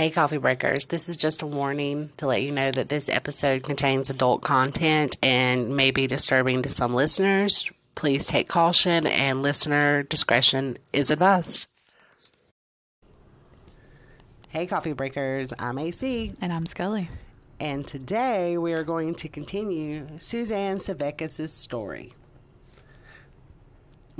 Hey, 0.00 0.08
coffee 0.08 0.38
breakers. 0.38 0.86
This 0.86 1.10
is 1.10 1.18
just 1.18 1.42
a 1.42 1.46
warning 1.46 2.08
to 2.16 2.26
let 2.26 2.42
you 2.42 2.52
know 2.52 2.70
that 2.70 2.88
this 2.88 3.10
episode 3.10 3.62
contains 3.62 4.08
adult 4.08 4.40
content 4.40 5.18
and 5.22 5.76
may 5.76 5.90
be 5.90 6.06
disturbing 6.06 6.62
to 6.62 6.70
some 6.70 6.94
listeners. 6.94 7.70
Please 7.96 8.26
take 8.26 8.48
caution 8.48 9.06
and 9.06 9.42
listener 9.42 10.02
discretion 10.04 10.78
is 10.94 11.10
advised. 11.10 11.66
Hey, 14.48 14.66
coffee 14.66 14.94
breakers. 14.94 15.52
I'm 15.58 15.78
AC. 15.78 16.32
And 16.40 16.50
I'm 16.50 16.64
Scully. 16.64 17.10
And 17.60 17.86
today 17.86 18.56
we 18.56 18.72
are 18.72 18.84
going 18.84 19.16
to 19.16 19.28
continue 19.28 20.08
Suzanne 20.16 20.78
Sevakis' 20.78 21.50
story. 21.50 22.14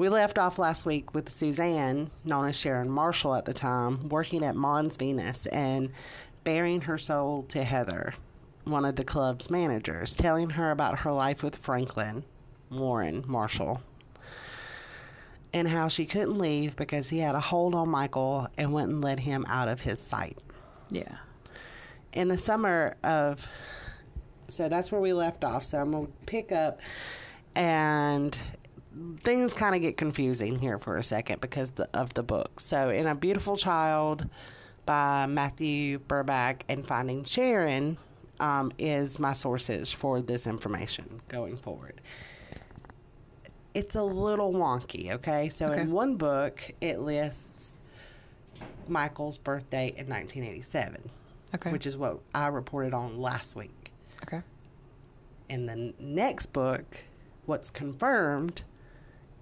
We 0.00 0.08
left 0.08 0.38
off 0.38 0.58
last 0.58 0.86
week 0.86 1.12
with 1.12 1.28
Suzanne, 1.28 2.10
known 2.24 2.48
as 2.48 2.56
Sharon 2.56 2.88
Marshall 2.88 3.34
at 3.34 3.44
the 3.44 3.52
time, 3.52 4.08
working 4.08 4.42
at 4.42 4.56
Mons 4.56 4.96
Venus 4.96 5.44
and 5.48 5.90
bearing 6.42 6.80
her 6.80 6.96
soul 6.96 7.42
to 7.50 7.62
Heather, 7.62 8.14
one 8.64 8.86
of 8.86 8.96
the 8.96 9.04
club's 9.04 9.50
managers, 9.50 10.16
telling 10.16 10.48
her 10.48 10.70
about 10.70 11.00
her 11.00 11.12
life 11.12 11.42
with 11.42 11.56
Franklin 11.56 12.24
Warren 12.70 13.24
Marshall 13.26 13.82
and 15.52 15.68
how 15.68 15.88
she 15.88 16.06
couldn't 16.06 16.38
leave 16.38 16.76
because 16.76 17.10
he 17.10 17.18
had 17.18 17.34
a 17.34 17.40
hold 17.40 17.74
on 17.74 17.90
Michael 17.90 18.48
and 18.56 18.72
wouldn't 18.72 19.02
let 19.02 19.20
him 19.20 19.44
out 19.50 19.68
of 19.68 19.82
his 19.82 20.00
sight. 20.00 20.38
Yeah. 20.88 21.18
In 22.14 22.28
the 22.28 22.38
summer 22.38 22.96
of, 23.04 23.46
so 24.48 24.66
that's 24.70 24.90
where 24.90 25.00
we 25.02 25.12
left 25.12 25.44
off. 25.44 25.62
So 25.62 25.76
I'm 25.76 25.90
going 25.90 26.06
to 26.06 26.12
pick 26.24 26.52
up 26.52 26.80
and 27.54 28.38
things 29.22 29.54
kind 29.54 29.74
of 29.74 29.80
get 29.80 29.96
confusing 29.96 30.58
here 30.58 30.78
for 30.78 30.96
a 30.96 31.02
second 31.02 31.40
because 31.40 31.72
the, 31.72 31.88
of 31.94 32.14
the 32.14 32.22
book. 32.22 32.60
So, 32.60 32.90
in 32.90 33.06
A 33.06 33.14
Beautiful 33.14 33.56
Child 33.56 34.28
by 34.86 35.26
Matthew 35.26 35.98
Birkbeck 36.00 36.62
and 36.68 36.86
Finding 36.86 37.24
Sharon 37.24 37.98
um, 38.40 38.72
is 38.78 39.18
my 39.18 39.32
sources 39.32 39.92
for 39.92 40.20
this 40.20 40.46
information 40.46 41.20
going 41.28 41.56
forward. 41.56 42.00
It's 43.74 43.94
a 43.94 44.02
little 44.02 44.52
wonky, 44.52 45.12
okay? 45.12 45.48
So, 45.48 45.68
Okay. 45.68 45.82
in 45.82 45.92
one 45.92 46.16
book, 46.16 46.60
it 46.80 47.00
lists 47.00 47.80
Michael's 48.88 49.38
birthday 49.38 49.88
in 49.88 50.08
1987, 50.08 51.10
Okay. 51.54 51.70
which 51.70 51.86
is 51.86 51.96
what 51.96 52.18
I 52.34 52.48
reported 52.48 52.94
on 52.94 53.20
last 53.20 53.54
week 53.54 53.92
okay. 54.24 54.42
in 55.48 55.66
the 55.66 55.94
next 56.00 56.52
book, 56.52 57.04
what's 57.46 57.70
confirmed 57.70 58.64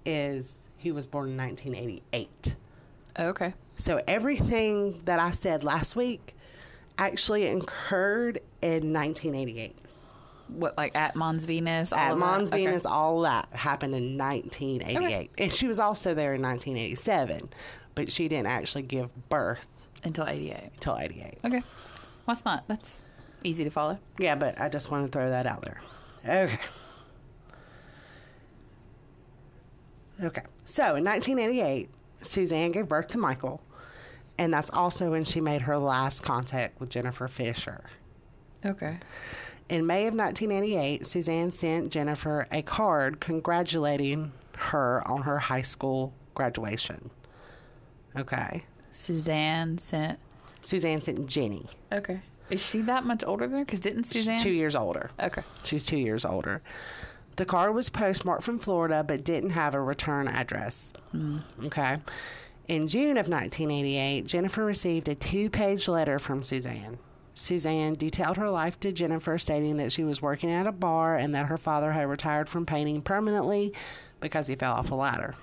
is 0.05 0.55
he 0.77 0.91
was 0.91 1.07
born 1.07 1.29
in 1.29 1.37
1988. 1.37 2.55
Okay. 3.19 3.53
So 3.75 4.01
everything 4.07 5.01
that 5.05 5.19
I 5.19 5.31
said 5.31 5.63
last 5.63 5.95
week 5.95 6.35
actually 6.97 7.47
occurred 7.47 8.41
in 8.61 8.93
1988. 8.93 9.75
What 10.49 10.75
like 10.77 10.95
at 10.95 11.15
Mons 11.15 11.45
Venus? 11.45 11.93
all 11.93 11.99
At 11.99 12.11
of 12.13 12.19
that? 12.19 12.25
Mons 12.25 12.51
Okay. 12.51 12.65
Venus, 12.65 12.85
all 12.85 13.21
that 13.21 13.47
happened 13.53 13.93
in 13.93 14.17
1988. 14.17 15.31
And 15.37 15.53
she 15.53 15.67
was 15.67 15.79
also 15.79 16.13
there 16.13 16.33
in 16.33 16.41
1987, 16.41 17.49
but 17.95 18.11
she 18.11 18.27
didn't 18.27 18.47
actually 18.47 18.81
give 18.83 19.09
birth 19.29 19.67
until 20.03 20.25
eighty 20.27 20.51
eight. 20.51 20.71
until 20.75 20.97
88. 20.97 21.37
Okay. 21.45 21.63
What's 22.25 22.43
not? 22.45 22.63
That's 22.67 23.05
easy 23.43 23.63
to 23.63 23.69
follow. 23.69 23.99
Yeah, 24.17 24.35
but 24.35 24.59
I 24.59 24.69
just 24.69 24.89
want 24.91 25.05
to 25.05 25.11
throw 25.11 25.29
that 25.29 25.45
out 25.45 25.61
there. 25.61 25.81
Okay. 26.25 26.59
Okay. 30.23 30.43
So 30.65 30.95
in 30.95 31.03
1988, 31.03 31.89
Suzanne 32.21 32.71
gave 32.71 32.87
birth 32.87 33.07
to 33.09 33.17
Michael, 33.17 33.61
and 34.37 34.53
that's 34.53 34.69
also 34.71 35.11
when 35.11 35.23
she 35.23 35.39
made 35.39 35.61
her 35.61 35.77
last 35.77 36.23
contact 36.23 36.79
with 36.79 36.89
Jennifer 36.89 37.27
Fisher. 37.27 37.85
Okay. 38.65 38.99
In 39.69 39.85
May 39.85 40.07
of 40.07 40.13
1988, 40.15 41.05
Suzanne 41.05 41.51
sent 41.51 41.89
Jennifer 41.91 42.47
a 42.51 42.61
card 42.61 43.19
congratulating 43.19 44.31
her 44.57 45.07
on 45.07 45.21
her 45.21 45.37
high 45.39 45.61
school 45.61 46.13
graduation. 46.33 47.09
Okay. 48.17 48.65
Suzanne 48.91 49.77
sent. 49.77 50.19
Suzanne 50.61 51.01
sent 51.01 51.27
Jenny. 51.27 51.67
Okay. 51.93 52.19
Is 52.49 52.61
she 52.61 52.81
that 52.81 53.05
much 53.05 53.23
older 53.25 53.47
than 53.47 53.59
her? 53.59 53.65
Because 53.65 53.79
didn't 53.79 54.03
She's 54.05 54.23
Suzanne? 54.23 54.39
two 54.41 54.49
years 54.49 54.75
older. 54.75 55.11
Okay. 55.21 55.43
She's 55.63 55.85
two 55.85 55.97
years 55.97 56.25
older. 56.25 56.61
The 57.39 57.45
card 57.45 57.73
was 57.73 57.87
postmarked 57.87 58.43
from 58.43 58.59
Florida 58.59 59.01
but 59.01 59.23
didn't 59.23 59.51
have 59.51 59.73
a 59.73 59.79
return 59.79 60.27
address. 60.27 60.91
Okay. 61.63 61.99
In 62.67 62.85
June 62.85 63.17
of 63.17 63.29
1988, 63.29 64.27
Jennifer 64.27 64.65
received 64.65 65.07
a 65.07 65.15
two 65.15 65.49
page 65.49 65.87
letter 65.87 66.19
from 66.19 66.43
Suzanne. 66.43 66.99
Suzanne 67.35 67.95
detailed 67.95 68.35
her 68.35 68.49
life 68.49 68.77
to 68.81 68.91
Jennifer, 68.91 69.37
stating 69.37 69.77
that 69.77 69.93
she 69.93 70.03
was 70.03 70.21
working 70.21 70.51
at 70.51 70.67
a 70.67 70.73
bar 70.73 71.15
and 71.15 71.33
that 71.33 71.45
her 71.45 71.57
father 71.57 71.93
had 71.93 72.09
retired 72.09 72.49
from 72.49 72.65
painting 72.65 73.01
permanently 73.01 73.71
because 74.19 74.47
he 74.47 74.55
fell 74.55 74.73
off 74.73 74.91
a 74.91 74.95
ladder. 74.95 75.35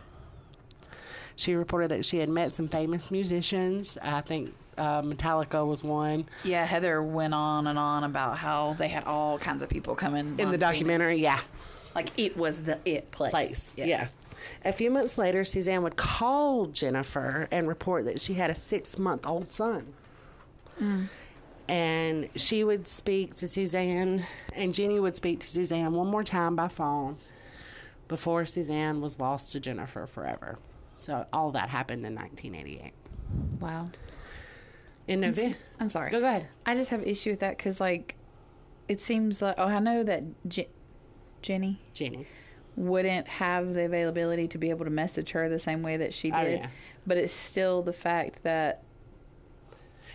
She 1.34 1.54
reported 1.54 1.92
that 1.92 2.04
she 2.04 2.18
had 2.18 2.28
met 2.28 2.54
some 2.54 2.68
famous 2.68 3.10
musicians. 3.10 3.96
I 4.02 4.20
think 4.20 4.54
uh, 4.76 5.00
Metallica 5.00 5.66
was 5.66 5.82
one. 5.82 6.28
Yeah, 6.44 6.66
Heather 6.66 7.02
went 7.02 7.32
on 7.32 7.66
and 7.66 7.78
on 7.78 8.04
about 8.04 8.36
how 8.36 8.74
they 8.74 8.88
had 8.88 9.04
all 9.04 9.38
kinds 9.38 9.62
of 9.62 9.70
people 9.70 9.94
coming 9.94 10.38
In 10.38 10.50
the 10.50 10.58
documentary, 10.58 11.16
yeah. 11.16 11.40
Like 11.96 12.10
it 12.18 12.36
was 12.36 12.60
the 12.60 12.78
it 12.84 13.10
place. 13.10 13.30
place. 13.30 13.72
Yeah. 13.74 14.08
A 14.66 14.70
few 14.70 14.90
months 14.90 15.16
later, 15.16 15.44
Suzanne 15.44 15.82
would 15.82 15.96
call 15.96 16.66
Jennifer 16.66 17.48
and 17.50 17.66
report 17.66 18.04
that 18.04 18.20
she 18.20 18.34
had 18.34 18.50
a 18.50 18.54
six 18.54 18.98
month 18.98 19.26
old 19.26 19.50
son. 19.50 19.94
Mm. 20.78 21.08
And 21.68 22.28
she 22.36 22.62
would 22.62 22.86
speak 22.86 23.34
to 23.36 23.48
Suzanne, 23.48 24.26
and 24.52 24.74
Jenny 24.74 25.00
would 25.00 25.16
speak 25.16 25.40
to 25.40 25.48
Suzanne 25.48 25.94
one 25.94 26.06
more 26.06 26.22
time 26.22 26.54
by 26.54 26.68
phone 26.68 27.16
before 28.08 28.44
Suzanne 28.44 29.00
was 29.00 29.18
lost 29.18 29.52
to 29.52 29.60
Jennifer 29.60 30.06
forever. 30.06 30.58
So 31.00 31.26
all 31.32 31.50
that 31.52 31.70
happened 31.70 32.04
in 32.04 32.14
1988. 32.14 32.92
Wow. 33.58 33.88
In 35.08 35.20
November. 35.20 35.56
I'm 35.80 35.88
sorry. 35.88 36.10
Go, 36.10 36.20
go 36.20 36.26
ahead. 36.26 36.48
I 36.66 36.74
just 36.74 36.90
have 36.90 37.00
an 37.00 37.08
issue 37.08 37.30
with 37.30 37.40
that 37.40 37.56
because, 37.56 37.80
like, 37.80 38.16
it 38.86 39.00
seems 39.00 39.40
like 39.40 39.54
oh, 39.58 39.64
I 39.64 39.78
know 39.78 40.04
that 40.04 40.22
Jenny 41.42 41.80
Jenny. 41.94 42.26
wouldn't 42.76 43.28
have 43.28 43.74
the 43.74 43.84
availability 43.84 44.48
to 44.48 44.58
be 44.58 44.70
able 44.70 44.84
to 44.84 44.90
message 44.90 45.30
her 45.30 45.48
the 45.48 45.58
same 45.58 45.82
way 45.82 45.96
that 45.96 46.12
she 46.14 46.30
Oh, 46.32 46.42
did, 46.44 46.60
yeah. 46.60 46.68
but 47.06 47.16
it's 47.16 47.32
still 47.32 47.82
the 47.82 47.92
fact 47.92 48.42
that 48.42 48.82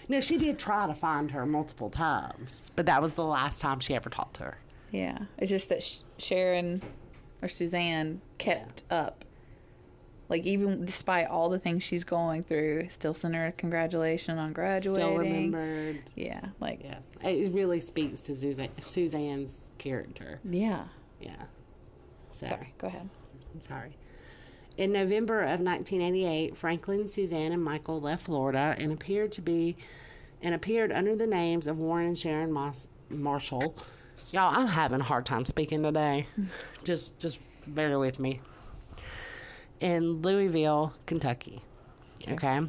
No, 0.08 0.20
she 0.20 0.38
did 0.38 0.60
try 0.60 0.88
to 0.88 0.94
find 0.94 1.32
her 1.32 1.46
multiple 1.46 1.90
times, 1.90 2.72
but 2.76 2.86
that 2.88 3.02
was 3.02 3.14
the 3.14 3.24
last 3.24 3.62
time 3.62 3.80
she 3.80 3.94
ever 3.96 4.10
talked 4.10 4.36
to 4.38 4.44
her. 4.44 4.58
yeah, 4.92 5.18
it's 5.38 5.50
just 5.50 5.70
that 5.70 5.82
Sh- 5.84 6.00
Sharon 6.18 6.82
or 7.42 7.48
Suzanne 7.48 8.22
kept 8.38 8.84
up. 8.92 9.24
Like 10.30 10.46
even 10.46 10.86
despite 10.86 11.28
all 11.28 11.50
the 11.50 11.60
things 11.60 11.84
she's 11.84 12.06
going 12.06 12.44
through, 12.44 12.88
still 12.90 13.14
sent 13.14 13.36
her 13.36 13.48
a 13.48 13.52
congratulation 13.52 14.38
on 14.38 14.54
graduating. 14.54 14.96
Still 14.96 15.18
remembered. 15.18 16.00
Yeah, 16.16 16.40
like 16.62 16.82
Yeah, 16.84 17.00
it 17.30 17.52
really 17.54 17.82
speaks 17.82 18.22
to 18.24 18.36
Suzanne, 18.36 18.70
Suzanne's 18.80 19.58
character. 19.78 20.40
yeah. 20.50 20.86
Yeah. 21.22 21.44
So, 22.30 22.48
Sorry, 22.48 22.74
go 22.78 22.88
ahead. 22.88 23.10
I'm 23.54 23.62
sorry. 23.62 23.98
In 24.78 24.92
November 24.92 25.42
of 25.42 25.60
1988, 25.60 26.56
Franklin, 26.58 27.08
Suzanne, 27.08 27.52
and 27.52 27.64
Michael 27.64 28.00
left 28.00 28.26
Florida 28.26 28.76
and 28.78 28.92
appeared 28.92 29.32
to 29.34 29.42
be 29.42 29.76
and 30.42 30.56
appeared 30.56 30.92
under 30.92 31.16
the 31.16 31.28
names 31.28 31.68
of 31.68 31.78
Warren 31.78 32.08
and 32.08 32.18
Sharon 32.18 32.52
Moss, 32.52 32.88
Marshall. 33.10 33.76
Y'all, 34.32 34.56
I'm 34.58 34.68
having 34.68 35.02
a 35.02 35.04
hard 35.04 35.26
time 35.26 35.46
speaking 35.46 35.84
today. 35.84 36.26
just 36.84 37.20
just 37.20 37.40
bear 37.68 38.00
with 38.00 38.20
me. 38.20 38.42
In 39.80 40.22
Louisville, 40.22 40.94
Kentucky. 41.06 41.62
Okay. 42.28 42.62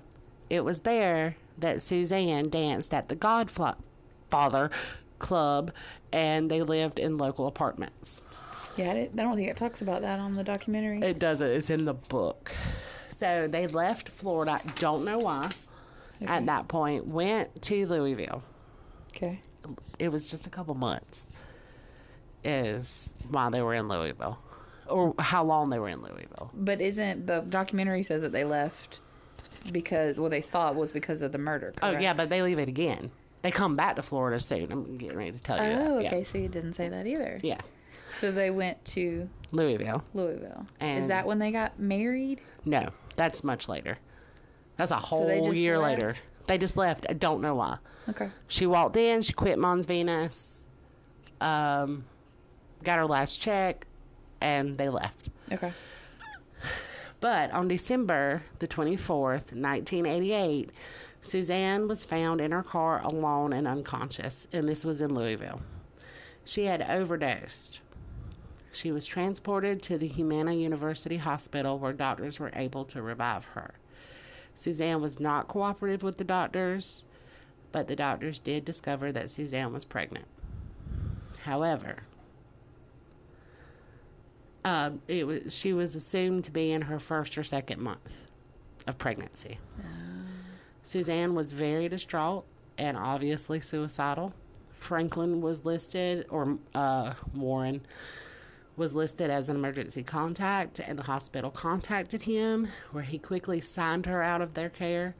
It 0.50 0.64
was 0.64 0.81
there 0.81 1.37
that 1.58 1.82
Suzanne 1.82 2.48
danced 2.50 2.93
at 2.93 3.08
the 3.08 3.14
Godfather 3.14 4.70
Club 5.19 5.72
and 6.10 6.50
they 6.50 6.62
lived 6.62 6.98
in 6.98 7.16
local 7.16 7.46
apartments. 7.46 8.22
Yeah, 8.76 8.90
I, 8.92 9.10
I 9.12 9.16
don't 9.16 9.36
think 9.36 9.48
it 9.48 9.56
talks 9.56 9.82
about 9.82 10.02
that 10.02 10.19
on 10.19 10.34
the 10.34 10.44
documentary. 10.44 11.00
It 11.02 11.19
doesn't. 11.19 11.46
It's 11.48 11.70
in 11.70 11.84
the 11.84 11.94
book. 11.94 12.52
So 13.16 13.46
they 13.48 13.66
left 13.66 14.08
Florida. 14.08 14.60
Don't 14.78 15.04
know 15.04 15.19
why. 15.19 15.50
Okay. 16.22 16.32
At 16.32 16.46
that 16.46 16.69
point, 16.69 17.06
went 17.06 17.62
to 17.62 17.86
Louisville. 17.86 18.42
okay. 19.14 19.40
It 19.98 20.08
was 20.08 20.26
just 20.26 20.46
a 20.46 20.50
couple 20.50 20.74
months. 20.74 21.26
Is 22.44 23.14
why 23.30 23.50
they 23.50 23.62
were 23.62 23.74
in 23.74 23.86
Louisville, 23.86 24.36
or 24.88 25.14
how 25.20 25.44
long 25.44 25.70
they 25.70 25.78
were 25.78 25.88
in 25.88 26.02
Louisville. 26.02 26.50
But 26.52 26.80
isn't 26.80 27.26
the 27.28 27.40
documentary 27.40 28.02
says 28.02 28.22
that 28.22 28.32
they 28.32 28.42
left 28.42 28.98
because 29.70 30.16
well 30.16 30.28
they 30.28 30.40
thought 30.40 30.74
was 30.74 30.90
because 30.90 31.22
of 31.22 31.30
the 31.30 31.38
murder? 31.38 31.72
Oh 31.82 31.92
yeah, 31.92 32.14
but 32.14 32.28
they 32.30 32.42
leave 32.42 32.58
it 32.58 32.69
again. 32.69 33.12
They 33.42 33.52
come 33.52 33.76
back 33.76 33.94
to 33.94 34.02
Florida 34.02 34.40
soon. 34.40 34.72
I'm 34.72 34.98
getting 34.98 35.16
ready 35.16 35.30
to 35.32 35.40
tell 35.40 35.58
you. 35.58 35.70
Oh, 35.72 35.76
that. 36.02 36.06
okay. 36.06 36.19
Yeah. 36.19 36.24
See, 36.24 36.44
it 36.46 36.50
didn't 36.50 36.72
say 36.74 36.88
that 36.88 37.06
either. 37.06 37.38
yeah, 37.44 37.60
So 38.20 38.30
they 38.32 38.50
went 38.50 38.84
to 38.86 39.28
Louisville. 39.50 40.02
Louisville. 40.14 40.66
Is 40.80 41.08
that 41.08 41.26
when 41.26 41.38
they 41.38 41.50
got 41.50 41.78
married? 41.78 42.40
No, 42.64 42.90
that's 43.16 43.42
much 43.42 43.68
later. 43.68 43.98
That's 44.76 44.90
a 44.90 44.96
whole 44.96 45.44
just 45.44 45.58
year 45.58 45.78
left? 45.78 46.00
later. 46.00 46.16
They 46.46 46.58
just 46.58 46.76
left. 46.76 47.06
I 47.08 47.12
don't 47.12 47.40
know 47.40 47.54
why. 47.54 47.78
Okay. 48.08 48.30
She 48.48 48.66
walked 48.66 48.96
in, 48.96 49.22
she 49.22 49.32
quit 49.32 49.58
Mons 49.58 49.86
Venus, 49.86 50.64
um, 51.40 52.04
got 52.82 52.98
her 52.98 53.06
last 53.06 53.40
check, 53.40 53.86
and 54.40 54.76
they 54.76 54.88
left. 54.88 55.28
Okay. 55.52 55.72
But 57.20 57.52
on 57.52 57.68
December 57.68 58.42
the 58.58 58.66
24th, 58.66 59.52
1988, 59.54 60.70
Suzanne 61.22 61.86
was 61.86 62.04
found 62.04 62.40
in 62.40 62.50
her 62.50 62.64
car 62.64 63.00
alone 63.02 63.52
and 63.52 63.68
unconscious, 63.68 64.48
and 64.52 64.68
this 64.68 64.84
was 64.84 65.00
in 65.00 65.14
Louisville. 65.14 65.60
She 66.44 66.64
had 66.64 66.82
overdosed. 66.82 67.78
She 68.72 68.90
was 68.90 69.06
transported 69.06 69.82
to 69.82 69.98
the 69.98 70.08
Humana 70.08 70.54
University 70.54 71.19
Hospital 71.19 71.78
where 71.78 71.92
doctors 71.92 72.38
were 72.38 72.50
able 72.54 72.84
to 72.86 73.02
revive 73.02 73.44
her. 73.46 73.74
Suzanne 74.54 75.00
was 75.00 75.20
not 75.20 75.48
cooperative 75.48 76.02
with 76.02 76.19
the 76.19 76.24
doctors, 76.24 77.04
but 77.70 77.86
the 77.86 77.96
doctors 77.96 78.38
did 78.38 78.64
discover 78.64 79.12
that 79.12 79.30
Suzanne 79.30 79.72
was 79.72 79.84
pregnant. 79.84 80.26
However, 81.44 81.98
um, 84.64 85.02
it 85.08 85.26
was 85.26 85.54
she 85.54 85.72
was 85.72 85.96
assumed 85.96 86.44
to 86.44 86.50
be 86.50 86.70
in 86.70 86.82
her 86.82 86.98
first 86.98 87.36
or 87.36 87.42
second 87.42 87.80
month 87.80 88.14
of 88.86 88.96
pregnancy. 88.98 89.58
Suzanne 90.82 91.34
was 91.34 91.52
very 91.52 91.88
distraught 91.88 92.44
and 92.78 92.96
obviously 92.96 93.60
suicidal. 93.60 94.32
Franklin 94.78 95.40
was 95.40 95.64
listed, 95.64 96.26
or 96.28 96.58
uh, 96.74 97.14
Warren 97.34 97.82
was 98.76 98.94
listed 98.94 99.30
as 99.30 99.48
an 99.48 99.56
emergency 99.56 100.02
contact, 100.02 100.78
and 100.78 100.98
the 100.98 101.02
hospital 101.04 101.50
contacted 101.50 102.22
him, 102.22 102.69
where 102.90 103.04
he 103.04 103.19
quickly 103.19 103.60
signed 103.60 104.06
her 104.06 104.22
out 104.22 104.40
of 104.40 104.54
their 104.54 104.70
care, 104.70 105.14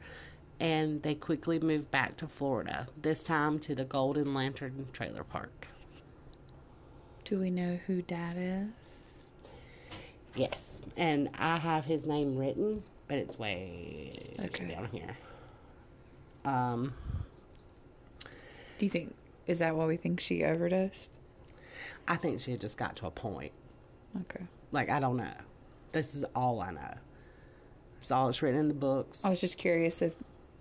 and 0.59 1.03
they 1.03 1.13
quickly 1.15 1.59
moved 1.59 1.91
back 1.91 2.17
to 2.17 2.27
Florida, 2.27 2.87
this 3.01 3.23
time 3.23 3.59
to 3.59 3.75
the 3.75 3.83
Golden 3.85 4.33
Lantern 4.33 4.87
Trailer 4.93 5.23
Park. 5.23 5.67
Do 7.25 7.39
we 7.39 7.51
know 7.51 7.79
who 7.87 8.01
Dad 8.01 8.35
is? 8.37 8.69
Yes, 10.35 10.81
and 10.97 11.29
I 11.37 11.57
have 11.57 11.85
his 11.85 12.05
name 12.05 12.35
written, 12.37 12.81
but 13.07 13.17
it's 13.17 13.37
way 13.37 14.35
Okay. 14.39 14.65
down 14.67 14.89
here. 14.91 15.15
Um, 16.43 16.93
Do 18.79 18.85
you 18.85 18.89
think 18.89 19.15
is 19.45 19.59
that 19.59 19.75
why 19.75 19.85
we 19.85 19.95
think 19.97 20.19
she 20.19 20.43
overdosed? 20.43 21.17
I 22.07 22.15
think 22.15 22.39
she 22.39 22.51
had 22.51 22.61
just 22.61 22.77
got 22.77 22.95
to 22.97 23.07
a 23.07 23.11
point. 23.11 23.51
Okay. 24.21 24.45
Like 24.71 24.89
I 24.89 24.99
don't 24.99 25.17
know. 25.17 25.33
This 25.91 26.15
is 26.15 26.25
all 26.35 26.61
I 26.61 26.71
know. 26.71 26.95
It's 27.99 28.11
all 28.11 28.25
that's 28.25 28.41
written 28.41 28.59
in 28.59 28.67
the 28.67 28.73
books. 28.73 29.23
I 29.23 29.29
was 29.29 29.39
just 29.39 29.57
curious 29.57 30.01
if 30.01 30.13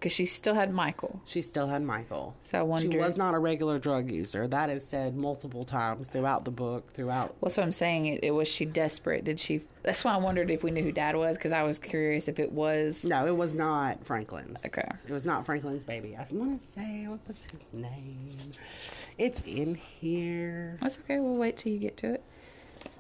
because 0.03 0.13
she 0.13 0.27
still 0.27 0.55
had 0.55 0.73
Michael, 0.75 1.23
She 1.27 1.43
still 1.43 1.69
had 1.69 1.81
Michael. 1.85 2.35
so 2.41 2.59
I 2.59 2.63
wondered. 2.63 2.91
She 2.91 2.99
was 2.99 3.17
not 3.17 3.35
a 3.35 3.39
regular 3.39 3.79
drug 3.79 4.11
user. 4.11 4.49
That 4.49 4.69
is 4.69 4.85
said 4.85 5.15
multiple 5.15 5.65
times 5.65 6.09
throughout 6.09 6.45
the 6.45 6.51
book. 6.51 6.93
Throughout, 6.93 7.29
Well, 7.29 7.37
that's 7.43 7.57
what 7.57 7.63
I'm 7.63 7.71
saying. 7.71 8.07
It, 8.07 8.25
it 8.25 8.31
was 8.33 8.49
she 8.49 8.65
desperate? 8.65 9.23
Did 9.23 9.39
she? 9.39 9.61
That's 9.85 10.03
why 10.03 10.15
I 10.15 10.17
wondered 10.17 10.51
if 10.51 10.65
we 10.65 10.73
knew 10.73 10.83
who 10.83 10.91
Dad 10.91 11.15
was 11.15 11.37
because 11.37 11.53
I 11.53 11.63
was 11.63 11.79
curious 11.79 12.27
if 12.27 12.41
it 12.41 12.51
was. 12.51 13.05
no, 13.05 13.29
it 13.29 13.37
was 13.37 13.55
not 13.55 14.05
Franklin's. 14.05 14.65
Okay. 14.67 14.89
It 15.07 15.13
was 15.13 15.25
not 15.25 15.47
Franklin's 15.47 15.85
baby. 15.85 16.17
I 16.17 16.27
want 16.33 16.61
to 16.61 16.73
say 16.73 17.07
what 17.07 17.21
was 17.29 17.45
his 17.45 17.61
name. 17.73 18.53
It's 19.19 19.41
in 19.43 19.77
here. 19.77 20.79
That's 20.81 20.99
okay. 20.99 21.21
We'll 21.21 21.37
wait 21.37 21.57
till 21.59 21.71
you 21.71 21.79
get 21.79 21.97
to 21.99 22.15
it. 22.15 22.25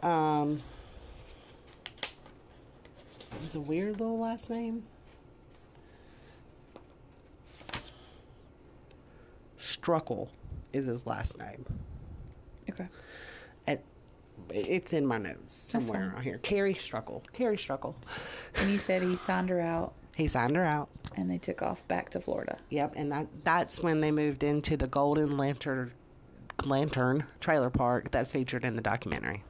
Um, 0.05 0.63
it 2.01 3.43
was 3.43 3.57
a 3.57 3.61
weird 3.61 3.99
little 3.99 4.21
last 4.21 4.49
name. 4.51 4.85
Struckle 9.63 10.29
is 10.73 10.87
his 10.87 11.07
last 11.07 11.39
name. 11.39 11.65
Okay. 12.69 12.89
It, 13.69 13.85
it's 14.51 14.93
in 14.93 15.07
my 15.07 15.19
notes 15.19 15.55
somewhere 15.55 16.11
around 16.13 16.23
here. 16.25 16.39
Carrie 16.39 16.75
Struckle. 16.75 17.23
Carrie 17.33 17.57
Struckle. 17.57 17.95
And 18.57 18.71
you 18.71 18.79
said 18.79 19.03
he 19.03 19.15
signed 19.15 19.51
her 19.51 19.61
out, 19.61 19.95
He 20.17 20.27
signed 20.27 20.57
her 20.57 20.65
out. 20.65 20.89
and 21.17 21.31
they 21.31 21.39
took 21.39 21.63
off 21.63 21.87
back 21.89 22.11
to 22.11 22.21
Florida. 22.21 22.59
Yep, 22.71 22.95
and 22.97 23.11
that 23.13 23.29
that's 23.45 23.79
when 23.81 24.01
they 24.01 24.11
moved 24.11 24.43
into 24.43 24.77
the 24.77 24.89
Golden 24.89 25.37
Lantern 25.37 25.93
Lantern 26.65 27.25
Trailer 27.41 27.71
Park 27.71 28.11
that's 28.11 28.33
featured 28.33 28.65
in 28.65 28.75
the 28.77 28.83
documentary. 28.83 29.43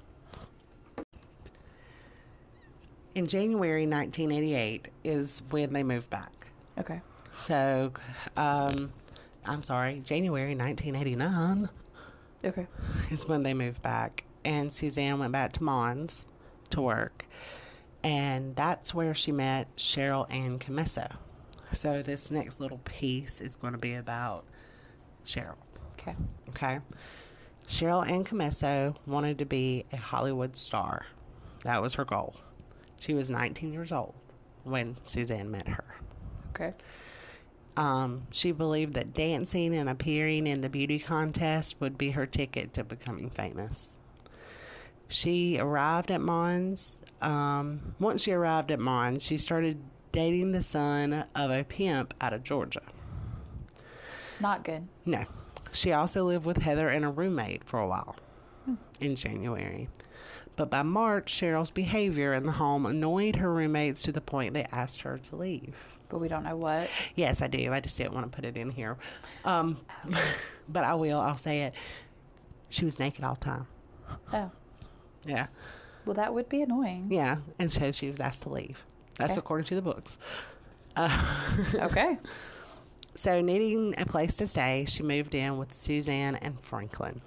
In 3.15 3.27
January 3.27 3.87
1988 3.87 4.89
is 5.05 5.43
when 5.51 5.73
they 5.73 5.83
moved 5.83 6.09
back. 6.11 6.33
Okay. 6.79 7.01
So, 7.35 7.93
um, 8.37 8.93
I'm 9.45 9.63
sorry, 9.63 10.01
January 10.05 10.55
1989 10.55 11.69
Okay. 12.45 12.67
is 13.11 13.27
when 13.27 13.43
they 13.43 13.55
moved 13.55 13.83
back, 13.83 14.25
and 14.45 14.73
Suzanne 14.73 15.19
went 15.19 15.33
back 15.33 15.53
to 15.55 15.63
Mons 15.63 16.27
to 16.71 16.81
work, 16.81 17.25
and 18.03 18.55
that's 18.57 18.95
where 18.95 19.15
she 19.15 19.31
met 19.33 19.75
Cheryl 19.77 20.27
Ann 20.33 20.59
Commesso. 20.59 21.17
So 21.73 22.03
this 22.03 22.31
next 22.31 22.61
little 22.61 22.81
piece 22.85 23.41
is 23.41 23.57
going 23.57 23.73
to 23.73 23.79
be 23.79 23.95
about 23.95 24.45
Cheryl. 25.27 25.57
Okay. 25.99 26.17
Okay, 26.51 26.81
Cheryl 27.69 28.09
Ann 28.09 28.25
Commesso 28.25 28.97
wanted 29.07 29.39
to 29.39 29.45
be 29.47 29.85
a 29.93 29.97
Hollywood 29.97 30.57
star. 30.57 31.07
That 31.63 31.81
was 31.81 31.95
her 31.95 32.05
goal. 32.05 32.35
She 33.01 33.15
was 33.15 33.31
19 33.31 33.73
years 33.73 33.93
old 33.93 34.15
when 34.65 34.97
Suzanne 35.05 35.51
met 35.51 35.69
her. 35.69 35.85
Okay. 36.51 36.75
Um, 37.77 38.27
she 38.31 38.53
believed 38.53 38.95
that 38.95 39.15
dancing 39.15 39.75
and 39.75 39.89
appearing 39.89 40.47
in 40.47 40.61
the 40.61 40.69
beauty 40.69 40.99
contest 40.99 41.77
would 41.81 41.97
be 41.97 42.11
her 42.11 42.27
ticket 42.27 42.75
to 42.75 42.85
becoming 42.85 43.31
famous. 43.31 43.97
She 45.09 45.59
arrived 45.59 46.11
at 46.11 46.21
Mons. 46.21 47.01
Um, 47.21 47.95
once 47.99 48.23
she 48.23 48.33
arrived 48.33 48.71
at 48.71 48.79
Mons, 48.79 49.23
she 49.23 49.39
started 49.39 49.79
dating 50.11 50.53
the 50.53 50.63
son 50.63 51.25
of 51.35 51.51
a 51.51 51.65
pimp 51.65 52.13
out 52.21 52.33
of 52.33 52.45
Georgia. 52.45 52.83
Not 54.41 54.65
good. 54.65 54.89
No, 55.07 55.25
she 55.73 55.93
also 55.93 56.25
lived 56.25 56.45
with 56.45 56.59
Heather 56.59 56.89
and 56.89 57.05
a 57.05 57.09
roommate 57.09 57.65
for 57.65 57.79
a 57.79 57.87
while 57.87 58.17
in 59.01 59.17
January. 59.17 59.89
But 60.57 60.71
by 60.71 60.83
March, 60.83 61.33
Cheryl's 61.33 61.71
behavior 61.71 62.35
in 62.35 62.45
the 62.45 62.53
home 62.53 62.85
annoyed 62.85 63.37
her 63.37 63.53
roommates 63.53 64.03
to 64.03 64.13
the 64.13 64.21
point 64.21 64.53
they 64.53 64.67
asked 64.71 65.03
her 65.03 65.17
to 65.17 65.37
leave. 65.37 65.75
But 66.13 66.21
we 66.21 66.29
don't 66.29 66.45
know 66.45 66.57
what. 66.57 66.91
Yes, 67.17 67.41
I 67.41 67.47
do. 67.47 67.73
I 67.73 67.81
just 67.81 67.97
didn't 67.97 68.13
want 68.13 68.31
to 68.31 68.37
put 68.37 68.45
it 68.45 68.57
in 68.59 68.69
here. 68.71 68.99
Um, 69.47 69.79
but 70.69 70.85
I 70.85 70.93
will. 70.95 71.19
I'll 71.19 71.39
say 71.39 71.63
it. 71.63 71.75
She 72.69 72.85
was 72.85 72.99
naked 72.99 73.25
all 73.25 73.35
the 73.35 73.45
time. 73.47 73.67
Oh. 74.31 74.51
Yeah. 75.25 75.47
Well, 76.05 76.13
that 76.15 76.35
would 76.35 76.51
be 76.51 76.61
annoying. 76.61 77.09
Yeah. 77.11 77.39
And 77.59 77.73
so 77.73 77.91
she 77.93 78.11
was 78.11 78.21
asked 78.21 78.43
to 78.43 78.51
leave. 78.51 78.85
That's 79.17 79.33
Okay. 79.33 79.39
according 79.39 79.65
to 79.69 79.75
the 79.75 79.81
books. 79.83 80.19
Uh, 80.95 81.55
Okay. 81.77 82.19
so, 83.15 83.41
needing 83.41 83.95
a 83.97 84.05
place 84.05 84.35
to 84.37 84.47
stay, 84.47 84.85
she 84.87 85.03
moved 85.03 85.35
in 85.35 85.57
with 85.57 85.73
Suzanne 85.73 86.37
and 86.37 86.61
Franklin. 86.61 87.23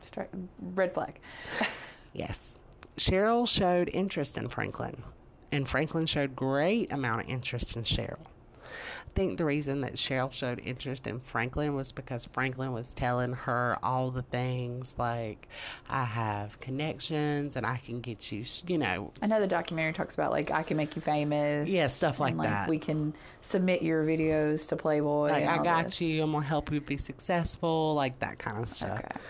Strike 0.00 0.30
red 0.60 0.94
flag. 0.94 1.18
Yes. 2.14 2.54
Cheryl 2.98 3.48
showed 3.48 3.88
interest 3.92 4.36
in 4.36 4.48
Franklin, 4.48 5.02
and 5.52 5.68
Franklin 5.68 6.06
showed 6.06 6.34
great 6.34 6.90
amount 6.90 7.22
of 7.22 7.28
interest 7.28 7.76
in 7.76 7.84
Cheryl. 7.84 8.18
I 8.64 9.14
think 9.14 9.36
the 9.36 9.44
reason 9.44 9.82
that 9.82 9.96
Cheryl 9.96 10.32
showed 10.32 10.58
interest 10.64 11.06
in 11.06 11.20
Franklin 11.20 11.74
was 11.74 11.92
because 11.92 12.24
Franklin 12.24 12.72
was 12.72 12.94
telling 12.94 13.34
her 13.34 13.76
all 13.82 14.10
the 14.10 14.22
things 14.22 14.94
like, 14.96 15.48
I 15.90 16.04
have 16.04 16.58
connections 16.60 17.54
and 17.54 17.66
I 17.66 17.76
can 17.84 18.00
get 18.00 18.32
you, 18.32 18.46
you 18.66 18.78
know, 18.78 19.12
I 19.20 19.26
know 19.26 19.38
the 19.38 19.46
documentary 19.46 19.92
talks 19.92 20.14
about 20.14 20.30
like 20.30 20.50
I 20.50 20.62
can 20.62 20.78
make 20.78 20.96
you 20.96 21.02
famous. 21.02 21.68
yeah, 21.68 21.88
stuff 21.88 22.18
like, 22.20 22.30
and, 22.30 22.38
like 22.38 22.48
that. 22.48 22.68
we 22.70 22.78
can 22.78 23.12
submit 23.42 23.82
your 23.82 24.02
videos 24.02 24.66
to 24.68 24.76
Playboy. 24.76 25.28
like, 25.28 25.44
I 25.44 25.62
got 25.62 25.84
this. 25.84 26.00
you, 26.00 26.22
I'm 26.22 26.32
going 26.32 26.42
to 26.42 26.48
help 26.48 26.72
you 26.72 26.80
be 26.80 26.96
successful, 26.96 27.94
like 27.94 28.18
that 28.20 28.38
kind 28.38 28.62
of 28.62 28.68
stuff. 28.70 28.98
Okay. 28.98 29.20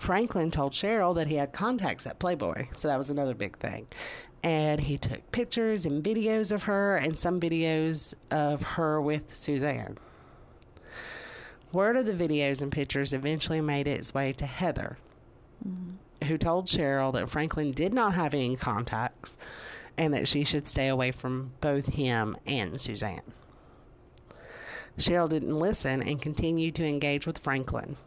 Franklin 0.00 0.50
told 0.50 0.72
Cheryl 0.72 1.14
that 1.14 1.26
he 1.26 1.34
had 1.34 1.52
contacts 1.52 2.06
at 2.06 2.18
Playboy, 2.18 2.68
so 2.74 2.88
that 2.88 2.96
was 2.96 3.10
another 3.10 3.34
big 3.34 3.58
thing. 3.58 3.86
And 4.42 4.80
he 4.80 4.96
took 4.96 5.30
pictures 5.30 5.84
and 5.84 6.02
videos 6.02 6.50
of 6.50 6.62
her 6.62 6.96
and 6.96 7.18
some 7.18 7.38
videos 7.38 8.14
of 8.30 8.62
her 8.62 8.98
with 8.98 9.36
Suzanne. 9.36 9.98
Word 11.70 11.98
of 11.98 12.06
the 12.06 12.14
videos 12.14 12.62
and 12.62 12.72
pictures 12.72 13.12
eventually 13.12 13.60
made 13.60 13.86
its 13.86 14.14
way 14.14 14.32
to 14.32 14.46
Heather, 14.46 14.96
mm-hmm. 15.62 16.26
who 16.26 16.38
told 16.38 16.66
Cheryl 16.66 17.12
that 17.12 17.28
Franklin 17.28 17.70
did 17.70 17.92
not 17.92 18.14
have 18.14 18.32
any 18.32 18.56
contacts 18.56 19.36
and 19.98 20.14
that 20.14 20.26
she 20.26 20.44
should 20.44 20.66
stay 20.66 20.88
away 20.88 21.12
from 21.12 21.52
both 21.60 21.88
him 21.88 22.38
and 22.46 22.80
Suzanne. 22.80 23.34
Cheryl 24.96 25.28
didn't 25.28 25.58
listen 25.58 26.02
and 26.02 26.22
continued 26.22 26.74
to 26.76 26.86
engage 26.86 27.26
with 27.26 27.40
Franklin. 27.40 27.98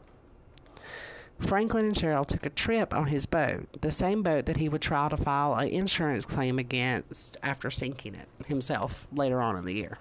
Franklin 1.40 1.86
and 1.88 1.96
Cheryl 1.96 2.26
took 2.26 2.46
a 2.46 2.50
trip 2.50 2.94
on 2.94 3.08
his 3.08 3.26
boat, 3.26 3.68
the 3.82 3.92
same 3.92 4.24
boat 4.24 4.46
that 4.46 4.58
he 4.58 4.70
would 4.70 4.82
try 4.82 5.10
to 5.10 5.18
file 5.18 5.56
an 5.56 5.68
insurance 5.68 6.26
claim 6.26 6.58
against 6.58 7.38
after 7.44 7.70
sinking 7.70 8.16
it 8.16 8.28
himself 8.46 9.08
later 9.12 9.42
on 9.42 9.58
in 9.58 9.66
the 9.66 9.74
year. 9.74 9.98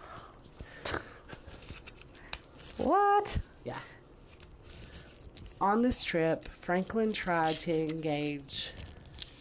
What? 2.77 3.39
Yeah. 3.65 3.79
On 5.61 5.83
this 5.83 6.03
trip, 6.03 6.49
Franklin 6.61 7.12
tried 7.12 7.59
to 7.61 7.73
engage 7.73 8.71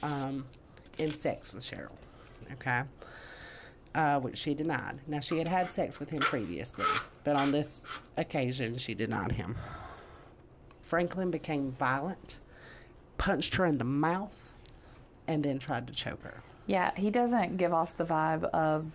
um, 0.04 0.46
in 0.98 1.10
sex 1.12 1.54
with 1.54 1.64
Cheryl. 1.64 1.96
Okay. 2.54 2.84
Uh, 3.94 4.20
which 4.20 4.38
she 4.38 4.54
denied. 4.54 5.00
Now, 5.08 5.20
she 5.20 5.38
had 5.38 5.48
had 5.48 5.74
sex 5.74 6.00
with 6.00 6.10
him 6.10 6.22
previously, 6.22 6.86
but 7.24 7.36
on 7.36 7.52
this 7.52 7.82
occasion, 8.18 8.78
she 8.78 8.94
denied 8.94 9.34
him. 9.34 9.56
Franklin 10.92 11.32
became 11.32 11.72
violent, 11.80 12.42
punched 13.18 13.56
her 13.56 13.66
in 13.66 13.78
the 13.78 13.86
mouth, 13.86 14.36
and 15.26 15.42
then 15.42 15.58
tried 15.58 15.88
to 15.88 15.94
choke 15.94 16.22
her. 16.24 16.44
Yeah, 16.68 16.92
he 16.98 17.10
doesn't 17.10 17.56
give 17.56 17.72
off 17.72 17.96
the 17.96 18.04
vibe 18.04 18.44
of 18.44 18.92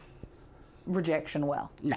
rejection 0.86 1.46
well. 1.46 1.72
No. 1.82 1.96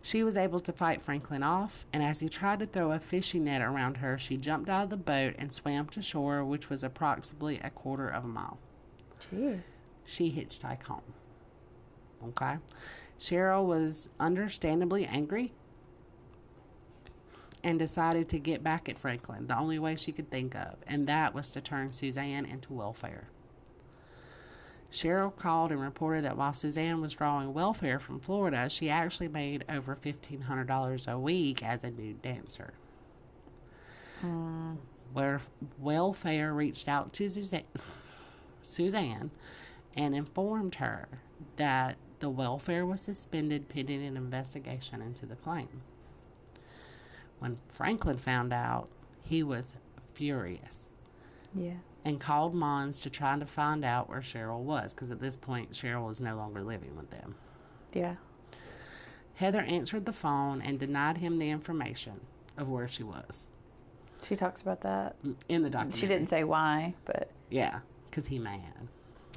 She 0.00 0.24
was 0.24 0.34
able 0.38 0.60
to 0.60 0.72
fight 0.72 1.02
Franklin 1.02 1.42
off, 1.42 1.84
and 1.92 2.02
as 2.02 2.20
he 2.20 2.30
tried 2.30 2.60
to 2.60 2.64
throw 2.64 2.92
a 2.92 2.98
fishing 2.98 3.44
net 3.44 3.60
around 3.60 3.98
her, 3.98 4.16
she 4.16 4.38
jumped 4.38 4.70
out 4.70 4.84
of 4.84 4.88
the 4.88 4.96
boat 4.96 5.34
and 5.36 5.52
swam 5.52 5.88
to 5.88 6.00
shore, 6.00 6.42
which 6.42 6.70
was 6.70 6.82
approximately 6.82 7.60
a 7.62 7.68
quarter 7.68 8.08
of 8.08 8.24
a 8.24 8.28
mile. 8.28 8.56
Jeez. 9.30 9.60
She 10.06 10.30
hitchhiked 10.30 10.84
home. 10.84 11.02
Okay? 12.28 12.56
Cheryl 13.20 13.66
was 13.66 14.08
understandably 14.18 15.04
angry 15.04 15.52
and 17.66 17.80
decided 17.80 18.28
to 18.28 18.38
get 18.38 18.62
back 18.62 18.88
at 18.88 18.96
Franklin 18.96 19.48
the 19.48 19.58
only 19.58 19.76
way 19.76 19.96
she 19.96 20.12
could 20.12 20.30
think 20.30 20.54
of, 20.54 20.76
and 20.86 21.08
that 21.08 21.34
was 21.34 21.48
to 21.48 21.60
turn 21.60 21.90
Suzanne 21.90 22.46
into 22.46 22.72
welfare. 22.72 23.24
Cheryl 24.92 25.34
called 25.34 25.72
and 25.72 25.80
reported 25.80 26.24
that 26.24 26.36
while 26.36 26.54
Suzanne 26.54 27.00
was 27.00 27.14
drawing 27.14 27.52
welfare 27.52 27.98
from 27.98 28.20
Florida, 28.20 28.70
she 28.70 28.88
actually 28.88 29.26
made 29.26 29.64
over 29.68 29.96
$1,500 29.96 31.12
a 31.12 31.18
week 31.18 31.60
as 31.60 31.82
a 31.82 31.90
nude 31.90 32.22
dancer. 32.22 32.72
Where 35.12 35.40
welfare 35.80 36.54
reached 36.54 36.86
out 36.86 37.12
to 37.14 37.28
Suzanne, 37.28 37.64
Suzanne 38.62 39.32
and 39.96 40.14
informed 40.14 40.76
her 40.76 41.08
that 41.56 41.96
the 42.20 42.30
welfare 42.30 42.86
was 42.86 43.00
suspended 43.00 43.68
pending 43.68 44.06
an 44.06 44.16
investigation 44.16 45.02
into 45.02 45.26
the 45.26 45.34
claim. 45.34 45.82
When 47.38 47.58
Franklin 47.68 48.16
found 48.18 48.52
out, 48.52 48.88
he 49.22 49.42
was 49.42 49.74
furious 50.14 50.92
Yeah. 51.54 51.74
and 52.04 52.20
called 52.20 52.54
Mons 52.54 53.00
to 53.00 53.10
try 53.10 53.38
to 53.38 53.46
find 53.46 53.84
out 53.84 54.08
where 54.08 54.20
Cheryl 54.20 54.60
was 54.60 54.94
because 54.94 55.10
at 55.10 55.20
this 55.20 55.36
point 55.36 55.72
Cheryl 55.72 56.06
was 56.08 56.20
no 56.20 56.36
longer 56.36 56.62
living 56.62 56.96
with 56.96 57.10
them. 57.10 57.34
Yeah. 57.92 58.16
Heather 59.34 59.60
answered 59.60 60.06
the 60.06 60.12
phone 60.12 60.62
and 60.62 60.78
denied 60.78 61.18
him 61.18 61.38
the 61.38 61.50
information 61.50 62.20
of 62.56 62.68
where 62.70 62.88
she 62.88 63.02
was 63.02 63.50
She 64.26 64.34
talks 64.34 64.62
about 64.62 64.80
that. 64.80 65.22
Mm, 65.22 65.34
in 65.50 65.62
the 65.62 65.68
documentary. 65.70 66.00
She 66.00 66.06
didn't 66.06 66.28
say 66.30 66.42
why, 66.44 66.94
but 67.04 67.30
Yeah, 67.50 67.80
because 68.08 68.26
he 68.26 68.38
mad. 68.38 68.88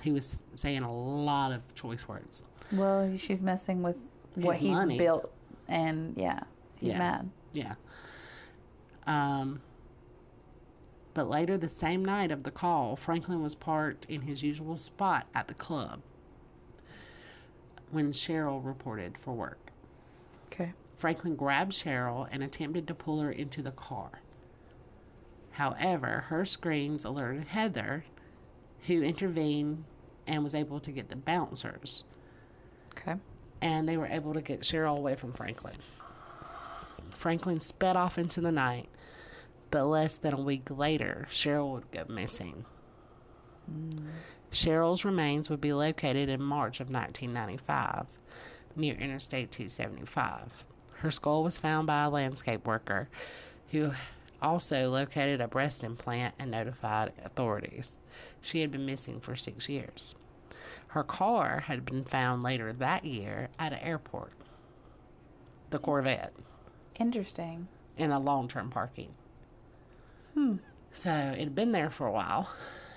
He 0.02 0.12
was 0.14 0.42
saying 0.56 0.84
a 0.84 0.94
lot 0.94 1.52
of 1.52 1.62
choice 1.76 2.08
words. 2.08 2.44
well, 2.72 3.18
she's 3.18 3.42
messing 3.42 3.84
with 3.84 3.98
what 4.36 4.56
His 4.56 4.68
he's 4.70 4.78
money. 4.78 4.98
built, 4.98 5.30
and 5.68 6.16
yeah, 6.16 6.40
he's 6.78 6.90
Yeah. 6.90 6.98
mad. 6.98 7.30
Yeah. 7.52 7.76
Um, 9.08 9.62
but 11.14 11.30
later 11.30 11.58
the 11.58 11.70
same 11.70 12.04
night 12.06 12.32
of 12.32 12.44
the 12.44 12.52
call, 12.52 12.96
Franklin 12.96 13.42
was 13.42 13.56
parked 13.56 14.06
in 14.06 14.22
his 14.22 14.44
usual 14.44 14.78
spot 14.78 15.28
at 15.34 15.48
the 15.48 15.54
club 15.54 16.02
when 17.92 18.12
Cheryl 18.12 18.64
reported 18.64 19.18
for 19.18 19.34
work. 19.34 19.72
Okay. 20.46 20.74
Franklin 20.98 21.36
grabbed 21.36 21.72
Cheryl 21.74 22.28
and 22.32 22.44
attempted 22.44 22.88
to 22.88 22.94
pull 22.94 23.20
her 23.22 23.32
into 23.32 23.62
the 23.62 23.72
car. 23.72 24.22
However, 25.52 26.26
her 26.28 26.46
screams 26.46 27.04
alerted 27.04 27.48
Heather, 27.48 28.06
who 28.88 29.02
intervened 29.02 29.84
and 30.28 30.44
was 30.44 30.54
able 30.56 30.80
to 30.82 30.92
get 30.92 31.10
the 31.10 31.16
bouncers, 31.16 32.04
Okay. 32.92 33.16
and 33.62 33.90
they 33.90 33.98
were 33.98 34.06
able 34.08 34.34
to 34.34 34.42
get 34.42 34.62
Cheryl 34.62 34.98
away 34.98 35.16
from 35.16 35.34
Franklin. 35.34 35.76
Franklin 37.20 37.60
sped 37.60 37.98
off 37.98 38.18
into 38.18 38.40
the 38.40 38.52
night, 38.52 38.88
but 39.72 39.84
less 39.84 40.16
than 40.16 40.34
a 40.34 40.42
week 40.42 40.70
later, 40.70 41.28
Cheryl 41.30 41.74
would 41.74 41.92
go 41.92 42.06
missing. 42.08 42.64
Cheryl's 44.54 45.04
remains 45.04 45.50
would 45.50 45.60
be 45.60 45.74
located 45.74 46.30
in 46.30 46.42
March 46.42 46.80
of 46.80 46.90
1995 46.90 48.06
near 48.78 48.96
Interstate 48.96 49.52
275. 49.52 50.64
Her 50.94 51.12
skull 51.12 51.44
was 51.44 51.58
found 51.58 51.88
by 51.88 52.06
a 52.06 52.10
landscape 52.10 52.66
worker 52.66 53.10
who 53.72 53.92
also 54.42 54.88
located 54.88 55.42
a 55.42 55.48
breast 55.50 55.84
implant 55.84 56.36
and 56.40 56.50
notified 56.50 57.12
authorities. 57.26 58.00
She 58.40 58.62
had 58.62 58.72
been 58.72 58.86
missing 58.86 59.20
for 59.20 59.36
six 59.36 59.68
years. 59.68 60.16
Her 60.88 61.04
car 61.04 61.66
had 61.68 61.84
been 61.84 62.06
found 62.06 62.44
later 62.44 62.72
that 62.72 63.04
year 63.04 63.50
at 63.60 63.74
an 63.74 63.80
airport, 63.80 64.32
the 65.70 65.80
Corvette, 65.80 66.34
Interesting. 67.00 67.68
in 67.98 68.12
a 68.12 68.20
long 68.20 68.48
term 68.48 68.70
parking. 68.70 69.10
Hmm. 70.34 70.56
So 70.92 71.10
it 71.10 71.40
had 71.40 71.56
been 71.56 71.72
there 71.72 71.90
for 71.90 72.08
a 72.08 72.12
while, 72.12 72.50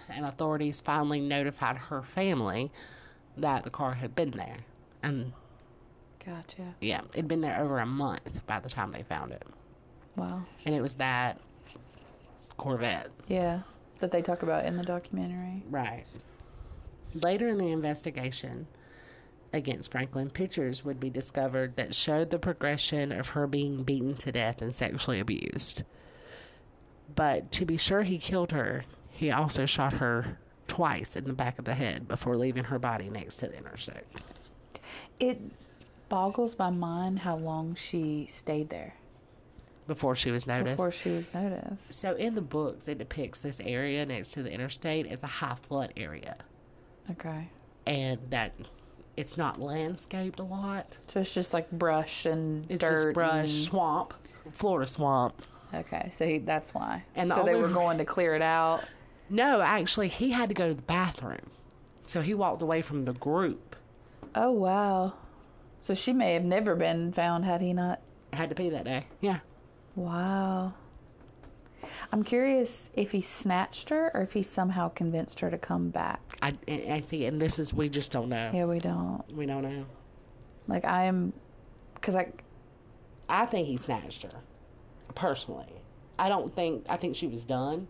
and 0.09 0.25
authorities 0.27 0.81
finally 0.81 1.21
notified 1.21 1.77
her 1.77 2.03
family 2.03 2.71
that 3.37 3.65
the 3.65 3.71
car 3.71 3.95
had 3.95 4.15
been 4.15 4.31
there. 4.33 4.59
And 5.03 5.33
Gotcha. 6.25 6.75
yeah, 6.81 7.01
it'd 7.15 7.29
been 7.29 7.41
there 7.41 7.61
over 7.61 7.79
a 7.81 7.87
month 7.87 8.47
by 8.47 8.61
the 8.61 8.69
time 8.69 8.93
they 8.93 9.03
found 9.03 9.33
it. 9.33 9.43
Wow. 10.17 10.43
And 10.65 10.75
it 10.75 10.81
was 10.81 10.95
that 10.97 11.41
Corvette. 12.57 13.11
Yeah. 13.29 13.61
That 13.99 14.11
they 14.13 14.23
talk 14.23 14.43
about 14.43 14.65
in 14.67 14.77
the 14.77 14.83
documentary. 14.83 15.63
Right. 15.71 16.05
Later 17.23 17.49
in 17.49 17.59
the 17.59 17.71
investigation 17.71 18.67
against 19.53 19.91
Franklin, 19.91 20.31
pictures 20.31 20.85
would 20.85 20.99
be 21.01 21.11
discovered 21.11 21.77
that 21.77 21.95
showed 21.95 22.31
the 22.31 22.39
progression 22.39 23.13
of 23.13 23.31
her 23.31 23.47
being 23.47 23.83
beaten 23.83 24.17
to 24.17 24.33
death 24.33 24.63
and 24.63 24.75
sexually 24.75 25.21
abused. 25.21 25.83
But 27.15 27.51
to 27.53 27.65
be 27.67 27.77
sure 27.77 28.03
he 28.03 28.19
killed 28.19 28.53
her, 28.53 28.85
he 29.11 29.31
also 29.31 29.67
shot 29.67 29.95
her 29.95 30.39
twice 30.69 31.17
in 31.17 31.25
the 31.25 31.33
back 31.35 31.59
of 31.59 31.67
the 31.67 31.75
head 31.75 32.09
before 32.09 32.37
leaving 32.37 32.65
her 32.65 32.79
body 32.79 33.11
next 33.11 33.37
to 33.37 33.47
the 33.49 33.57
interstate. 33.59 34.05
It 35.21 35.41
boggles 36.09 36.59
my 36.59 36.71
mind 36.71 37.19
how 37.21 37.37
long 37.37 37.75
she 37.75 38.31
stayed 38.37 38.69
there 38.71 38.95
Before 39.87 40.15
she 40.15 40.31
was 40.31 40.47
noticed. 40.47 40.77
before 40.77 40.93
she 40.93 41.11
was 41.11 41.27
noticed. 41.35 41.93
So 41.93 42.15
in 42.15 42.35
the 42.35 42.43
books, 42.43 42.89
it 42.89 42.99
depicts 42.99 43.41
this 43.41 43.61
area 43.61 44.05
next 44.07 44.33
to 44.33 44.43
the 44.43 44.51
interstate 44.53 45.07
as 45.07 45.23
a 45.23 45.27
high 45.27 45.57
flood 45.63 45.93
area. 45.97 46.37
Okay. 47.11 47.49
And 47.87 48.19
that 48.31 48.53
it's 49.17 49.37
not 49.37 49.61
landscaped 49.61 50.39
a 50.41 50.45
lot. 50.45 50.97
So 51.07 51.21
it's 51.21 51.33
just 51.35 51.53
like 51.53 51.71
brush 51.71 52.25
and 52.27 52.67
It's 52.71 52.81
dirt. 52.81 52.91
just 53.05 53.15
brush, 53.15 53.51
and- 53.51 53.63
swamp, 53.65 54.15
Florida 54.53 54.91
swamp. 54.91 55.43
Okay, 55.75 56.13
so 56.19 56.27
he, 56.27 56.39
that's 56.39 56.73
why. 56.75 57.03
And 57.15 57.31
the 57.31 57.37
so 57.37 57.45
they 57.45 57.55
were 57.55 57.69
going 57.69 57.97
to 57.99 58.05
clear 58.05 58.35
it 58.35 58.43
out. 58.43 58.85
No, 59.31 59.63
actually, 59.63 60.09
he 60.09 60.31
had 60.31 60.49
to 60.51 60.55
go 60.55 60.69
to 60.69 60.75
the 60.75 60.83
bathroom. 60.83 61.51
So 62.05 62.21
he 62.21 62.35
walked 62.35 62.61
away 62.63 62.83
from 62.83 63.05
the 63.07 63.15
group. 63.15 63.77
Oh 64.35 64.51
wow. 64.51 65.15
So 65.83 65.95
she 65.95 66.13
may 66.13 66.35
have 66.35 66.45
never 66.45 66.77
been 66.77 67.13
found 67.13 67.45
had 67.45 67.61
he 67.63 67.73
not. 67.73 68.01
Had 68.33 68.49
to 68.51 68.55
pee 68.55 68.69
that 68.71 68.85
day. 68.85 69.07
Yeah. 69.21 69.39
Wow. 69.97 70.75
I'm 72.13 72.23
curious 72.23 72.91
if 72.95 73.11
he 73.11 73.21
snatched 73.21 73.89
her 73.89 74.11
or 74.15 74.23
if 74.23 74.33
he 74.33 74.43
somehow 74.43 74.89
convinced 74.91 75.41
her 75.41 75.51
to 75.51 75.59
come 75.59 75.91
back. 75.91 76.21
I, 76.43 76.57
I 76.69 77.01
see, 77.01 77.27
and 77.27 77.41
this 77.41 77.59
is, 77.59 77.73
we 77.75 77.89
just 77.89 78.13
don't 78.13 78.29
know. 78.29 78.51
Yeah, 78.55 78.65
we 78.67 78.79
don't. 78.79 79.23
We 79.35 79.47
don't 79.47 79.63
know. 79.63 79.85
Like 80.69 80.85
I 80.85 81.05
am, 81.05 81.33
because 81.95 82.15
I. 82.15 82.29
I 83.29 83.47
think 83.47 83.67
he 83.69 83.77
snatched 83.77 84.23
her, 84.25 84.33
personally. 85.15 85.73
I 86.19 86.29
don't 86.29 86.55
think, 86.55 86.85
I 86.89 86.97
think 86.97 87.17
she 87.17 87.27
was 87.27 87.45
done. 87.45 87.89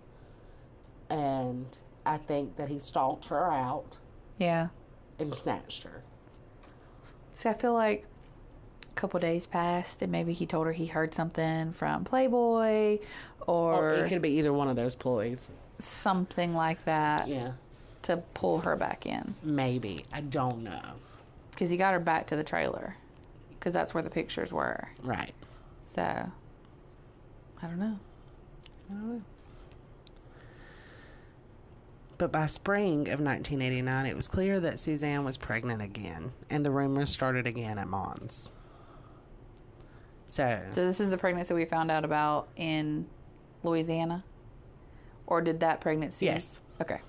And 1.11 1.67
I 2.07 2.17
think 2.19 2.57
that 2.57 2.69
he 2.69 2.79
stalked 2.79 3.25
her 3.27 3.51
out 3.53 3.97
Yeah. 4.39 4.69
and 5.19 5.35
snatched 5.35 5.83
her. 5.83 6.03
See, 7.41 7.49
I 7.49 7.55
feel 7.55 7.75
like 7.75 8.07
couple 8.95 9.19
days 9.21 9.47
passed, 9.47 10.03
and 10.03 10.11
maybe 10.13 10.33
he 10.33 10.47
told 10.47 10.67
her 10.67 10.73
he 10.73 10.87
heard 10.87 11.15
something 11.15 11.73
from 11.73 12.05
Playboy, 12.05 12.99
oh, 13.47 13.53
Or 13.53 13.75
or, 13.91 13.95
it 13.95 14.09
could 14.09 14.23
be 14.23 14.31
either 14.31 14.53
one 14.53 14.69
of 14.69 14.77
those 14.77 14.95
ploys. 14.95 15.51
something 15.79 16.55
like 16.55 16.85
that 16.85 17.27
Yeah. 17.29 17.53
to 18.03 18.19
pull 18.35 18.61
her 18.61 18.77
back 18.77 19.07
in. 19.07 19.35
Maybe. 19.43 20.05
I 20.13 20.21
don't 20.21 20.63
know. 20.63 20.81
Because 21.51 21.71
he 21.71 21.77
got 21.77 21.93
her 21.93 22.01
back 22.01 22.27
to 22.29 22.37
the 22.37 22.45
trailer, 22.45 22.97
because 23.51 23.73
that's 23.73 23.93
where 23.95 24.03
the 24.03 24.11
pictures 24.11 24.53
were. 24.53 24.89
Right. 25.03 25.33
So, 25.95 26.03
I 26.03 27.67
don't 27.67 27.79
know. 27.79 27.99
I 28.89 28.93
don't 28.93 29.09
know. 29.15 29.23
But 32.19 32.31
by 32.31 32.47
spring 32.47 33.09
of 33.09 33.19
1989, 33.21 34.07
it 34.07 34.15
was 34.15 34.29
clear 34.29 34.61
that 34.61 34.79
Suzanne 34.79 35.25
was 35.25 35.37
pregnant 35.37 35.83
again, 35.83 36.33
and 36.51 36.65
the 36.65 36.71
rumors 36.71 37.11
started 37.11 37.47
again 37.49 37.79
at 37.79 37.89
Mons. 37.89 38.49
So, 40.33 40.63
So 40.71 40.87
this 40.87 40.99
is 40.99 41.11
the 41.11 41.19
pregnancy 41.19 41.53
we 41.53 41.67
found 41.67 41.91
out 41.91 42.07
about 42.07 42.49
in 42.57 43.05
Louisiana, 43.63 44.25
or 45.27 45.43
did 45.43 45.61
that 45.61 45.83
pregnancy? 45.83 46.25
Yes. 46.25 46.59
Okay. 46.81 47.01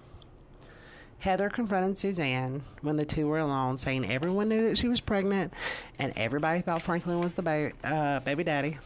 Heather 1.19 1.49
confronted 1.49 1.97
Suzanne 1.97 2.63
when 2.81 2.97
the 2.97 3.05
two 3.05 3.27
were 3.27 3.39
alone, 3.39 3.77
saying 3.77 4.11
everyone 4.11 4.49
knew 4.49 4.67
that 4.67 4.77
she 4.77 4.89
was 4.89 4.99
pregnant 4.99 5.53
and 5.97 6.11
everybody 6.17 6.59
thought 6.59 6.81
Franklin 6.81 7.21
was 7.21 7.33
the 7.33 7.41
ba- 7.41 7.71
uh, 7.85 8.19
baby 8.19 8.43
daddy. 8.43 8.77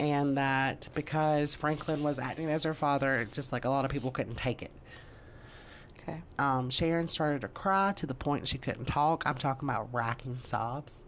And 0.00 0.36
that 0.36 0.88
because 0.96 1.54
Franklin 1.54 2.02
was 2.02 2.18
acting 2.18 2.50
as 2.50 2.64
her 2.64 2.74
father, 2.74 3.28
just 3.30 3.52
like 3.52 3.64
a 3.66 3.70
lot 3.70 3.84
of 3.84 3.92
people 3.92 4.10
couldn't 4.10 4.36
take 4.36 4.62
it. 4.62 4.72
Okay. 6.02 6.20
Um, 6.40 6.70
Sharon 6.70 7.06
started 7.06 7.42
to 7.42 7.48
cry 7.48 7.92
to 7.92 8.06
the 8.06 8.14
point 8.14 8.48
she 8.48 8.58
couldn't 8.58 8.86
talk. 8.86 9.22
I'm 9.24 9.36
talking 9.36 9.68
about 9.68 9.90
racking 9.92 10.38
sobs. 10.42 11.04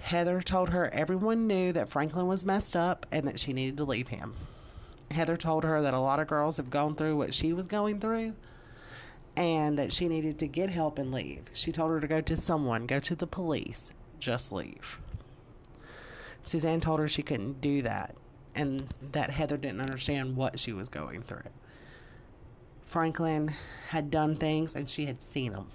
Heather 0.00 0.40
told 0.40 0.70
her 0.70 0.88
everyone 0.90 1.46
knew 1.46 1.72
that 1.72 1.88
Franklin 1.88 2.26
was 2.26 2.44
messed 2.44 2.76
up 2.76 3.06
and 3.10 3.26
that 3.26 3.38
she 3.38 3.52
needed 3.52 3.76
to 3.78 3.84
leave 3.84 4.08
him. 4.08 4.34
Heather 5.10 5.36
told 5.36 5.64
her 5.64 5.82
that 5.82 5.94
a 5.94 6.00
lot 6.00 6.20
of 6.20 6.28
girls 6.28 6.56
have 6.58 6.70
gone 6.70 6.94
through 6.94 7.16
what 7.16 7.34
she 7.34 7.52
was 7.52 7.66
going 7.66 8.00
through 8.00 8.34
and 9.36 9.78
that 9.78 9.92
she 9.92 10.08
needed 10.08 10.38
to 10.38 10.46
get 10.46 10.70
help 10.70 10.98
and 10.98 11.12
leave. 11.12 11.44
She 11.52 11.72
told 11.72 11.90
her 11.90 12.00
to 12.00 12.06
go 12.06 12.20
to 12.20 12.36
someone, 12.36 12.86
go 12.86 13.00
to 13.00 13.14
the 13.14 13.26
police, 13.26 13.92
just 14.18 14.52
leave. 14.52 14.98
Suzanne 16.42 16.80
told 16.80 17.00
her 17.00 17.08
she 17.08 17.22
couldn't 17.22 17.60
do 17.60 17.82
that 17.82 18.14
and 18.54 18.92
that 19.12 19.30
Heather 19.30 19.56
didn't 19.56 19.80
understand 19.80 20.36
what 20.36 20.58
she 20.58 20.72
was 20.72 20.88
going 20.88 21.22
through. 21.22 21.42
Franklin 22.84 23.54
had 23.88 24.10
done 24.10 24.36
things 24.36 24.74
and 24.74 24.88
she 24.88 25.06
had 25.06 25.22
seen 25.22 25.52
them. 25.52 25.68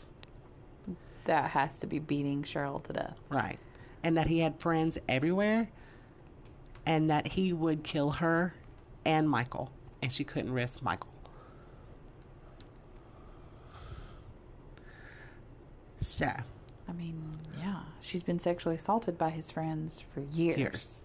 That 1.26 1.52
has 1.52 1.76
to 1.80 1.88
be 1.88 2.00
beating 2.00 2.44
Cheryl 2.44 2.84
to 2.84 2.94
death. 2.94 3.18
Right. 3.30 3.60
And 4.04 4.18
that 4.18 4.28
he 4.28 4.40
had 4.40 4.60
friends 4.60 4.98
everywhere 5.08 5.70
and 6.86 7.10
that 7.10 7.28
he 7.28 7.54
would 7.54 7.84
kill 7.84 8.12
her 8.12 8.54
and 9.06 9.30
Michael. 9.30 9.72
And 10.02 10.12
she 10.12 10.24
couldn't 10.24 10.52
risk 10.52 10.82
Michael. 10.82 11.10
So, 16.00 16.28
I 16.28 16.92
mean, 16.92 17.40
yeah, 17.58 17.80
she's 18.02 18.24
been 18.24 18.40
sexually 18.40 18.76
assaulted 18.76 19.18
by 19.18 19.30
his 19.30 19.50
friends 19.50 20.04
for 20.14 20.20
years. 20.20 20.60
Years. 20.60 21.02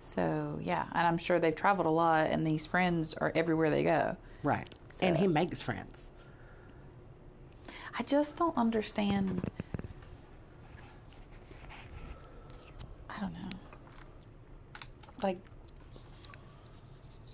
So 0.00 0.58
yeah, 0.62 0.84
and 0.94 1.06
I'm 1.06 1.18
sure 1.18 1.40
they've 1.40 1.54
traveled 1.54 1.86
a 1.86 1.90
lot, 1.90 2.30
and 2.30 2.46
these 2.46 2.64
friends 2.64 3.14
are 3.14 3.32
everywhere 3.34 3.70
they 3.70 3.82
go. 3.82 4.16
right. 4.42 4.68
And 5.00 5.16
he 5.16 5.28
makes 5.28 5.62
friends. 5.62 6.06
I 7.96 8.02
just 8.02 8.36
don't 8.36 8.56
understand. 8.56 9.48
I 13.18 13.20
don't 13.22 13.32
know. 13.32 13.48
Like 15.22 15.38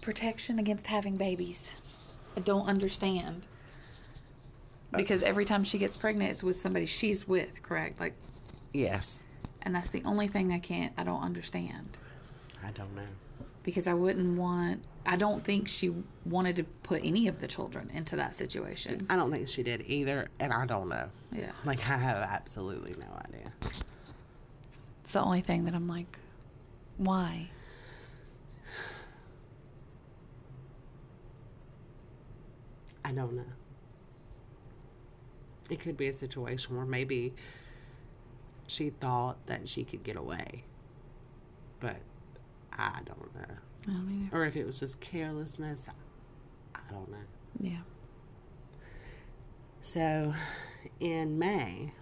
protection 0.00 0.58
against 0.58 0.86
having 0.86 1.14
babies. 1.16 1.74
I 2.36 2.40
don't 2.40 2.66
understand. 2.66 3.42
Uh, 4.92 4.96
because 4.96 5.22
every 5.22 5.44
time 5.44 5.62
she 5.62 5.76
gets 5.78 5.96
pregnant, 5.96 6.30
it's 6.30 6.42
with 6.42 6.60
somebody 6.60 6.86
she's 6.86 7.28
with, 7.28 7.62
correct? 7.62 8.00
Like, 8.00 8.14
Yes. 8.72 9.20
and 9.62 9.74
that's 9.74 9.90
the 9.90 10.02
only 10.04 10.26
thing 10.26 10.52
I 10.52 10.58
can't, 10.58 10.92
I 10.96 11.04
don't 11.04 11.22
understand. 11.22 11.96
I 12.66 12.70
don't 12.70 12.94
know. 12.96 13.02
Because 13.62 13.86
I 13.86 13.94
wouldn't 13.94 14.38
want, 14.38 14.82
I 15.06 15.16
don't 15.16 15.44
think 15.44 15.68
she 15.68 15.92
wanted 16.24 16.56
to 16.56 16.64
put 16.64 17.04
any 17.04 17.28
of 17.28 17.40
the 17.40 17.46
children 17.46 17.90
into 17.94 18.16
that 18.16 18.34
situation. 18.34 19.06
I 19.10 19.16
don't 19.16 19.30
think 19.30 19.48
she 19.48 19.62
did 19.62 19.84
either. 19.86 20.28
And 20.40 20.52
I 20.52 20.64
don't 20.66 20.88
know. 20.88 21.08
Yeah. 21.32 21.50
Like, 21.64 21.80
I 21.80 21.96
have 21.96 22.16
absolutely 22.16 22.94
no 23.00 23.08
idea. 23.28 23.52
It's 25.04 25.12
the 25.12 25.20
only 25.20 25.42
thing 25.42 25.66
that 25.66 25.74
I'm 25.74 25.86
like, 25.86 26.18
why? 26.96 27.50
I 33.04 33.12
don't 33.12 33.34
know. 33.34 33.42
It 35.68 35.78
could 35.80 35.98
be 35.98 36.08
a 36.08 36.12
situation 36.12 36.74
where 36.74 36.86
maybe 36.86 37.34
she 38.66 38.88
thought 38.88 39.46
that 39.46 39.68
she 39.68 39.84
could 39.84 40.02
get 40.02 40.16
away. 40.16 40.64
But 41.80 41.96
I 42.72 43.00
don't 43.04 43.34
know. 43.34 43.54
I 43.86 43.90
don't. 43.90 44.30
Or 44.32 44.46
if 44.46 44.56
it 44.56 44.66
was 44.66 44.80
just 44.80 45.00
carelessness, 45.00 45.82
I, 45.86 46.78
I 46.78 46.92
don't 46.92 47.10
know. 47.10 47.18
Yeah. 47.60 47.80
So 49.82 50.32
in 50.98 51.38
May, 51.38 51.92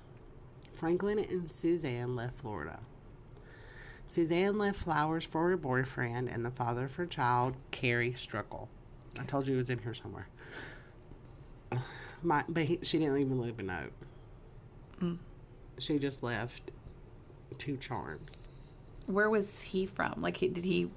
Franklin 0.73 1.19
and 1.19 1.53
Suzanne 1.53 2.15
left 2.15 2.39
Florida. 2.39 2.79
Suzanne 4.17 4.59
left 4.59 4.79
flowers 4.79 5.25
for 5.25 5.49
her 5.49 5.57
boyfriend 5.57 6.29
and 6.29 6.45
the 6.45 6.51
father 6.51 6.85
of 6.85 6.95
her 6.97 7.07
child, 7.07 7.55
Carrie 7.71 8.13
Struckle. 8.13 8.69
I 9.19 9.25
told 9.25 9.47
you 9.47 9.55
he 9.55 9.57
was 9.57 9.71
in 9.71 9.79
here 9.79 9.95
somewhere. 9.95 10.29
My, 12.23 12.45
but 12.47 12.65
he, 12.65 12.79
she 12.83 12.99
didn't 12.99 13.17
even 13.17 13.41
leave 13.41 13.59
a 13.59 13.63
note. 13.63 13.93
Mm. 15.01 15.17
She 15.79 15.99
just 15.99 16.23
left 16.23 16.73
two 17.57 17.79
charms. 17.79 18.49
Where 19.07 19.31
was 19.31 19.63
he 19.63 19.87
from? 19.87 20.21
Like, 20.21 20.37
he, 20.37 20.49
did 20.49 20.65
he 20.65 20.91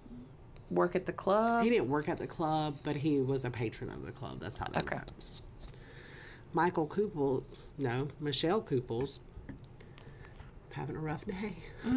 work 0.69 0.93
at 0.97 1.05
the 1.05 1.13
club? 1.13 1.63
He 1.63 1.69
didn't 1.69 1.87
work 1.87 2.09
at 2.09 2.17
the 2.17 2.27
club, 2.27 2.79
but 2.83 2.97
he 2.97 3.21
was 3.21 3.45
a 3.45 3.49
patron 3.49 3.91
of 3.91 4.05
the 4.05 4.11
club. 4.11 4.41
That's 4.41 4.57
how 4.57 4.67
they 4.73 4.79
Okay. 4.81 4.97
met. 4.97 5.09
Michael 6.51 6.85
Koopel, 6.85 7.43
no, 7.77 8.09
Michelle 8.19 8.61
Koopels, 8.61 9.19
having 10.73 10.97
a 10.97 10.99
rough 10.99 11.23
day. 11.25 11.55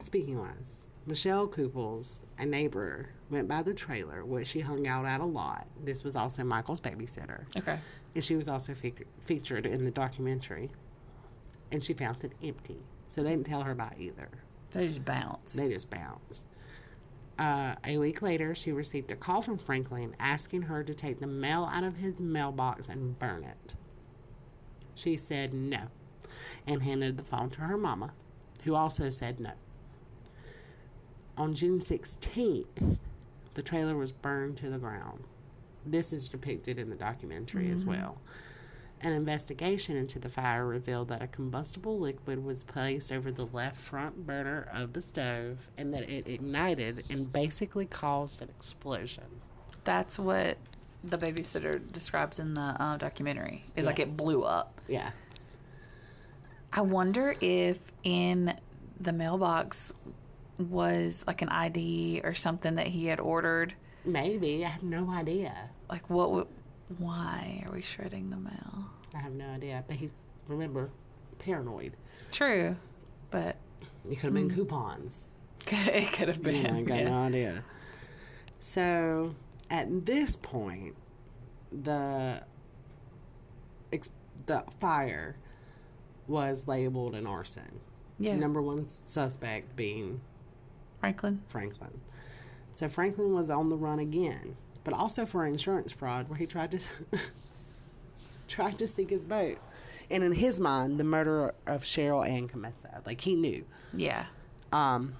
Speaking 0.00 0.38
wise, 0.38 0.80
Michelle 1.06 1.46
Koopels, 1.48 2.22
a 2.38 2.46
neighbor, 2.46 3.10
went 3.30 3.48
by 3.48 3.62
the 3.62 3.74
trailer, 3.74 4.24
which 4.24 4.46
she 4.48 4.60
hung 4.60 4.86
out 4.86 5.04
at 5.04 5.20
a 5.20 5.24
lot. 5.24 5.66
This 5.84 6.02
was 6.04 6.16
also 6.16 6.42
Michael's 6.44 6.80
babysitter, 6.80 7.44
Okay. 7.56 7.78
and 8.14 8.24
she 8.24 8.36
was 8.36 8.48
also 8.48 8.74
fe- 8.74 8.94
featured 9.24 9.66
in 9.66 9.84
the 9.84 9.90
documentary. 9.90 10.70
And 11.72 11.84
she 11.84 11.94
found 11.94 12.24
it 12.24 12.32
empty, 12.42 12.80
so 13.08 13.22
they 13.22 13.30
didn't 13.30 13.46
tell 13.46 13.62
her 13.62 13.70
about 13.72 13.92
it 13.92 14.00
either. 14.00 14.28
They 14.72 14.88
just 14.88 15.04
bounced. 15.04 15.56
They 15.56 15.68
just 15.68 15.88
bounced. 15.90 16.46
Uh, 17.38 17.74
a 17.86 17.96
week 17.98 18.22
later, 18.22 18.54
she 18.54 18.72
received 18.72 19.10
a 19.10 19.16
call 19.16 19.40
from 19.40 19.56
Franklin 19.56 20.14
asking 20.18 20.62
her 20.62 20.82
to 20.84 20.92
take 20.94 21.20
the 21.20 21.26
mail 21.26 21.68
out 21.72 21.84
of 21.84 21.96
his 21.96 22.20
mailbox 22.20 22.88
and 22.88 23.18
burn 23.18 23.44
it. 23.44 23.74
She 24.94 25.16
said 25.16 25.54
no 25.54 25.82
and 26.66 26.82
handed 26.82 27.16
the 27.16 27.22
phone 27.24 27.48
to 27.50 27.60
her 27.62 27.76
mama, 27.78 28.12
who 28.64 28.74
also 28.74 29.10
said 29.10 29.40
no. 29.40 29.52
On 31.36 31.54
June 31.54 31.80
16th, 31.80 32.98
the 33.54 33.62
trailer 33.62 33.96
was 33.96 34.12
burned 34.12 34.56
to 34.58 34.70
the 34.70 34.78
ground. 34.78 35.24
This 35.86 36.12
is 36.12 36.28
depicted 36.28 36.78
in 36.78 36.90
the 36.90 36.96
documentary 36.96 37.70
as 37.70 37.84
well. 37.84 38.18
An 39.02 39.12
investigation 39.12 39.96
into 39.96 40.18
the 40.18 40.28
fire 40.28 40.66
revealed 40.66 41.08
that 41.08 41.22
a 41.22 41.26
combustible 41.26 41.98
liquid 41.98 42.44
was 42.44 42.62
placed 42.62 43.10
over 43.10 43.32
the 43.32 43.46
left 43.46 43.78
front 43.78 44.26
burner 44.26 44.68
of 44.74 44.92
the 44.92 45.00
stove 45.00 45.70
and 45.78 45.94
that 45.94 46.10
it 46.10 46.26
ignited 46.26 47.04
and 47.08 47.32
basically 47.32 47.86
caused 47.86 48.42
an 48.42 48.50
explosion. 48.50 49.24
That's 49.84 50.18
what 50.18 50.58
the 51.02 51.16
babysitter 51.16 51.80
describes 51.90 52.38
in 52.38 52.52
the 52.52 52.60
uh, 52.60 52.98
documentary. 52.98 53.64
Is 53.74 53.86
like 53.86 53.98
it 53.98 54.18
blew 54.18 54.42
up. 54.42 54.78
Yeah. 54.86 55.12
I 56.72 56.82
wonder 56.82 57.34
if 57.40 57.78
in 58.04 58.54
the 59.00 59.12
mailbox 59.12 59.92
was 60.58 61.24
like 61.26 61.42
an 61.42 61.48
ID 61.48 62.20
or 62.22 62.34
something 62.34 62.76
that 62.76 62.86
he 62.86 63.06
had 63.06 63.18
ordered. 63.18 63.74
Maybe. 64.04 64.64
I 64.64 64.68
have 64.68 64.82
no 64.82 65.10
idea. 65.10 65.70
Like, 65.88 66.08
what 66.08 66.32
would. 66.32 66.46
Why 66.98 67.62
are 67.66 67.72
we 67.72 67.82
shredding 67.82 68.30
the 68.30 68.36
mail? 68.36 68.86
I 69.14 69.18
have 69.18 69.32
no 69.32 69.46
idea. 69.46 69.84
But 69.86 69.96
he's, 69.96 70.12
remember, 70.48 70.90
paranoid. 71.38 71.96
True. 72.32 72.76
But 73.30 73.56
It 74.08 74.16
could 74.16 74.24
have 74.24 74.34
been 74.34 74.50
hmm. 74.50 74.56
coupons. 74.56 75.24
it 75.66 76.12
could 76.12 76.28
have 76.28 76.42
been. 76.42 76.64
Yeah, 76.64 76.74
I 76.74 76.82
got 76.82 76.98
yeah. 76.98 77.08
no 77.08 77.18
idea. 77.18 77.64
So 78.60 79.34
at 79.70 80.04
this 80.04 80.36
point, 80.36 80.94
the 81.72 82.42
the 84.46 84.64
fire 84.80 85.36
was 86.30 86.66
labeled 86.66 87.14
an 87.14 87.26
arson. 87.26 87.80
Yeah. 88.18 88.36
Number 88.36 88.62
one 88.62 88.86
suspect 88.86 89.76
being 89.76 90.20
Franklin. 91.00 91.42
Franklin. 91.48 92.00
So 92.76 92.88
Franklin 92.88 93.34
was 93.34 93.50
on 93.50 93.68
the 93.68 93.76
run 93.76 93.98
again, 93.98 94.56
but 94.84 94.94
also 94.94 95.26
for 95.26 95.44
insurance 95.44 95.92
fraud, 95.92 96.28
where 96.28 96.38
he 96.38 96.46
tried 96.46 96.70
to 96.70 96.78
tried 98.48 98.78
to 98.78 98.88
sink 98.88 99.10
his 99.10 99.24
boat. 99.24 99.58
And 100.10 100.24
in 100.24 100.32
his 100.32 100.58
mind, 100.58 100.98
the 100.98 101.04
murder 101.04 101.54
of 101.66 101.84
Cheryl 101.84 102.26
and 102.26 102.50
Commesso, 102.50 103.04
like 103.06 103.20
he 103.20 103.34
knew. 103.34 103.64
Yeah. 103.94 104.26
Um, 104.72 105.14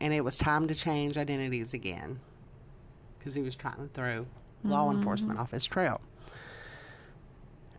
and 0.00 0.12
it 0.12 0.22
was 0.22 0.36
time 0.36 0.68
to 0.68 0.74
change 0.74 1.16
identities 1.16 1.74
again 1.74 2.20
because 3.18 3.34
he 3.34 3.42
was 3.42 3.54
trying 3.54 3.76
to 3.76 3.88
throw 3.88 4.26
law 4.64 4.90
enforcement 4.90 5.38
off 5.38 5.52
his 5.52 5.64
trail. 5.64 6.00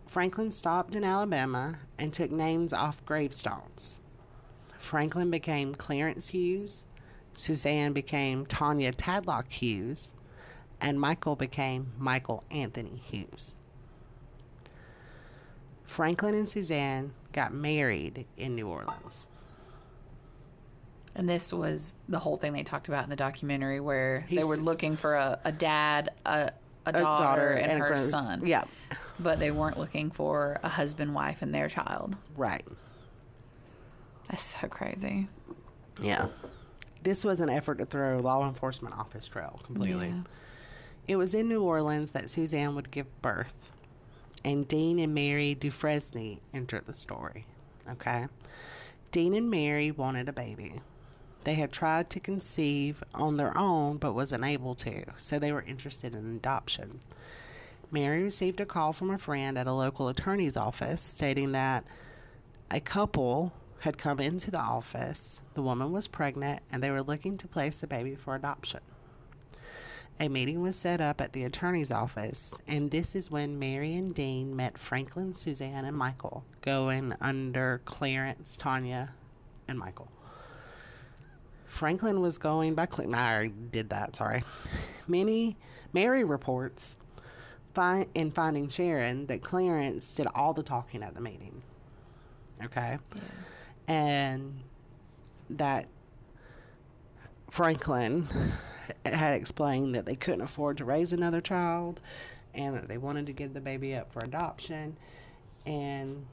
Franklin 0.08 0.52
stopped 0.52 0.96
in 0.96 1.04
Alabama 1.04 1.80
and 1.98 2.14
took 2.14 2.32
names 2.32 2.74
off 2.74 3.06
gravestones. 3.06 3.98
Franklin 4.80 5.30
became 5.30 5.76
Clarence 5.76 6.30
Hughes, 6.30 6.86
Suzanne 7.34 7.94
became 7.94 8.46
Tanya 8.46 8.92
Tadlock 8.94 9.52
Hughes, 9.52 10.14
and 10.80 11.00
Michael 11.00 11.36
became 11.36 11.92
Michael 11.98 12.44
Anthony 12.50 13.02
Hughes. 13.06 13.56
Franklin 15.86 16.36
and 16.36 16.48
Suzanne 16.48 17.14
got 17.34 17.54
married 17.54 18.26
in 18.38 18.56
New 18.56 18.68
Orleans. 18.68 19.26
And 21.16 21.28
this 21.28 21.52
was 21.52 21.96
the 22.08 22.20
whole 22.20 22.38
thing 22.38 22.54
they 22.54 22.64
talked 22.64 22.88
about 22.88 23.04
in 23.04 23.10
the 23.10 23.16
documentary 23.16 23.80
where 23.80 24.22
He's- 24.22 24.44
they 24.44 24.48
were 24.48 24.58
looking 24.58 24.96
for 24.96 25.16
a, 25.16 25.40
a 25.44 25.52
dad, 25.52 26.12
a, 26.26 26.52
a 26.86 26.92
daughter, 26.94 27.52
and, 27.52 27.72
a 27.72 27.86
her 27.86 27.98
son. 27.98 28.46
Yeah, 28.46 28.66
But 29.20 29.40
they 29.40 29.52
weren't 29.52 29.78
looking 29.78 30.12
for 30.12 30.60
a 30.64 30.70
husband, 30.70 31.16
wife, 31.16 31.42
and 31.42 31.54
their 31.54 31.68
child. 31.68 32.16
right. 32.36 32.66
That's 34.30 34.44
so 34.60 34.68
crazy. 34.68 35.30
Yeah. 36.02 36.28
This 37.04 37.24
was 37.24 37.40
an 37.40 37.50
effort 37.50 37.78
to 37.78 37.86
throw 37.86 38.20
law 38.20 38.46
enforcement 38.46 38.94
off 38.98 39.14
his 39.14 39.28
trail 39.28 39.62
completely. 39.64 40.10
Yeah. 40.10 40.22
It 41.08 41.16
was 41.16 41.34
in 41.34 41.48
New 41.48 41.64
Orleans 41.64 42.12
that 42.12 42.30
Suzanne 42.30 42.76
would 42.76 42.92
give 42.92 43.06
birth, 43.22 43.54
and 44.44 44.68
Dean 44.68 45.00
and 45.00 45.14
Mary 45.14 45.56
Dufresne 45.56 46.40
entered 46.54 46.86
the 46.86 46.94
story. 46.94 47.46
Okay? 47.90 48.28
Dean 49.12 49.34
and 49.34 49.50
Mary 49.50 49.92
wanted 49.92 50.28
a 50.28 50.34
baby. 50.34 50.74
They 51.46 51.54
had 51.56 51.72
tried 51.72 52.10
to 52.10 52.20
conceive 52.20 53.02
on 53.14 53.38
their 53.38 53.58
own 53.58 53.98
but 53.98 54.12
was 54.12 54.34
unable 54.34 54.76
to, 54.76 55.06
so 55.16 55.40
they 55.40 55.54
were 55.54 55.62
interested 55.62 56.14
in 56.14 56.36
adoption. 56.36 57.00
Mary 57.92 58.22
received 58.22 58.60
a 58.60 58.66
call 58.66 58.92
from 58.92 59.10
a 59.10 59.18
friend 59.18 59.58
at 59.58 59.68
a 59.68 59.74
local 59.74 60.10
attorney's 60.10 60.58
office 60.58 61.02
stating 61.02 61.54
that 61.54 61.86
a 62.70 62.80
couple 62.80 63.54
had 63.80 63.98
come 63.98 64.20
into 64.20 64.52
the 64.52 64.60
office. 64.60 65.42
The 65.54 65.62
woman 65.62 65.92
was 65.92 66.08
pregnant 66.08 66.62
and 66.72 66.84
they 66.84 66.92
were 66.92 67.04
looking 67.04 67.38
to 67.38 67.48
place 67.48 67.78
the 67.78 67.88
baby 67.88 68.16
for 68.16 68.36
adoption. 68.36 68.82
A 70.20 70.28
meeting 70.28 70.62
was 70.62 70.76
set 70.76 71.00
up 71.00 71.22
at 71.22 71.34
the 71.34 71.44
attorney's 71.44 71.92
office, 71.92 72.52
and 72.68 72.90
this 72.90 73.14
is 73.16 73.30
when 73.30 73.60
Mary 73.60 73.96
and 73.96 74.16
Dean 74.16 74.56
met 74.56 74.76
Franklin, 74.80 75.36
Suzanne, 75.36 75.86
and 75.86 75.96
Michael, 75.96 76.44
going 76.62 77.14
under 77.22 77.82
Clarence, 77.86 78.58
Tanya, 78.58 79.14
and 79.68 79.78
Michael. 79.78 80.12
Franklin 81.68 82.20
was 82.20 82.40
going 82.40 82.74
by 82.74 82.88
Cl- 82.88 83.14
I 83.14 83.52
did 83.72 83.92
that, 83.92 84.16
sorry. 84.16 84.44
Many 85.08 85.56
Mary 85.94 86.24
reports 86.24 86.98
fi- 87.78 88.08
in 88.16 88.32
finding 88.32 88.70
Sharon 88.70 89.28
that 89.28 89.44
Clarence 89.44 90.12
did 90.16 90.26
all 90.34 90.52
the 90.52 90.64
talking 90.64 91.04
at 91.04 91.14
the 91.14 91.22
meeting. 91.22 91.62
Okay? 92.64 92.98
And 93.88 94.62
that 95.52 95.86
Franklin 97.52 98.28
had 99.06 99.34
explained 99.36 99.94
that 99.94 100.08
they 100.08 100.16
couldn't 100.16 100.42
afford 100.42 100.78
to 100.78 100.86
raise 100.86 101.14
another 101.14 101.40
child 101.40 102.02
and 102.56 102.76
that 102.76 102.88
they 102.88 102.98
wanted 102.98 103.28
to 103.28 103.34
give 103.34 103.54
the 103.54 103.62
baby 103.62 103.94
up 103.94 104.12
for 104.12 104.22
adoption. 104.22 104.98
And 105.68 106.26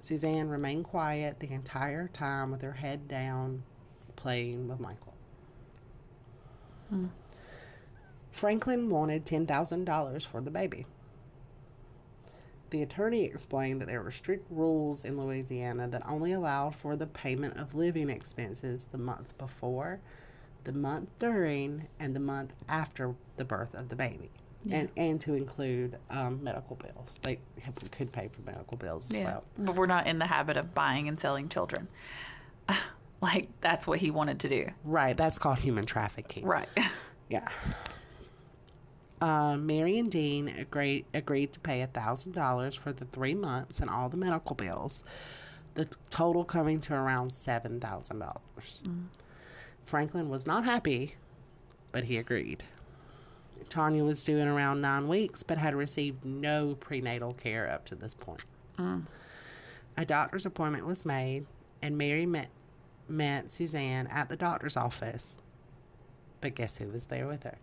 Suzanne 0.00 0.48
remained 0.48 0.86
quiet 0.86 1.38
the 1.38 1.52
entire 1.52 2.08
time 2.08 2.50
with 2.50 2.62
her 2.62 2.72
head 2.72 3.06
down, 3.06 3.62
playing 4.16 4.66
with 4.66 4.80
Michael. 4.80 5.14
Hmm. 6.90 7.06
Franklin 8.34 8.90
wanted 8.90 9.24
$10,000 9.24 10.26
for 10.26 10.40
the 10.40 10.50
baby. 10.50 10.86
The 12.70 12.82
attorney 12.82 13.22
explained 13.22 13.80
that 13.80 13.86
there 13.86 14.02
were 14.02 14.10
strict 14.10 14.50
rules 14.50 15.04
in 15.04 15.16
Louisiana 15.16 15.86
that 15.88 16.02
only 16.08 16.32
allowed 16.32 16.74
for 16.74 16.96
the 16.96 17.06
payment 17.06 17.56
of 17.56 17.74
living 17.74 18.10
expenses 18.10 18.88
the 18.90 18.98
month 18.98 19.38
before, 19.38 20.00
the 20.64 20.72
month 20.72 21.08
during, 21.20 21.86
and 22.00 22.16
the 22.16 22.20
month 22.20 22.52
after 22.68 23.14
the 23.36 23.44
birth 23.44 23.72
of 23.74 23.88
the 23.88 23.94
baby. 23.96 24.30
And, 24.68 24.88
and 24.96 25.20
to 25.20 25.34
include 25.34 25.98
um, 26.08 26.42
medical 26.42 26.74
bills. 26.76 27.20
They 27.22 27.38
have- 27.60 27.74
could 27.92 28.10
pay 28.10 28.28
for 28.28 28.40
medical 28.42 28.78
bills 28.78 29.08
as 29.10 29.18
Yeah. 29.18 29.24
well. 29.24 29.44
But 29.58 29.76
we're 29.76 29.84
not 29.86 30.06
in 30.06 30.18
the 30.18 30.26
habit 30.26 30.56
of 30.56 30.74
buying 30.74 31.06
and 31.06 31.20
selling 31.20 31.50
children. 31.50 31.86
like, 33.20 33.48
that's 33.60 33.86
what 33.86 33.98
he 33.98 34.10
wanted 34.10 34.40
to 34.40 34.48
do. 34.48 34.70
Right, 34.82 35.14
that's 35.16 35.38
called 35.38 35.58
human 35.58 35.86
trafficking. 35.86 36.44
Right. 36.44 36.68
Yeah. 37.30 37.48
Uh, 39.20 39.56
Mary 39.56 39.98
and 39.98 40.10
Dean 40.10 40.48
agreed 40.48 41.06
agreed 41.14 41.52
to 41.52 41.60
pay 41.60 41.84
thousand 41.86 42.32
dollars 42.32 42.74
for 42.74 42.92
the 42.92 43.04
three 43.06 43.34
months 43.34 43.80
and 43.80 43.88
all 43.88 44.08
the 44.08 44.16
medical 44.16 44.54
bills, 44.56 45.02
the 45.74 45.84
t- 45.86 45.96
total 46.10 46.44
coming 46.44 46.80
to 46.82 46.94
around 46.94 47.32
seven 47.32 47.80
thousand 47.80 48.18
dollars. 48.18 48.82
Franklin 49.86 50.28
was 50.28 50.46
not 50.46 50.64
happy, 50.64 51.14
but 51.92 52.04
he 52.04 52.16
agreed. 52.16 52.64
Tanya 53.68 54.04
was 54.04 54.22
due 54.22 54.38
in 54.38 54.48
around 54.48 54.80
nine 54.80 55.08
weeks, 55.08 55.42
but 55.42 55.58
had 55.58 55.74
received 55.74 56.24
no 56.24 56.74
prenatal 56.74 57.32
care 57.34 57.70
up 57.70 57.86
to 57.86 57.94
this 57.94 58.14
point. 58.14 58.44
A 59.96 60.04
doctor's 60.04 60.44
appointment 60.44 60.86
was 60.86 61.04
made, 61.04 61.46
and 61.80 61.96
Mary 61.96 62.26
met 62.26 62.48
met 63.08 63.50
Suzanne 63.50 64.06
at 64.08 64.28
the 64.28 64.36
doctor's 64.36 64.76
office. 64.76 65.36
But 66.40 66.54
guess 66.56 66.76
who 66.78 66.88
was 66.88 67.04
there 67.06 67.26
with 67.26 67.44
her? 67.44 67.56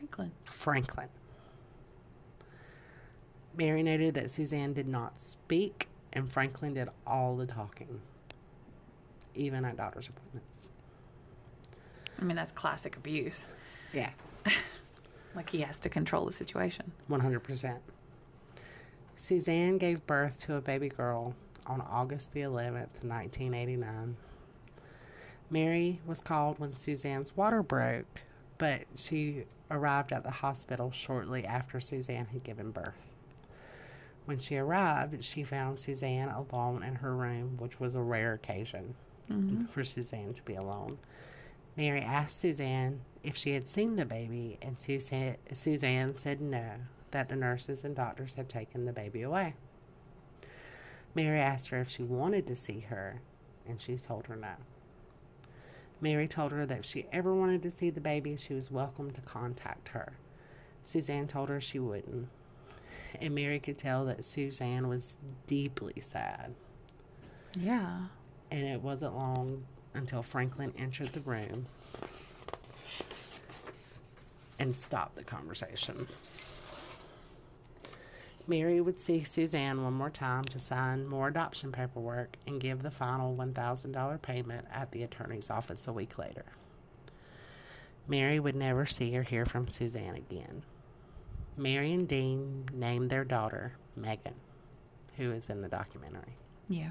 Franklin. 0.00 0.32
Franklin. 0.44 1.08
Mary 3.56 3.82
noted 3.82 4.14
that 4.14 4.30
Suzanne 4.30 4.72
did 4.72 4.88
not 4.88 5.20
speak, 5.20 5.88
and 6.12 6.30
Franklin 6.30 6.74
did 6.74 6.88
all 7.06 7.36
the 7.36 7.46
talking, 7.46 8.00
even 9.34 9.64
at 9.64 9.76
doctor's 9.76 10.08
appointments. 10.08 10.68
I 12.18 12.24
mean, 12.24 12.36
that's 12.36 12.52
classic 12.52 12.96
abuse. 12.96 13.48
Yeah, 13.92 14.10
Like, 15.34 15.50
he 15.50 15.60
has 15.60 15.78
to 15.80 15.88
control 15.88 16.24
the 16.24 16.32
situation. 16.32 16.90
100%. 17.10 17.78
Suzanne 19.16 19.78
gave 19.78 20.06
birth 20.06 20.40
to 20.42 20.54
a 20.54 20.60
baby 20.60 20.88
girl 20.88 21.34
on 21.66 21.80
August 21.82 22.32
the 22.32 22.40
11th, 22.40 23.02
1989. 23.02 24.16
Mary 25.50 26.00
was 26.06 26.20
called 26.20 26.58
when 26.58 26.74
Suzanne's 26.76 27.36
water 27.36 27.62
broke, 27.62 28.22
but 28.60 28.82
she 28.94 29.44
arrived 29.70 30.12
at 30.12 30.22
the 30.22 30.30
hospital 30.30 30.90
shortly 30.90 31.46
after 31.46 31.80
Suzanne 31.80 32.26
had 32.26 32.44
given 32.44 32.70
birth. 32.70 33.14
When 34.26 34.38
she 34.38 34.58
arrived, 34.58 35.24
she 35.24 35.42
found 35.42 35.78
Suzanne 35.78 36.28
alone 36.28 36.82
in 36.82 36.96
her 36.96 37.16
room, 37.16 37.56
which 37.58 37.80
was 37.80 37.94
a 37.94 38.02
rare 38.02 38.34
occasion 38.34 38.94
mm-hmm. 39.30 39.64
for 39.64 39.82
Suzanne 39.82 40.34
to 40.34 40.42
be 40.42 40.54
alone. 40.54 40.98
Mary 41.74 42.02
asked 42.02 42.38
Suzanne 42.38 43.00
if 43.24 43.34
she 43.34 43.54
had 43.54 43.66
seen 43.66 43.96
the 43.96 44.04
baby, 44.04 44.58
and 44.60 44.78
Suzanne, 44.78 45.36
Suzanne 45.54 46.14
said 46.16 46.42
no, 46.42 46.72
that 47.12 47.30
the 47.30 47.36
nurses 47.36 47.82
and 47.82 47.96
doctors 47.96 48.34
had 48.34 48.50
taken 48.50 48.84
the 48.84 48.92
baby 48.92 49.22
away. 49.22 49.54
Mary 51.14 51.40
asked 51.40 51.68
her 51.68 51.80
if 51.80 51.88
she 51.88 52.02
wanted 52.02 52.46
to 52.46 52.54
see 52.54 52.80
her, 52.80 53.22
and 53.66 53.80
she 53.80 53.96
told 53.96 54.26
her 54.26 54.36
no. 54.36 54.54
Mary 56.00 56.26
told 56.26 56.52
her 56.52 56.64
that 56.66 56.78
if 56.78 56.84
she 56.84 57.06
ever 57.12 57.34
wanted 57.34 57.62
to 57.62 57.70
see 57.70 57.90
the 57.90 58.00
baby, 58.00 58.36
she 58.36 58.54
was 58.54 58.70
welcome 58.70 59.10
to 59.10 59.20
contact 59.20 59.88
her. 59.88 60.14
Suzanne 60.82 61.26
told 61.26 61.48
her 61.48 61.60
she 61.60 61.78
wouldn't, 61.78 62.28
and 63.20 63.34
Mary 63.34 63.60
could 63.60 63.76
tell 63.76 64.04
that 64.06 64.24
Suzanne 64.24 64.88
was 64.88 65.18
deeply 65.46 66.00
sad. 66.00 66.54
Yeah. 67.58 68.06
And 68.50 68.66
it 68.66 68.80
wasn't 68.80 69.14
long 69.14 69.64
until 69.94 70.22
Franklin 70.22 70.72
entered 70.78 71.12
the 71.12 71.20
room 71.20 71.66
and 74.58 74.76
stopped 74.76 75.16
the 75.16 75.24
conversation. 75.24 76.06
Mary 78.50 78.80
would 78.80 78.98
see 78.98 79.22
Suzanne 79.22 79.84
one 79.84 79.92
more 79.92 80.10
time 80.10 80.44
to 80.46 80.58
sign 80.58 81.06
more 81.06 81.28
adoption 81.28 81.70
paperwork 81.70 82.36
and 82.48 82.60
give 82.60 82.82
the 82.82 82.90
final 82.90 83.36
$1,000 83.36 84.22
payment 84.22 84.66
at 84.72 84.90
the 84.90 85.04
attorney's 85.04 85.50
office 85.50 85.86
a 85.86 85.92
week 85.92 86.18
later. 86.18 86.44
Mary 88.08 88.40
would 88.40 88.56
never 88.56 88.84
see 88.84 89.16
or 89.16 89.22
hear 89.22 89.46
from 89.46 89.68
Suzanne 89.68 90.16
again. 90.16 90.64
Mary 91.56 91.92
and 91.92 92.08
Dean 92.08 92.68
named 92.72 93.08
their 93.08 93.22
daughter 93.22 93.74
Megan, 93.94 94.34
who 95.16 95.30
is 95.30 95.48
in 95.48 95.60
the 95.60 95.68
documentary. 95.68 96.34
Yeah. 96.68 96.90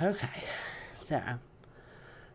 Okay, 0.00 0.42
so 0.98 1.22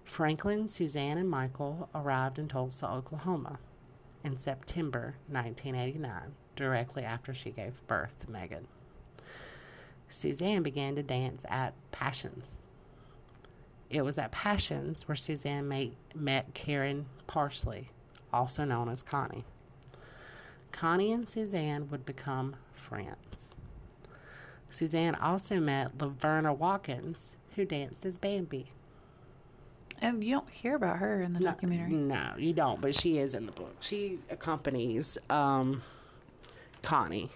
Franklin, 0.06 0.70
Suzanne, 0.70 1.18
and 1.18 1.30
Michael 1.30 1.90
arrived 1.94 2.40
in 2.40 2.48
Tulsa, 2.48 2.90
Oklahoma 2.90 3.60
in 4.24 4.38
September 4.38 5.16
1989, 5.28 6.32
directly 6.58 7.04
after 7.04 7.34
she 7.34 7.52
gave 7.52 7.86
birth 7.88 8.20
to 8.20 8.32
Megan. 8.32 8.67
Suzanne 10.10 10.63
began 10.63 10.96
to 10.96 11.04
dance 11.04 11.43
at 11.50 11.74
Passions. 11.91 12.48
It 13.89 14.02
was 14.02 14.17
at 14.17 14.32
Passions 14.32 15.08
where 15.08 15.15
Suzanne 15.15 15.67
made, 15.67 15.96
met 16.13 16.54
Karen 16.54 17.06
Parsley, 17.26 17.89
also 18.34 18.65
known 18.65 18.89
as 18.89 19.02
Connie. 19.02 19.46
Connie 20.72 21.12
and 21.12 21.28
Suzanne 21.28 21.89
would 21.89 22.06
become 22.06 22.56
friends. 22.74 23.54
Suzanne 24.70 25.15
also 25.15 25.60
met 25.60 25.98
Laverna 25.98 26.56
Watkins, 26.56 27.38
who 27.56 27.65
danced 27.65 28.06
as 28.06 28.17
Bambi. 28.17 28.72
And 30.00 30.24
you 30.24 30.36
don't 30.36 30.50
hear 30.50 30.76
about 30.76 30.98
her 30.98 31.22
in 31.22 31.34
the 31.34 31.39
documentary. 31.39 31.91
No, 31.91 32.34
you 32.38 32.54
don't, 32.54 32.80
but 32.82 32.93
she 32.93 33.17
is 33.17 33.34
in 33.34 33.46
the 33.48 33.52
book. 33.52 33.76
She 33.80 34.20
accompanies 34.30 35.17
um, 35.30 35.82
Connie. 36.88 37.30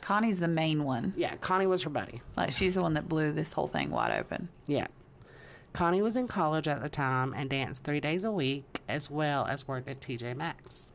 Connie's 0.00 0.38
the 0.38 0.46
main 0.46 0.84
one. 0.84 1.12
Yeah, 1.16 1.34
Connie 1.40 1.66
was 1.66 1.82
her 1.82 1.90
buddy. 1.90 2.22
Like 2.36 2.52
she's 2.52 2.76
the 2.76 2.82
one 2.82 2.94
that 2.94 3.08
blew 3.08 3.32
this 3.32 3.52
whole 3.52 3.66
thing 3.66 3.90
wide 3.90 4.16
open. 4.16 4.48
Yeah. 4.68 4.86
Connie 5.72 6.02
was 6.02 6.14
in 6.14 6.28
college 6.28 6.68
at 6.68 6.80
the 6.80 6.88
time 6.88 7.34
and 7.36 7.50
danced 7.50 7.82
three 7.82 7.98
days 7.98 8.22
a 8.22 8.30
week 8.30 8.80
as 8.88 9.10
well 9.10 9.44
as 9.46 9.66
worked 9.66 9.88
at 9.88 10.00
TJ 10.00 10.36
Maxx. 10.36 10.88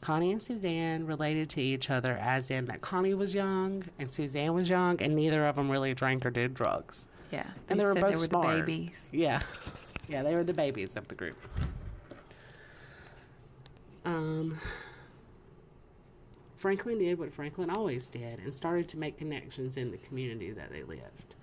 Connie 0.00 0.30
and 0.30 0.40
Suzanne 0.40 1.06
related 1.06 1.50
to 1.50 1.60
each 1.60 1.90
other 1.90 2.16
as 2.18 2.52
in 2.52 2.66
that 2.66 2.82
Connie 2.82 3.14
was 3.14 3.34
young 3.34 3.82
and 3.98 4.08
Suzanne 4.08 4.54
was 4.54 4.70
young 4.70 5.02
and 5.02 5.16
neither 5.16 5.44
of 5.44 5.56
them 5.56 5.68
really 5.68 5.92
drank 5.92 6.24
or 6.24 6.30
did 6.30 6.54
drugs. 6.54 7.08
Yeah. 7.32 7.48
And 7.68 7.80
they 7.80 7.84
were 7.84 7.94
both 7.94 8.04
they 8.04 8.16
were 8.16 8.26
smart. 8.26 8.46
the 8.46 8.62
babies. 8.62 9.02
Yeah. 9.10 9.42
Yeah, 10.06 10.22
they 10.22 10.36
were 10.36 10.44
the 10.44 10.54
babies 10.54 10.94
of 10.94 11.08
the 11.08 11.16
group. 11.16 11.36
Um, 14.04 14.60
Franklin 16.58 16.98
did 16.98 17.18
what 17.18 17.32
Franklin 17.32 17.70
always 17.70 18.08
did 18.08 18.40
and 18.40 18.54
started 18.54 18.88
to 18.88 18.98
make 18.98 19.16
connections 19.16 19.76
in 19.76 19.90
the 19.90 19.96
community 19.98 20.50
that 20.50 20.70
they 20.70 20.82
lived. 20.82 21.34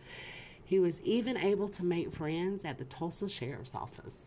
He 0.63 0.79
was 0.79 1.01
even 1.01 1.37
able 1.37 1.69
to 1.69 1.83
make 1.83 2.13
friends 2.13 2.65
at 2.65 2.77
the 2.77 2.85
Tulsa 2.85 3.29
Sheriff's 3.29 3.73
Office. 3.75 4.17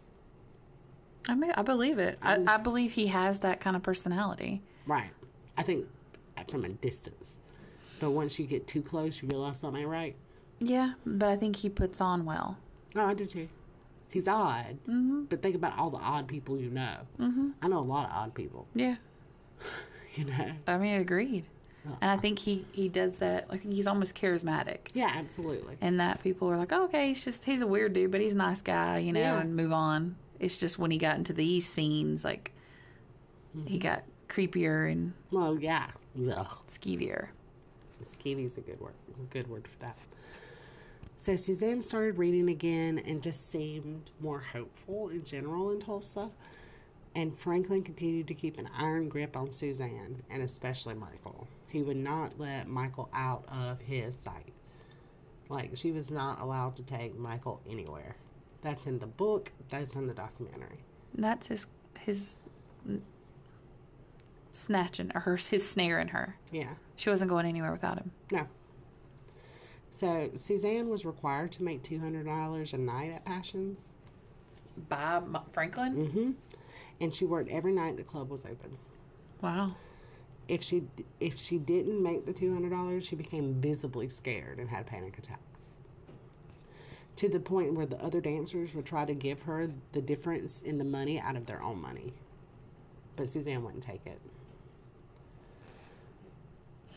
I 1.29 1.35
mean, 1.35 1.53
I 1.53 1.63
believe 1.63 1.99
it. 1.99 2.19
I, 2.23 2.39
I 2.47 2.57
believe 2.57 2.93
he 2.93 3.09
has 3.09 3.41
that 3.41 3.61
kind 3.61 3.77
of 3.77 3.83
personality. 3.83 4.63
Right. 4.87 5.11
I 5.59 5.63
think 5.63 5.87
from 6.49 6.65
a 6.65 6.69
distance. 6.69 7.37
But 8.01 8.11
once 8.11 8.39
you 8.39 8.47
get 8.47 8.67
too 8.67 8.83
close, 8.83 9.21
you 9.21 9.29
realize 9.29 9.59
something 9.59 9.83
ain't 9.83 9.91
right. 9.91 10.17
Yeah, 10.61 10.95
but 11.05 11.29
I 11.29 11.37
think 11.37 11.57
he 11.57 11.69
puts 11.69 12.01
on 12.01 12.25
well. 12.25 12.57
Oh, 12.97 13.05
I 13.05 13.15
do 13.15 13.27
too. 13.27 13.49
He's 14.11 14.27
odd. 14.27 14.79
Mm-hmm. 14.89 15.25
But 15.25 15.43
think 15.43 15.55
about 15.55 15.79
all 15.79 15.91
the 15.91 15.99
odd 15.99 16.27
people 16.27 16.59
you 16.59 16.71
know. 16.71 16.97
Mm-hmm. 17.21 17.51
I 17.61 17.69
know 17.69 17.79
a 17.79 17.81
lot 17.81 18.07
of 18.09 18.13
odd 18.17 18.35
people, 18.35 18.67
Yeah. 18.75 18.97
you 20.19 20.25
know. 20.25 20.51
I 20.67 20.79
mean, 20.79 21.01
agreed. 21.01 21.45
And 22.03 22.11
I 22.11 22.19
think 22.19 22.39
he 22.39 22.67
he 22.73 22.89
does 22.89 23.17
that. 23.17 23.49
Like 23.49 23.63
he's 23.63 23.87
almost 23.87 24.15
charismatic, 24.15 24.91
Yeah, 24.93 25.11
absolutely. 25.15 25.77
and 25.81 25.99
that 26.01 26.23
people 26.23 26.51
are 26.51 26.57
like, 26.59 26.73
oh, 26.73 26.85
okay, 26.85 27.09
he's 27.09 27.25
just 27.25 27.45
he's 27.45 27.63
a 27.63 27.67
weird 27.67 27.95
dude, 27.95 28.11
but 28.11 28.21
he's 28.21 28.35
a 28.35 28.37
nice 28.37 28.61
guy, 28.61 28.99
you 28.99 29.13
know, 29.13 29.21
Yeah. 29.21 29.41
and 29.41 29.57
move 29.57 29.73
on. 29.73 30.15
It's 30.39 30.59
just 30.59 30.79
when 30.79 30.91
he 30.91 30.99
got 30.99 31.17
into 31.17 31.33
these 31.33 31.67
scenes, 31.67 32.25
like 32.25 32.53
he 33.65 33.79
mm-hmm. 33.79 33.79
got 33.79 34.03
creepier 34.29 34.91
and 34.93 35.15
Well, 35.31 35.59
yeah. 35.59 35.87
Ugh. 36.31 36.47
skeevier. 36.69 37.29
Skeevy's 38.05 38.59
a 38.59 38.61
good 38.61 38.81
word. 38.81 38.93
Good 39.31 39.49
word 39.49 39.67
for 39.67 39.79
that. 39.81 39.97
So 41.19 41.37
Suzanne 41.37 41.83
started 41.83 42.19
reading 42.19 42.49
again 42.51 42.99
and 43.05 43.23
just 43.23 43.51
seemed 43.51 44.11
more 44.21 44.41
hopeful 44.41 45.09
in 45.09 45.25
general 45.25 45.71
in 45.73 45.81
Tulsa. 45.81 46.31
And 47.19 47.37
Franklin 47.37 47.83
continued 47.83 48.29
to 48.29 48.35
keep 48.35 48.59
an 48.59 48.69
iron 48.79 49.09
grip 49.09 49.37
on 49.37 49.51
Suzanne 49.51 50.23
and 50.31 50.41
especially 50.41 50.95
Michael. 50.95 51.49
He 51.67 51.83
would 51.83 51.97
not 51.97 52.39
let 52.39 52.69
Michael 52.69 53.09
out 53.13 53.45
of 53.49 53.81
his 53.81 54.17
sight. 54.17 54.53
Like 55.49 55.73
she 55.75 55.91
was 55.91 56.13
not 56.13 56.41
allowed 56.41 56.77
to 56.77 56.85
take 56.85 57.19
Michael 57.19 57.61
anywhere. 57.69 58.15
That's 58.63 58.87
in 58.87 59.01
the 59.01 59.09
book, 59.09 59.51
that's 59.69 59.97
in 59.97 60.07
the 60.07 60.15
documentary. 60.15 60.79
That's 61.13 61.49
his 61.49 61.67
his 61.99 62.39
snatching 64.53 65.11
or 65.13 65.21
her, 65.23 65.35
his 65.35 65.69
snaring 65.69 66.09
her. 66.09 66.37
Yeah. 66.53 66.75
She 66.95 67.11
wasn't 67.11 67.31
going 67.31 67.47
anywhere 67.47 67.73
without 67.73 67.99
him. 67.99 68.13
No. 68.31 68.47
So 69.91 70.31
Suzanne 70.37 70.89
was 70.89 71.05
required 71.05 71.51
to 71.53 71.65
make 71.65 71.83
two 71.83 71.99
hundred 71.99 72.27
dollars 72.27 72.75
a 72.75 72.79
night 72.79 73.11
at 73.11 73.25
Passions. 73.25 73.89
By 74.89 75.21
Franklin. 75.53 75.97
Mm-hmm. 75.97 76.31
And 77.01 77.13
she 77.15 77.25
worked 77.25 77.51
every 77.51 77.73
night 77.73 77.97
the 77.97 78.03
club 78.03 78.31
was 78.31 78.45
open. 78.45 78.77
Wow. 79.41 79.77
If 80.49 80.63
she 80.63 80.85
if 81.21 81.39
she 81.39 81.59
didn't 81.59 82.03
make 82.03 82.27
the 82.27 82.33
two 82.33 82.53
hundred 82.53 82.71
dollars, 82.71 83.07
she 83.07 83.17
became 83.17 83.61
visibly 83.61 84.09
scared 84.09 84.59
and 84.59 84.69
had 84.69 84.87
panic 84.87 85.19
attacks. 85.19 85.43
To 87.17 87.29
the 87.29 87.41
point 87.41 87.75
where 87.75 87.87
the 87.87 88.03
other 88.03 88.21
dancers 88.21 88.75
would 88.75 88.87
try 88.87 89.05
to 89.05 89.15
give 89.15 89.43
her 89.43 89.71
the 89.93 90.01
difference 90.01 90.63
in 90.63 90.79
the 90.79 90.85
money 90.85 91.21
out 91.21 91.37
of 91.37 91.47
their 91.47 91.63
own 91.63 91.81
money, 91.81 92.15
but 93.17 93.29
Suzanne 93.29 93.65
wouldn't 93.65 93.85
take 93.85 94.07
it. 94.07 94.21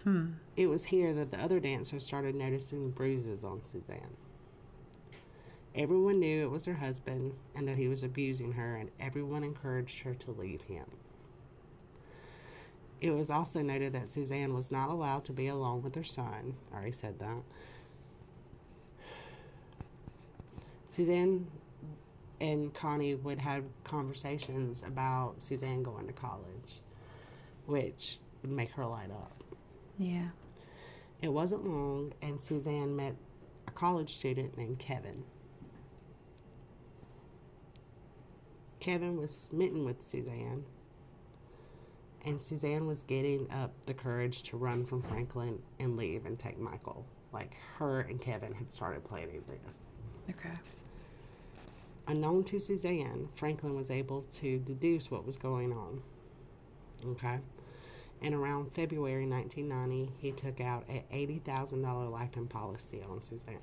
Hmm. 0.04 0.28
It 0.56 0.68
was 0.68 0.86
here 0.86 1.14
that 1.14 1.32
the 1.32 1.44
other 1.44 1.60
dancers 1.60 2.04
started 2.04 2.36
noticing 2.36 2.92
bruises 2.92 3.44
on 3.44 3.64
Suzanne. 3.66 4.16
Everyone 5.73 6.19
knew 6.19 6.43
it 6.43 6.51
was 6.51 6.65
her 6.65 6.73
husband 6.73 7.34
and 7.55 7.67
that 7.67 7.77
he 7.77 7.88
was 7.88 8.03
abusing 8.03 8.53
her, 8.53 8.75
and 8.75 8.89
everyone 8.99 9.43
encouraged 9.43 9.99
her 10.01 10.13
to 10.15 10.31
leave 10.31 10.62
him. 10.63 10.86
It 12.99 13.12
was 13.12 13.29
also 13.29 13.62
noted 13.62 13.93
that 13.93 14.12
Suzanne 14.12 14.53
was 14.53 14.69
not 14.69 14.89
allowed 14.89 15.25
to 15.25 15.31
be 15.31 15.47
alone 15.47 15.81
with 15.81 15.95
her 15.95 16.03
son. 16.03 16.55
I 16.71 16.75
already 16.75 16.91
said 16.91 17.19
that. 17.19 17.41
Suzanne 20.89 21.47
and 22.41 22.73
Connie 22.73 23.15
would 23.15 23.39
have 23.39 23.63
conversations 23.84 24.84
about 24.86 25.36
Suzanne 25.39 25.84
going 25.84 26.05
to 26.07 26.13
college, 26.13 26.81
which 27.65 28.17
would 28.41 28.51
make 28.51 28.71
her 28.71 28.86
light 28.86 29.10
up. 29.10 29.43
Yeah. 29.97 30.29
It 31.21 31.29
wasn't 31.29 31.65
long, 31.65 32.13
and 32.21 32.41
Suzanne 32.41 32.95
met 32.95 33.15
a 33.67 33.71
college 33.71 34.13
student 34.13 34.57
named 34.57 34.79
Kevin. 34.79 35.23
Kevin 38.82 39.15
was 39.15 39.32
smitten 39.32 39.86
with 39.86 40.02
Suzanne, 40.02 40.65
and 42.26 42.41
Suzanne 42.41 42.88
was 42.88 43.04
getting 43.04 43.50
up 43.52 43.72
the 43.86 43.94
courage 43.94 44.41
to 44.44 44.58
run 44.58 44.86
from 44.86 45.04
Franklin 45.04 45.60
and 45.80 45.96
leave 45.96 46.26
and 46.26 46.38
take 46.38 46.60
Michael. 46.60 47.06
Like 47.32 47.56
her 47.78 48.02
and 48.02 48.20
Kevin 48.20 48.54
had 48.54 48.72
started 48.72 49.06
planning 49.06 49.44
this. 49.48 49.94
Okay. 50.32 50.58
Unknown 52.08 52.44
to 52.46 52.60
Suzanne, 52.60 53.30
Franklin 53.36 53.76
was 53.76 53.91
able 53.91 54.26
to 54.34 54.58
deduce 54.60 55.12
what 55.12 55.26
was 55.26 55.38
going 55.38 55.72
on. 55.72 56.02
Okay? 57.06 57.39
And 58.24 58.34
around 58.34 58.74
February 58.74 59.28
1990, 59.28 60.12
he 60.17 60.32
took 60.32 60.60
out 60.60 60.86
a 60.89 61.04
$80,000 61.13 62.12
lifetime 62.12 62.48
policy 62.48 63.04
on 63.08 63.22
Suzanne. 63.22 63.58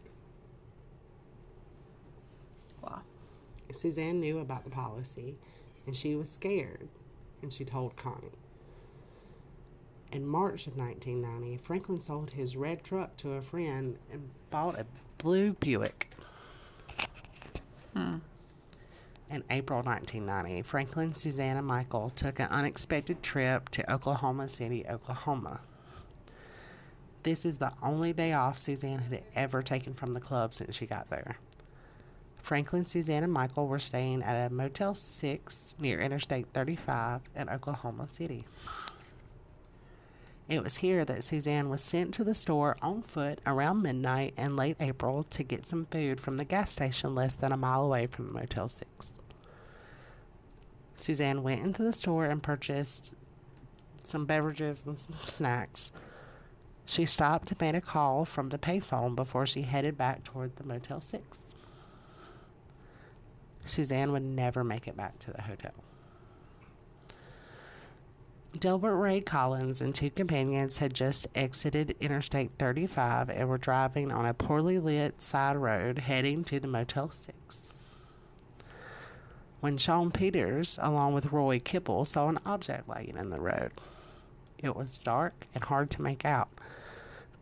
Wow. 2.82 3.02
Suzanne 3.72 4.20
knew 4.20 4.38
about 4.38 4.64
the 4.64 4.70
policy 4.70 5.36
and 5.86 5.96
she 5.96 6.16
was 6.16 6.30
scared 6.30 6.88
and 7.42 7.52
she 7.52 7.64
told 7.64 7.96
Connie. 7.96 8.32
In 10.10 10.26
March 10.26 10.66
of 10.66 10.76
1990, 10.76 11.58
Franklin 11.58 12.00
sold 12.00 12.30
his 12.30 12.56
red 12.56 12.82
truck 12.82 13.16
to 13.18 13.32
a 13.32 13.42
friend 13.42 13.98
and 14.10 14.30
bought 14.50 14.78
a 14.78 14.86
blue 15.18 15.52
Buick. 15.54 16.10
Hmm. 17.94 18.16
In 19.30 19.44
April 19.50 19.82
1990, 19.82 20.62
Franklin, 20.62 21.14
Suzanne, 21.14 21.58
and 21.58 21.66
Michael 21.66 22.10
took 22.10 22.40
an 22.40 22.48
unexpected 22.48 23.22
trip 23.22 23.68
to 23.70 23.92
Oklahoma 23.92 24.48
City, 24.48 24.86
Oklahoma. 24.88 25.60
This 27.24 27.44
is 27.44 27.58
the 27.58 27.72
only 27.82 28.14
day 28.14 28.32
off 28.32 28.56
Suzanne 28.56 29.00
had 29.00 29.22
ever 29.34 29.62
taken 29.62 29.92
from 29.92 30.14
the 30.14 30.20
club 30.20 30.54
since 30.54 30.74
she 30.74 30.86
got 30.86 31.10
there. 31.10 31.36
Franklin, 32.48 32.86
Suzanne, 32.86 33.24
and 33.24 33.32
Michael 33.32 33.66
were 33.66 33.78
staying 33.78 34.22
at 34.22 34.46
a 34.46 34.48
Motel 34.48 34.94
6 34.94 35.74
near 35.78 36.00
Interstate 36.00 36.46
35 36.54 37.20
in 37.36 37.50
Oklahoma 37.50 38.08
City. 38.08 38.46
It 40.48 40.64
was 40.64 40.78
here 40.78 41.04
that 41.04 41.24
Suzanne 41.24 41.68
was 41.68 41.82
sent 41.82 42.14
to 42.14 42.24
the 42.24 42.34
store 42.34 42.78
on 42.80 43.02
foot 43.02 43.40
around 43.44 43.82
midnight 43.82 44.32
in 44.38 44.56
late 44.56 44.78
April 44.80 45.24
to 45.24 45.42
get 45.42 45.66
some 45.66 45.84
food 45.90 46.22
from 46.22 46.38
the 46.38 46.44
gas 46.46 46.70
station 46.70 47.14
less 47.14 47.34
than 47.34 47.52
a 47.52 47.56
mile 47.58 47.82
away 47.82 48.06
from 48.06 48.32
Motel 48.32 48.70
6. 48.70 49.14
Suzanne 50.96 51.42
went 51.42 51.62
into 51.62 51.82
the 51.82 51.92
store 51.92 52.24
and 52.24 52.42
purchased 52.42 53.12
some 54.02 54.24
beverages 54.24 54.86
and 54.86 54.98
some 54.98 55.16
snacks. 55.26 55.92
She 56.86 57.04
stopped 57.04 57.48
to 57.48 57.56
make 57.60 57.74
a 57.74 57.82
call 57.82 58.24
from 58.24 58.48
the 58.48 58.56
payphone 58.56 59.14
before 59.14 59.46
she 59.46 59.62
headed 59.64 59.98
back 59.98 60.24
toward 60.24 60.56
the 60.56 60.64
Motel 60.64 61.02
6. 61.02 61.47
Suzanne 63.68 64.12
would 64.12 64.22
never 64.22 64.64
make 64.64 64.88
it 64.88 64.96
back 64.96 65.18
to 65.20 65.32
the 65.32 65.42
hotel. 65.42 65.72
Delbert 68.58 68.96
Ray 68.96 69.20
Collins 69.20 69.80
and 69.80 69.94
two 69.94 70.10
companions 70.10 70.78
had 70.78 70.94
just 70.94 71.28
exited 71.34 71.94
Interstate 72.00 72.50
35 72.58 73.28
and 73.30 73.48
were 73.48 73.58
driving 73.58 74.10
on 74.10 74.26
a 74.26 74.34
poorly 74.34 74.78
lit 74.78 75.22
side 75.22 75.56
road 75.56 75.98
heading 75.98 76.44
to 76.44 76.58
the 76.58 76.66
Motel 76.66 77.10
6. 77.10 77.68
When 79.60 79.76
Sean 79.76 80.10
Peters, 80.10 80.78
along 80.80 81.14
with 81.14 81.32
Roy 81.32 81.58
Kipple, 81.58 82.06
saw 82.06 82.28
an 82.28 82.38
object 82.46 82.88
laying 82.88 83.16
in 83.16 83.30
the 83.30 83.40
road. 83.40 83.72
It 84.58 84.74
was 84.74 84.98
dark 84.98 85.46
and 85.54 85.64
hard 85.64 85.90
to 85.90 86.02
make 86.02 86.24
out, 86.24 86.48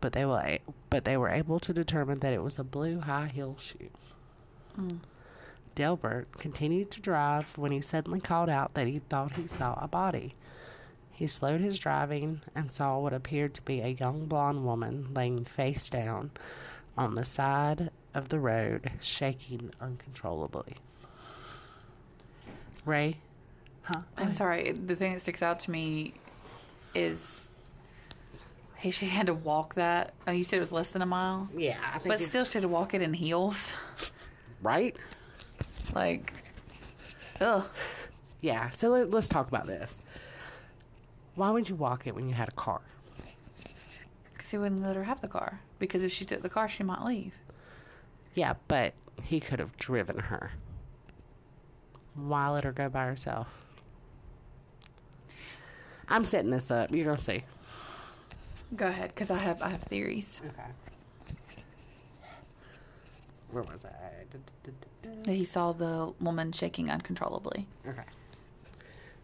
but 0.01 0.13
they 0.13 0.25
were 0.25 0.57
but 0.89 1.05
they 1.05 1.17
were 1.17 1.29
able 1.29 1.59
to 1.59 1.73
determine 1.73 2.19
that 2.19 2.33
it 2.33 2.43
was 2.43 2.59
a 2.59 2.63
blue 2.63 2.99
high 2.99 3.31
heel 3.33 3.55
shoe. 3.59 3.89
Mm. 4.79 4.99
Delbert 5.77 6.39
continued 6.39 6.89
to 6.89 6.99
drive 6.99 7.55
when 7.55 7.71
he 7.71 7.81
suddenly 7.81 8.19
called 8.19 8.49
out 8.49 8.73
that 8.73 8.87
he 8.87 8.97
thought 8.97 9.33
he 9.35 9.47
saw 9.47 9.77
a 9.79 9.87
body. 9.87 10.33
He 11.11 11.27
slowed 11.27 11.61
his 11.61 11.77
driving 11.77 12.41
and 12.55 12.71
saw 12.71 12.97
what 12.97 13.13
appeared 13.13 13.53
to 13.53 13.61
be 13.61 13.81
a 13.81 13.89
young 13.89 14.25
blonde 14.25 14.65
woman 14.65 15.09
laying 15.13 15.45
face 15.45 15.87
down 15.87 16.31
on 16.97 17.13
the 17.13 17.23
side 17.23 17.91
of 18.15 18.29
the 18.29 18.39
road, 18.39 18.89
shaking 19.01 19.71
uncontrollably. 19.79 20.77
Ray? 22.83 23.17
Huh? 23.83 24.01
I'm 24.17 24.33
sorry. 24.33 24.71
The 24.71 24.95
thing 24.95 25.13
that 25.13 25.19
sticks 25.19 25.43
out 25.43 25.59
to 25.59 25.71
me 25.71 26.15
is 26.95 27.51
hey, 28.73 28.89
she 28.89 29.05
had 29.05 29.27
to 29.27 29.35
walk 29.35 29.75
that. 29.75 30.15
Oh, 30.27 30.31
you 30.31 30.43
said 30.43 30.57
it 30.57 30.59
was 30.61 30.71
less 30.71 30.89
than 30.89 31.03
a 31.03 31.05
mile, 31.05 31.47
Yeah, 31.55 31.77
I 31.93 31.99
think 31.99 32.07
but 32.07 32.19
still, 32.19 32.45
she 32.45 32.53
had 32.53 32.63
to 32.63 32.67
walk 32.67 32.95
it 32.95 33.03
in 33.03 33.13
heels. 33.13 33.73
right? 34.63 34.95
Like, 35.93 36.33
ugh. 37.41 37.65
Yeah, 38.41 38.69
so 38.69 38.89
let, 38.89 39.09
let's 39.11 39.27
talk 39.27 39.47
about 39.47 39.67
this. 39.67 39.99
Why 41.35 41.49
would 41.49 41.69
you 41.69 41.75
walk 41.75 42.07
it 42.07 42.15
when 42.15 42.27
you 42.27 42.33
had 42.33 42.49
a 42.49 42.53
car? 42.53 42.81
Because 44.33 44.49
he 44.49 44.57
wouldn't 44.57 44.81
let 44.81 44.95
her 44.95 45.03
have 45.03 45.21
the 45.21 45.27
car. 45.27 45.59
Because 45.79 46.03
if 46.03 46.11
she 46.11 46.25
took 46.25 46.41
the 46.41 46.49
car, 46.49 46.67
she 46.69 46.83
might 46.83 47.03
leave. 47.03 47.33
Yeah, 48.35 48.53
but 48.67 48.93
he 49.23 49.39
could 49.39 49.59
have 49.59 49.75
driven 49.77 50.17
her. 50.17 50.51
Why 52.15 52.49
let 52.49 52.63
her 52.63 52.71
go 52.71 52.89
by 52.89 53.05
herself? 53.05 53.47
I'm 56.09 56.25
setting 56.25 56.51
this 56.51 56.71
up. 56.71 56.91
You're 56.91 57.05
gonna 57.05 57.17
see. 57.17 57.43
Go 58.75 58.87
ahead, 58.87 59.09
because 59.09 59.29
I 59.29 59.37
have 59.37 59.61
I 59.61 59.69
have 59.69 59.83
theories. 59.83 60.41
Okay. 60.45 60.69
Where 63.51 63.63
was 63.63 63.85
I? 63.85 63.89
That 65.23 65.33
he 65.33 65.43
saw 65.43 65.71
the 65.71 66.13
woman 66.19 66.51
shaking 66.51 66.89
uncontrollably. 66.89 67.67
Okay. 67.87 68.03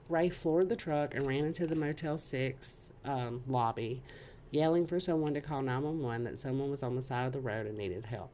Ray 0.09 0.29
floored 0.29 0.69
the 0.69 0.75
truck 0.75 1.13
and 1.13 1.27
ran 1.27 1.45
into 1.45 1.67
the 1.67 1.75
Motel 1.75 2.17
6 2.17 2.77
um, 3.05 3.43
lobby, 3.47 4.01
yelling 4.51 4.87
for 4.87 4.99
someone 4.99 5.33
to 5.33 5.41
call 5.41 5.61
911 5.61 6.23
that 6.25 6.39
someone 6.39 6.69
was 6.69 6.83
on 6.83 6.95
the 6.95 7.01
side 7.01 7.25
of 7.25 7.33
the 7.33 7.39
road 7.39 7.65
and 7.65 7.77
needed 7.77 8.05
help. 8.05 8.29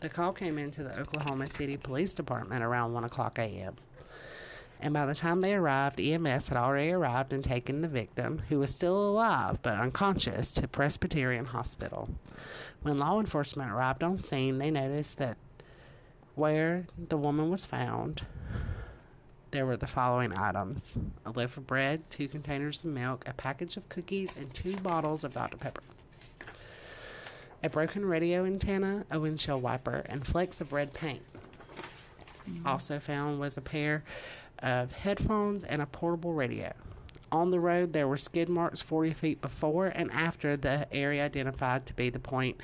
The 0.00 0.08
call 0.08 0.32
came 0.32 0.58
into 0.58 0.82
the 0.82 0.98
Oklahoma 0.98 1.48
City 1.48 1.76
Police 1.76 2.14
Department 2.14 2.62
around 2.62 2.94
1 2.94 3.04
o'clock 3.04 3.38
a.m. 3.38 3.76
And 4.80 4.94
by 4.94 5.04
the 5.04 5.14
time 5.14 5.42
they 5.42 5.54
arrived, 5.54 6.00
EMS 6.00 6.48
had 6.48 6.56
already 6.56 6.90
arrived 6.90 7.34
and 7.34 7.44
taken 7.44 7.82
the 7.82 7.88
victim, 7.88 8.42
who 8.48 8.58
was 8.58 8.74
still 8.74 8.96
alive 9.10 9.58
but 9.62 9.78
unconscious, 9.78 10.50
to 10.52 10.66
Presbyterian 10.66 11.44
Hospital. 11.44 12.08
When 12.82 12.98
law 12.98 13.20
enforcement 13.20 13.70
arrived 13.70 14.02
on 14.02 14.18
scene, 14.18 14.58
they 14.58 14.70
noticed 14.70 15.18
that 15.18 15.36
where 16.34 16.86
the 17.08 17.16
woman 17.16 17.50
was 17.50 17.64
found, 17.64 18.22
there 19.50 19.66
were 19.66 19.76
the 19.76 19.86
following 19.86 20.36
items 20.36 20.96
a 21.26 21.30
loaf 21.30 21.56
of 21.56 21.66
bread, 21.66 22.08
two 22.08 22.28
containers 22.28 22.78
of 22.78 22.86
milk, 22.86 23.24
a 23.26 23.34
package 23.34 23.76
of 23.76 23.88
cookies, 23.88 24.34
and 24.36 24.52
two 24.54 24.76
bottles 24.76 25.24
of 25.24 25.34
Dr. 25.34 25.56
Pepper. 25.56 25.82
A 27.62 27.68
broken 27.68 28.06
radio 28.06 28.46
antenna, 28.46 29.04
a 29.10 29.20
windshield 29.20 29.60
wiper, 29.60 30.02
and 30.06 30.26
flecks 30.26 30.60
of 30.62 30.72
red 30.72 30.94
paint. 30.94 31.22
Mm-hmm. 32.48 32.66
Also 32.66 32.98
found 32.98 33.38
was 33.38 33.58
a 33.58 33.60
pair 33.60 34.04
of 34.60 34.92
headphones 34.92 35.64
and 35.64 35.82
a 35.82 35.86
portable 35.86 36.32
radio. 36.32 36.72
On 37.32 37.50
the 37.50 37.60
road, 37.60 37.92
there 37.92 38.08
were 38.08 38.16
skid 38.16 38.48
marks 38.48 38.80
40 38.80 39.12
feet 39.12 39.40
before 39.40 39.86
and 39.86 40.10
after 40.10 40.56
the 40.56 40.86
area 40.92 41.24
identified 41.24 41.86
to 41.86 41.94
be 41.94 42.10
the 42.10 42.18
point 42.18 42.60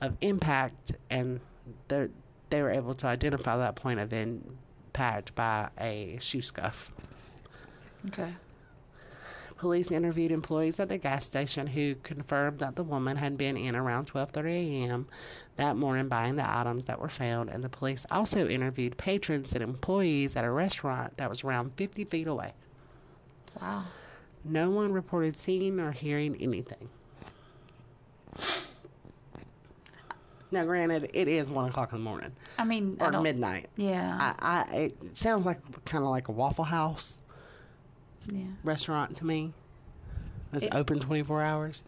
of 0.00 0.16
impact, 0.20 0.92
and 1.10 1.40
the, 1.88 2.10
they 2.48 2.62
were 2.62 2.70
able 2.70 2.94
to 2.94 3.06
identify 3.06 3.56
that 3.56 3.76
point 3.76 4.00
of 4.00 4.12
impact 4.12 5.34
by 5.34 5.68
a 5.78 6.18
shoe 6.20 6.42
scuff. 6.42 6.90
Okay. 8.08 8.34
Police 9.58 9.90
interviewed 9.90 10.32
employees 10.32 10.80
at 10.80 10.88
the 10.88 10.96
gas 10.96 11.26
station 11.26 11.66
who 11.66 11.94
confirmed 11.96 12.60
that 12.60 12.76
the 12.76 12.82
woman 12.82 13.18
had 13.18 13.36
been 13.36 13.58
in 13.58 13.76
around 13.76 14.10
12:30 14.10 14.86
a.m. 14.86 15.06
that 15.56 15.76
morning 15.76 16.08
buying 16.08 16.36
the 16.36 16.58
items 16.58 16.86
that 16.86 16.98
were 16.98 17.10
found, 17.10 17.50
and 17.50 17.62
the 17.62 17.68
police 17.68 18.06
also 18.10 18.48
interviewed 18.48 18.96
patrons 18.96 19.52
and 19.52 19.62
employees 19.62 20.34
at 20.34 20.46
a 20.46 20.50
restaurant 20.50 21.18
that 21.18 21.28
was 21.28 21.44
around 21.44 21.72
50 21.76 22.04
feet 22.04 22.26
away. 22.26 22.54
Wow. 23.60 23.84
No 24.44 24.70
one 24.70 24.92
reported 24.92 25.36
seeing 25.36 25.78
or 25.78 25.92
hearing 25.92 26.36
anything. 26.40 26.88
Now, 30.52 30.64
granted, 30.64 31.10
it 31.12 31.28
is 31.28 31.48
one 31.48 31.68
o'clock 31.68 31.92
in 31.92 31.98
the 31.98 32.04
morning 32.04 32.32
I 32.58 32.64
mean, 32.64 32.96
or 32.98 33.12
don't, 33.12 33.22
midnight. 33.22 33.68
yeah, 33.76 34.34
I, 34.40 34.64
I, 34.72 34.74
it 34.74 35.16
sounds 35.16 35.46
like 35.46 35.58
kind 35.84 36.02
of 36.02 36.10
like 36.10 36.26
a 36.28 36.32
Waffle 36.32 36.64
House 36.64 37.20
yeah. 38.32 38.42
restaurant 38.64 39.16
to 39.18 39.26
me. 39.26 39.52
That's 40.50 40.64
It- 40.64 40.74
open 40.74 40.98
24 40.98 41.42
hours. 41.42 41.82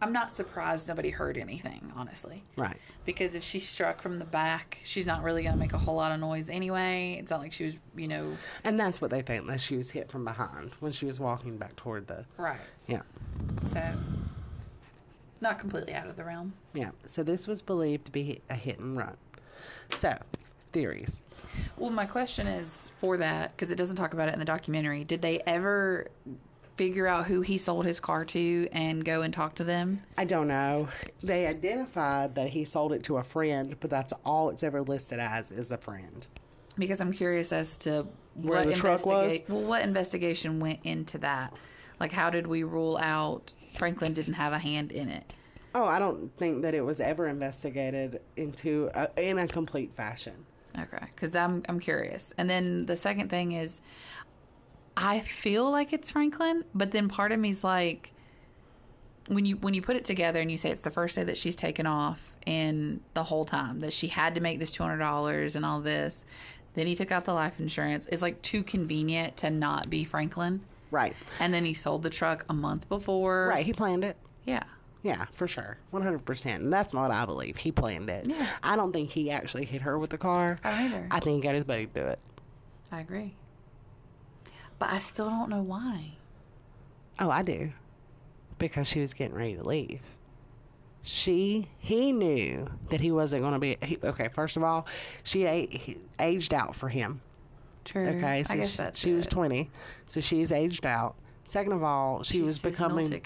I'm 0.00 0.12
not 0.12 0.30
surprised 0.30 0.88
nobody 0.88 1.10
heard 1.10 1.36
anything, 1.36 1.92
honestly. 1.96 2.44
Right. 2.56 2.76
Because 3.04 3.34
if 3.34 3.42
she 3.42 3.58
struck 3.58 4.00
from 4.00 4.18
the 4.18 4.24
back, 4.24 4.78
she's 4.84 5.06
not 5.06 5.22
really 5.22 5.42
going 5.42 5.54
to 5.54 5.58
make 5.58 5.72
a 5.72 5.78
whole 5.78 5.96
lot 5.96 6.12
of 6.12 6.20
noise 6.20 6.48
anyway. 6.48 7.16
It's 7.20 7.30
not 7.30 7.40
like 7.40 7.52
she 7.52 7.64
was, 7.64 7.78
you 7.96 8.06
know. 8.06 8.36
And 8.64 8.78
that's 8.78 9.00
what 9.00 9.10
they 9.10 9.22
think 9.22 9.46
that 9.48 9.60
she 9.60 9.76
was 9.76 9.90
hit 9.90 10.10
from 10.10 10.24
behind 10.24 10.72
when 10.80 10.92
she 10.92 11.06
was 11.06 11.18
walking 11.18 11.56
back 11.56 11.74
toward 11.76 12.06
the. 12.06 12.24
Right. 12.36 12.60
Yeah. 12.86 13.02
So, 13.72 13.82
not 15.40 15.58
completely 15.58 15.94
out 15.94 16.08
of 16.08 16.16
the 16.16 16.24
realm. 16.24 16.52
Yeah. 16.74 16.90
So 17.06 17.22
this 17.24 17.46
was 17.46 17.60
believed 17.60 18.06
to 18.06 18.12
be 18.12 18.40
a 18.50 18.54
hit 18.54 18.78
and 18.78 18.96
run. 18.96 19.16
So, 19.98 20.16
theories. 20.72 21.24
Well, 21.76 21.90
my 21.90 22.06
question 22.06 22.46
is 22.46 22.92
for 23.00 23.16
that, 23.16 23.56
because 23.56 23.72
it 23.72 23.76
doesn't 23.76 23.96
talk 23.96 24.14
about 24.14 24.28
it 24.28 24.34
in 24.34 24.38
the 24.38 24.44
documentary. 24.44 25.02
Did 25.02 25.22
they 25.22 25.40
ever 25.40 26.08
figure 26.78 27.06
out 27.06 27.26
who 27.26 27.42
he 27.42 27.58
sold 27.58 27.84
his 27.84 28.00
car 28.00 28.24
to 28.24 28.68
and 28.72 29.04
go 29.04 29.20
and 29.22 29.34
talk 29.34 29.54
to 29.56 29.64
them? 29.64 30.00
I 30.16 30.24
don't 30.24 30.48
know. 30.48 30.88
They 31.22 31.46
identified 31.46 32.36
that 32.36 32.48
he 32.48 32.64
sold 32.64 32.92
it 32.92 33.02
to 33.04 33.18
a 33.18 33.24
friend, 33.24 33.76
but 33.80 33.90
that's 33.90 34.14
all 34.24 34.48
it's 34.48 34.62
ever 34.62 34.80
listed 34.80 35.18
as 35.18 35.50
is 35.50 35.72
a 35.72 35.76
friend. 35.76 36.26
Because 36.78 37.00
I'm 37.00 37.12
curious 37.12 37.52
as 37.52 37.76
to 37.78 38.06
Where 38.36 38.60
what 38.60 38.68
the 38.68 38.74
truck 38.74 39.04
was? 39.04 39.40
Well, 39.48 39.62
what 39.62 39.82
investigation 39.82 40.60
went 40.60 40.78
into 40.84 41.18
that? 41.18 41.52
Like, 41.98 42.12
how 42.12 42.30
did 42.30 42.46
we 42.46 42.62
rule 42.62 42.96
out 42.98 43.52
Franklin 43.76 44.14
didn't 44.14 44.34
have 44.34 44.52
a 44.52 44.58
hand 44.58 44.92
in 44.92 45.08
it? 45.08 45.32
Oh, 45.74 45.84
I 45.84 45.98
don't 45.98 46.30
think 46.38 46.62
that 46.62 46.74
it 46.74 46.80
was 46.80 47.00
ever 47.00 47.26
investigated 47.26 48.20
into 48.36 48.88
a, 48.94 49.08
in 49.16 49.38
a 49.38 49.48
complete 49.48 49.92
fashion. 49.96 50.46
Okay, 50.78 51.06
because 51.14 51.34
I'm 51.34 51.62
I'm 51.68 51.80
curious. 51.80 52.32
And 52.38 52.48
then 52.48 52.86
the 52.86 52.94
second 52.94 53.30
thing 53.30 53.52
is, 53.52 53.80
I 55.00 55.20
feel 55.20 55.70
like 55.70 55.92
it's 55.92 56.10
Franklin, 56.10 56.64
but 56.74 56.90
then 56.90 57.08
part 57.08 57.30
of 57.30 57.38
me's 57.38 57.62
like, 57.62 58.12
when 59.28 59.44
you 59.44 59.56
when 59.56 59.74
you 59.74 59.80
put 59.80 59.94
it 59.94 60.04
together 60.04 60.40
and 60.40 60.50
you 60.50 60.58
say 60.58 60.70
it's 60.70 60.80
the 60.80 60.90
first 60.90 61.14
day 61.14 61.22
that 61.22 61.36
she's 61.36 61.54
taken 61.54 61.86
off 61.86 62.34
and 62.46 63.00
the 63.14 63.22
whole 63.22 63.44
time 63.44 63.78
that 63.80 63.92
she 63.92 64.08
had 64.08 64.34
to 64.34 64.40
make 64.40 64.58
this 64.58 64.72
two 64.72 64.82
hundred 64.82 64.98
dollars 64.98 65.54
and 65.54 65.64
all 65.64 65.80
this, 65.80 66.24
then 66.74 66.86
he 66.86 66.96
took 66.96 67.12
out 67.12 67.24
the 67.24 67.32
life 67.32 67.60
insurance. 67.60 68.08
It's 68.10 68.22
like 68.22 68.42
too 68.42 68.64
convenient 68.64 69.36
to 69.38 69.50
not 69.50 69.88
be 69.88 70.04
Franklin. 70.04 70.60
Right. 70.90 71.14
And 71.38 71.54
then 71.54 71.64
he 71.64 71.74
sold 71.74 72.02
the 72.02 72.10
truck 72.10 72.44
a 72.48 72.54
month 72.54 72.88
before. 72.88 73.48
Right. 73.50 73.64
He 73.64 73.72
planned 73.72 74.02
it. 74.02 74.16
Yeah. 74.46 74.64
Yeah, 75.04 75.26
for 75.32 75.46
sure. 75.46 75.78
100%. 75.92 76.46
And 76.56 76.72
that's 76.72 76.92
not 76.92 77.02
what 77.02 77.10
I 77.12 77.24
believe. 77.24 77.56
He 77.56 77.70
planned 77.70 78.10
it. 78.10 78.26
Yeah. 78.26 78.48
I 78.62 78.74
don't 78.74 78.92
think 78.92 79.10
he 79.10 79.30
actually 79.30 79.64
hit 79.64 79.82
her 79.82 79.96
with 79.98 80.10
the 80.10 80.18
car. 80.18 80.58
I 80.64 80.70
don't 80.70 80.80
either. 80.80 81.06
I 81.10 81.20
think 81.20 81.36
he 81.36 81.42
got 81.42 81.54
his 81.54 81.64
buddy 81.64 81.86
to 81.86 81.92
do 81.92 82.06
it. 82.06 82.18
I 82.90 83.00
agree. 83.00 83.36
But 84.78 84.90
I 84.90 84.98
still 84.98 85.28
don't 85.28 85.50
know 85.50 85.62
why. 85.62 86.12
Oh, 87.18 87.30
I 87.30 87.42
do. 87.42 87.72
Because 88.58 88.86
she 88.86 89.00
was 89.00 89.12
getting 89.12 89.36
ready 89.36 89.56
to 89.56 89.62
leave. 89.62 90.00
She, 91.02 91.68
he 91.78 92.12
knew 92.12 92.68
that 92.90 93.00
he 93.00 93.10
wasn't 93.10 93.42
going 93.42 93.54
to 93.54 93.58
be. 93.58 93.78
He, 93.82 93.98
okay, 94.02 94.28
first 94.28 94.56
of 94.56 94.62
all, 94.62 94.86
she 95.22 95.44
aged 96.18 96.54
out 96.54 96.76
for 96.76 96.88
him. 96.88 97.20
True. 97.84 98.06
Okay, 98.08 98.42
so 98.42 98.62
she, 98.62 98.82
she 98.94 99.12
was 99.14 99.26
20, 99.26 99.70
so 100.06 100.20
she's 100.20 100.52
aged 100.52 100.84
out. 100.84 101.14
Second 101.44 101.72
of 101.72 101.82
all, 101.82 102.22
she 102.22 102.38
She's 102.38 102.46
was 102.46 102.58
becoming 102.58 103.22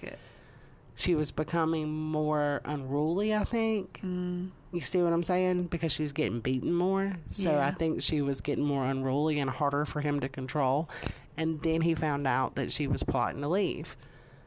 she 0.95 1.15
was 1.15 1.31
becoming 1.31 1.93
more 1.93 2.61
unruly. 2.65 3.35
I 3.35 3.45
think. 3.45 4.01
Mm. 4.05 4.51
You 4.73 4.81
see 4.81 5.03
what 5.03 5.13
I'm 5.13 5.23
saying? 5.23 5.65
Because 5.65 5.93
she 5.93 6.03
was 6.03 6.13
getting 6.13 6.41
beaten 6.41 6.73
more. 6.73 7.15
So 7.31 7.59
I 7.59 7.73
think 7.73 8.01
she 8.01 8.23
was 8.23 8.41
getting 8.41 8.65
more 8.65 8.85
unruly 8.87 9.39
and 9.39 9.51
harder 9.51 9.85
for 9.85 10.01
him 10.01 10.21
to 10.21 10.29
control. 10.29 10.89
And 11.37 11.63
then 11.63 11.81
he 11.81 11.95
found 11.95 12.27
out 12.27 12.57
that 12.57 12.71
she 12.71 12.87
was 12.87 13.03
plotting 13.03 13.41
to 13.41 13.49
leave. 13.49 13.97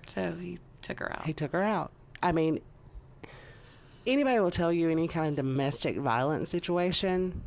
So 0.08 0.34
he 0.40 0.60
took 0.82 1.00
her 1.00 1.12
out. 1.12 1.26
He 1.26 1.34
took 1.34 1.52
her 1.52 1.64
out. 1.64 1.92
I 2.22 2.32
mean, 2.32 2.62
anybody 4.06 4.40
will 4.40 4.52
tell 4.52 4.72
you 4.72 4.90
any 4.90 5.08
kind 5.08 5.28
of 5.28 5.36
domestic 5.36 5.98
violence 5.98 6.50
situation, 6.50 7.42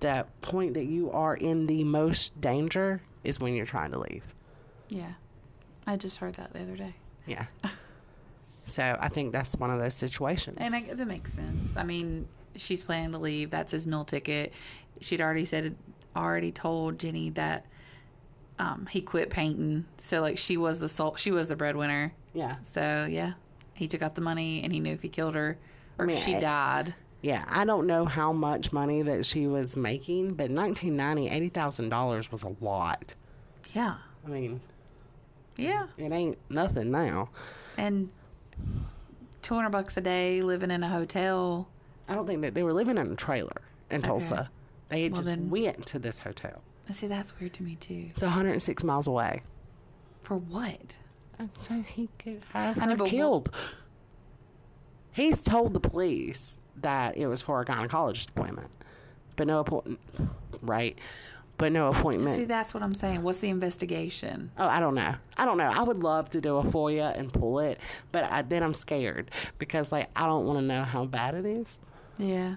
that 0.00 0.40
point 0.42 0.74
that 0.74 0.84
you 0.84 1.10
are 1.12 1.36
in 1.36 1.66
the 1.66 1.84
most 1.84 2.38
danger 2.40 3.00
is 3.22 3.38
when 3.38 3.54
you're 3.54 3.66
trying 3.66 3.92
to 3.92 3.98
leave. 3.98 4.24
Yeah. 4.88 5.12
I 5.86 5.96
just 5.96 6.18
heard 6.18 6.34
that 6.34 6.52
the 6.52 6.60
other 6.60 6.76
day. 6.76 6.94
Yeah. 7.26 7.46
So 8.64 8.96
I 9.00 9.08
think 9.08 9.32
that's 9.32 9.54
one 9.56 9.70
of 9.70 9.80
those 9.80 9.94
situations. 9.94 10.58
And 10.60 10.74
I, 10.74 10.82
that 10.82 11.06
makes 11.06 11.32
sense. 11.32 11.76
I 11.76 11.82
mean, 11.82 12.28
she's 12.54 12.82
planning 12.82 13.12
to 13.12 13.18
leave. 13.18 13.50
That's 13.50 13.72
his 13.72 13.86
meal 13.86 14.04
ticket. 14.04 14.52
She'd 15.00 15.20
already 15.20 15.44
said, 15.44 15.74
already 16.14 16.52
told 16.52 16.98
Jenny 16.98 17.30
that 17.30 17.66
um, 18.62 18.86
he 18.90 19.00
quit 19.00 19.28
painting. 19.30 19.84
So 19.98 20.20
like 20.20 20.38
she 20.38 20.56
was 20.56 20.78
the 20.78 20.88
sole, 20.88 21.16
she 21.16 21.30
was 21.30 21.48
the 21.48 21.56
breadwinner. 21.56 22.12
yeah. 22.34 22.56
So 22.62 23.06
yeah, 23.10 23.32
he 23.74 23.88
took 23.88 24.02
out 24.02 24.14
the 24.14 24.20
money 24.20 24.62
and 24.62 24.72
he 24.72 24.80
knew 24.80 24.92
if 24.92 25.02
he 25.02 25.08
killed 25.08 25.34
her 25.34 25.58
or 25.98 26.06
mean, 26.06 26.16
if 26.16 26.22
she 26.22 26.36
I- 26.36 26.40
died. 26.40 26.94
Yeah, 27.22 27.44
I 27.48 27.64
don't 27.64 27.86
know 27.86 28.04
how 28.04 28.32
much 28.32 28.72
money 28.72 29.02
that 29.02 29.24
she 29.24 29.46
was 29.46 29.76
making, 29.76 30.34
but 30.34 30.50
1990, 30.50 31.50
$80,000 31.50 32.32
was 32.32 32.42
a 32.42 32.56
lot. 32.60 33.14
Yeah, 33.74 33.94
I 34.26 34.28
mean, 34.28 34.60
yeah, 35.56 35.86
it 35.96 36.10
ain't 36.10 36.36
nothing 36.50 36.90
now. 36.90 37.28
and 37.76 38.10
two 39.40 39.54
hundred 39.54 39.70
bucks 39.70 39.96
a 39.96 40.00
day 40.00 40.42
living 40.42 40.70
in 40.72 40.82
a 40.82 40.88
hotel. 40.88 41.68
I 42.08 42.14
don't 42.16 42.26
think 42.26 42.42
that 42.42 42.54
they 42.54 42.62
were 42.64 42.72
living 42.72 42.98
in 42.98 43.12
a 43.12 43.16
trailer 43.16 43.62
in 43.90 44.02
Tulsa. 44.02 44.50
They 44.88 45.02
Well, 45.08 45.22
just 45.22 45.24
then- 45.26 45.48
went 45.50 45.86
to 45.86 45.98
this 46.00 46.18
hotel. 46.18 46.60
I 46.92 46.94
see 46.94 47.06
that's 47.06 47.32
weird 47.40 47.54
to 47.54 47.62
me 47.62 47.76
too. 47.76 48.08
It's 48.10 48.20
106 48.20 48.84
miles 48.84 49.06
away. 49.06 49.40
For 50.24 50.36
what? 50.36 50.94
And 51.38 51.48
So 51.62 51.80
he 51.86 52.10
could 52.18 52.42
have 52.52 52.76
I 52.78 52.84
know, 52.84 52.90
her 52.90 52.96
but 52.98 53.06
wh- 53.08 53.10
killed. 53.10 53.50
He's 55.12 55.40
told 55.42 55.72
the 55.72 55.80
police 55.80 56.60
that 56.82 57.16
it 57.16 57.28
was 57.28 57.40
for 57.40 57.62
a 57.62 57.64
gynecologist 57.64 58.28
appointment, 58.28 58.68
but 59.36 59.46
no 59.46 59.60
appointment. 59.60 60.00
Right, 60.60 60.98
but 61.56 61.72
no 61.72 61.88
appointment. 61.88 62.36
See, 62.36 62.44
that's 62.44 62.74
what 62.74 62.82
I'm 62.82 62.94
saying. 62.94 63.22
What's 63.22 63.38
the 63.38 63.48
investigation? 63.48 64.50
Oh, 64.58 64.66
I 64.68 64.78
don't 64.78 64.94
know. 64.94 65.14
I 65.38 65.46
don't 65.46 65.56
know. 65.56 65.70
I 65.74 65.82
would 65.84 66.02
love 66.02 66.28
to 66.30 66.42
do 66.42 66.58
a 66.58 66.62
FOIA 66.62 67.18
and 67.18 67.32
pull 67.32 67.58
it, 67.60 67.78
but 68.10 68.24
I, 68.24 68.42
then 68.42 68.62
I'm 68.62 68.74
scared 68.74 69.30
because 69.56 69.90
like 69.90 70.10
I 70.14 70.26
don't 70.26 70.44
want 70.44 70.58
to 70.58 70.64
know 70.66 70.82
how 70.84 71.06
bad 71.06 71.34
it 71.36 71.46
is, 71.46 71.78
Yeah, 72.18 72.56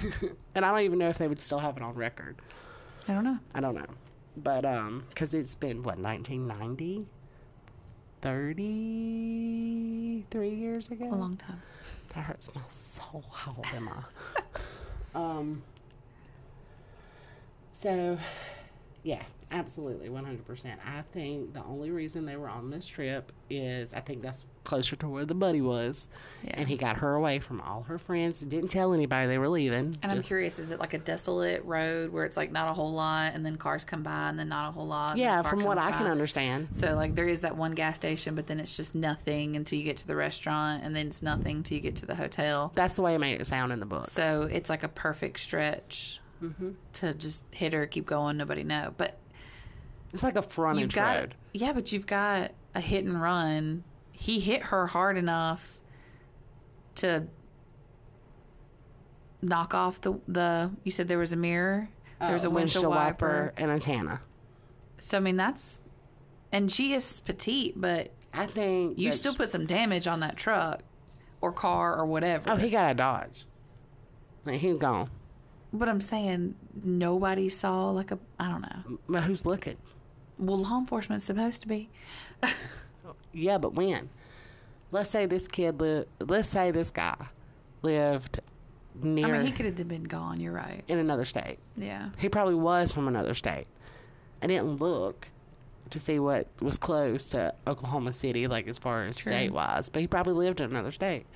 and 0.54 0.64
I 0.64 0.70
don't 0.70 0.80
even 0.80 0.98
know 0.98 1.10
if 1.10 1.18
they 1.18 1.28
would 1.28 1.40
still 1.42 1.58
have 1.58 1.76
it 1.76 1.82
on 1.82 1.94
record. 1.94 2.36
I 3.08 3.14
don't 3.14 3.24
know. 3.24 3.38
I 3.54 3.60
don't 3.60 3.74
know, 3.74 3.86
but 4.36 4.64
um, 4.64 5.04
because 5.08 5.34
it's 5.34 5.54
been 5.54 5.82
what 5.82 5.98
1990, 5.98 7.06
33 8.20 10.50
years 10.50 10.90
ago. 10.90 11.04
A 11.04 11.14
long 11.14 11.36
time. 11.36 11.62
That 12.14 12.22
hurts 12.24 12.48
my 12.54 12.62
soul. 12.70 13.24
How 13.30 13.54
old 13.56 13.66
am 13.74 13.88
I? 13.88 14.02
um. 15.18 15.62
So, 17.80 18.18
yeah, 19.06 19.22
absolutely, 19.52 20.08
one 20.08 20.24
hundred 20.24 20.44
percent. 20.44 20.80
I 20.84 21.02
think 21.12 21.54
the 21.54 21.62
only 21.62 21.92
reason 21.92 22.26
they 22.26 22.34
were 22.36 22.48
on 22.48 22.70
this 22.70 22.84
trip 22.84 23.30
is 23.48 23.94
I 23.94 24.00
think 24.00 24.20
that's 24.20 24.44
closer 24.64 24.96
to 24.96 25.08
where 25.08 25.24
the 25.24 25.32
buddy 25.34 25.60
was, 25.60 26.08
Yeah. 26.42 26.54
and 26.56 26.68
he 26.68 26.76
got 26.76 26.96
her 26.96 27.14
away 27.14 27.38
from 27.38 27.60
all 27.60 27.82
her 27.84 27.98
friends. 27.98 28.40
Didn't 28.40 28.70
tell 28.70 28.92
anybody 28.92 29.28
they 29.28 29.38
were 29.38 29.48
leaving. 29.48 29.96
And 30.02 30.10
I'm 30.10 30.22
curious, 30.24 30.58
is 30.58 30.72
it 30.72 30.80
like 30.80 30.92
a 30.92 30.98
desolate 30.98 31.64
road 31.64 32.10
where 32.12 32.24
it's 32.24 32.36
like 32.36 32.50
not 32.50 32.68
a 32.68 32.72
whole 32.72 32.92
lot, 32.92 33.34
and 33.34 33.46
then 33.46 33.54
cars 33.58 33.84
come 33.84 34.02
by, 34.02 34.28
and 34.28 34.36
then 34.36 34.48
not 34.48 34.70
a 34.70 34.72
whole 34.72 34.88
lot? 34.88 35.16
yeah, 35.18 35.40
from 35.42 35.62
what 35.62 35.78
I 35.78 35.92
can 35.92 36.08
understand. 36.08 36.66
So 36.72 36.94
like 36.96 37.14
there 37.14 37.28
is 37.28 37.42
that 37.42 37.56
one 37.56 37.76
gas 37.76 37.94
station, 37.94 38.34
but 38.34 38.48
then 38.48 38.58
it's 38.58 38.76
just 38.76 38.96
nothing 38.96 39.54
until 39.54 39.78
you 39.78 39.84
get 39.84 39.98
to 39.98 40.06
the 40.08 40.16
restaurant, 40.16 40.82
and 40.82 40.96
then 40.96 41.06
it's 41.06 41.22
nothing 41.22 41.58
until 41.58 41.76
you 41.76 41.82
get 41.82 41.94
to 41.96 42.06
the 42.06 42.16
hotel. 42.16 42.72
That's 42.74 42.94
the 42.94 43.02
way 43.02 43.14
it 43.14 43.20
made 43.20 43.40
it 43.40 43.46
sound 43.46 43.70
in 43.72 43.78
the 43.78 43.86
book. 43.86 44.10
So 44.10 44.48
it's 44.50 44.68
like 44.68 44.82
a 44.82 44.88
perfect 44.88 45.38
stretch 45.38 46.20
Mm-hmm. 46.42 46.70
to 46.94 47.14
just 47.14 47.44
hit 47.50 47.72
her, 47.72 47.86
keep 47.86 48.04
going, 48.06 48.36
nobody 48.36 48.62
know. 48.64 48.92
But 48.96 49.18
It's 50.12 50.22
like 50.22 50.36
a 50.36 50.42
frontage 50.42 50.82
you've 50.82 50.94
got 50.94 51.16
road. 51.16 51.34
yeah, 51.54 51.72
but 51.72 51.92
you've 51.92 52.06
got 52.06 52.52
a 52.74 52.80
hit 52.80 53.04
and 53.04 53.20
run. 53.20 53.84
He 54.12 54.38
hit 54.40 54.62
her 54.62 54.86
hard 54.86 55.16
enough 55.16 55.78
to 56.96 57.26
knock 59.42 59.74
off 59.74 60.00
the 60.00 60.18
the. 60.28 60.70
You 60.84 60.90
said 60.92 61.08
there 61.08 61.18
was 61.18 61.32
a 61.32 61.36
mirror. 61.36 61.88
There 62.20 62.32
was 62.32 62.44
a 62.44 62.48
Uh, 62.48 62.52
windshield 62.52 62.86
wiper. 62.86 63.52
and 63.56 63.70
a 63.70 63.78
Tana. 63.78 64.20
So 64.98 65.18
I 65.18 65.20
mean 65.20 65.36
that's, 65.36 65.78
and 66.52 66.70
she 66.72 66.94
is 66.94 67.20
petite, 67.20 67.78
but 67.78 68.10
I 68.32 68.46
think 68.46 68.98
you 68.98 69.12
still 69.12 69.34
put 69.34 69.50
some 69.50 69.66
damage 69.66 70.06
on 70.06 70.20
that 70.20 70.36
truck 70.36 70.80
or 71.42 71.52
car 71.52 71.96
or 71.98 72.06
whatever. 72.06 72.50
Oh, 72.50 72.56
he 72.56 72.70
got 72.70 72.92
a 72.92 72.94
Dodge. 72.94 73.46
Like, 74.46 74.60
he's 74.60 74.76
gone. 74.78 75.10
But 75.72 75.88
I'm 75.88 76.00
saying 76.00 76.54
nobody 76.84 77.48
saw 77.48 77.90
like 77.90 78.10
a 78.10 78.18
I 78.38 78.48
don't 78.48 78.62
know. 78.62 78.98
But 79.08 79.24
who's 79.24 79.44
looking? 79.44 79.76
Well, 80.38 80.58
law 80.58 80.78
enforcement's 80.78 81.24
supposed 81.24 81.62
to 81.62 81.68
be. 81.68 81.88
Yeah, 83.36 83.58
but 83.58 83.74
when? 83.74 84.08
Let's 84.90 85.10
say 85.10 85.26
this 85.26 85.46
kid 85.46 85.80
lived. 85.80 86.08
Let's 86.20 86.48
say 86.48 86.70
this 86.70 86.90
guy 86.90 87.16
lived 87.82 88.40
near 89.02 89.26
I 89.26 89.32
mean, 89.32 89.46
he 89.46 89.52
could 89.52 89.66
have 89.66 89.88
been 89.88 90.04
gone. 90.04 90.40
You're 90.40 90.52
right. 90.52 90.82
in 90.88 90.98
another 90.98 91.24
state. 91.24 91.58
Yeah. 91.76 92.08
He 92.18 92.28
probably 92.28 92.54
was 92.54 92.92
from 92.92 93.08
another 93.08 93.34
state. 93.34 93.66
I 94.42 94.46
didn't 94.46 94.78
look 94.80 95.28
to 95.90 96.00
see 96.00 96.18
what 96.18 96.48
was 96.60 96.78
close 96.78 97.28
to 97.30 97.54
Oklahoma 97.66 98.12
City, 98.12 98.46
like 98.46 98.66
as 98.68 98.78
far 98.78 99.04
as 99.04 99.16
True. 99.16 99.32
state 99.32 99.52
wise. 99.52 99.88
But 99.88 100.00
he 100.00 100.06
probably 100.06 100.32
lived 100.32 100.60
in 100.60 100.70
another 100.70 100.90
state, 100.90 101.26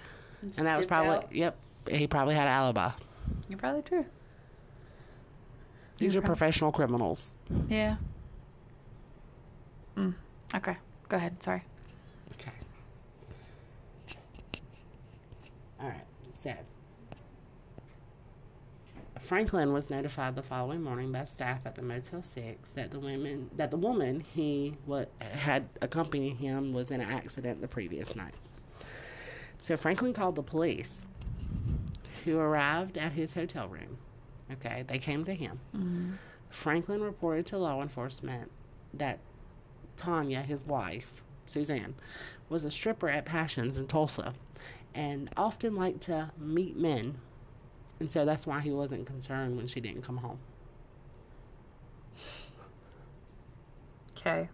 and 0.42 0.66
that 0.66 0.78
was 0.78 0.86
probably 0.86 1.38
yep. 1.38 1.56
He 1.88 2.06
probably 2.06 2.34
had 2.34 2.46
an 2.46 2.52
alibi. 2.52 2.90
You're 3.48 3.58
probably 3.58 3.82
true. 3.82 4.06
These 6.00 6.14
You're 6.14 6.22
are 6.22 6.26
prob- 6.26 6.38
professional 6.38 6.72
criminals. 6.72 7.34
Yeah. 7.68 7.96
Mm. 9.96 10.14
Okay. 10.54 10.76
Go 11.10 11.16
ahead. 11.18 11.42
Sorry. 11.42 11.62
Okay. 12.40 12.52
All 15.78 15.88
right. 15.88 16.06
So, 16.32 16.54
Franklin 19.20 19.74
was 19.74 19.90
notified 19.90 20.36
the 20.36 20.42
following 20.42 20.82
morning 20.82 21.12
by 21.12 21.24
staff 21.24 21.60
at 21.66 21.74
the 21.74 21.82
Motel 21.82 22.22
Six 22.22 22.70
that 22.70 22.90
the 22.90 22.98
women 22.98 23.50
that 23.58 23.70
the 23.70 23.76
woman 23.76 24.20
he 24.20 24.76
what 24.86 25.10
had 25.20 25.68
accompanied 25.82 26.36
him 26.36 26.72
was 26.72 26.90
in 26.90 27.02
an 27.02 27.10
accident 27.10 27.60
the 27.60 27.68
previous 27.68 28.16
night. 28.16 28.34
So 29.58 29.76
Franklin 29.76 30.14
called 30.14 30.36
the 30.36 30.42
police, 30.42 31.02
who 32.24 32.38
arrived 32.38 32.96
at 32.96 33.12
his 33.12 33.34
hotel 33.34 33.68
room. 33.68 33.98
Okay, 34.52 34.84
they 34.86 34.98
came 34.98 35.24
to 35.24 35.34
him. 35.34 35.60
Mm-hmm. 35.76 36.12
Franklin 36.50 37.02
reported 37.02 37.46
to 37.46 37.58
law 37.58 37.80
enforcement 37.80 38.50
that 38.94 39.20
Tanya, 39.96 40.42
his 40.42 40.62
wife, 40.62 41.22
Suzanne, 41.46 41.94
was 42.48 42.64
a 42.64 42.70
stripper 42.70 43.08
at 43.08 43.24
Passions 43.24 43.78
in 43.78 43.86
Tulsa 43.86 44.34
and 44.94 45.30
often 45.36 45.76
liked 45.76 46.00
to 46.02 46.32
meet 46.38 46.76
men. 46.76 47.18
And 48.00 48.10
so 48.10 48.24
that's 48.24 48.46
why 48.46 48.60
he 48.60 48.70
wasn't 48.70 49.06
concerned 49.06 49.56
when 49.56 49.68
she 49.68 49.80
didn't 49.80 50.02
come 50.02 50.16
home. 50.18 50.38
Okay. 54.18 54.48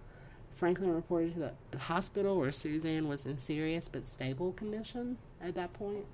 Franklin 0.55 0.95
reported 0.95 1.35
to 1.35 1.53
the 1.71 1.79
hospital 1.79 2.39
where 2.39 2.53
Suzanne 2.53 3.09
was 3.09 3.27
in 3.27 3.39
serious 3.39 3.89
but 3.89 4.09
stable 4.09 4.53
condition 4.53 5.19
at 5.41 5.55
that 5.55 5.73
point. 5.73 6.07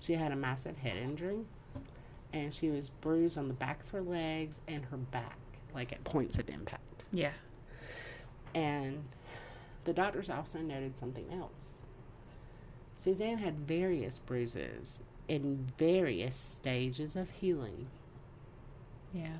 She 0.00 0.14
had 0.14 0.32
a 0.32 0.36
massive 0.36 0.76
head 0.78 0.96
injury 0.96 1.44
and 2.36 2.52
she 2.52 2.68
was 2.68 2.90
bruised 2.90 3.38
on 3.38 3.48
the 3.48 3.54
back 3.54 3.82
of 3.82 3.90
her 3.90 4.02
legs 4.02 4.60
and 4.68 4.84
her 4.86 4.98
back, 4.98 5.38
like 5.74 5.90
at 5.90 6.04
points 6.04 6.38
of 6.38 6.50
impact. 6.50 7.02
Yeah. 7.10 7.32
And 8.54 9.04
the 9.84 9.94
doctors 9.94 10.28
also 10.28 10.58
noted 10.58 10.98
something 10.98 11.26
else. 11.32 11.80
Suzanne 12.98 13.38
had 13.38 13.60
various 13.60 14.18
bruises 14.18 14.98
in 15.28 15.72
various 15.78 16.36
stages 16.36 17.16
of 17.16 17.30
healing. 17.30 17.86
Yeah. 19.14 19.38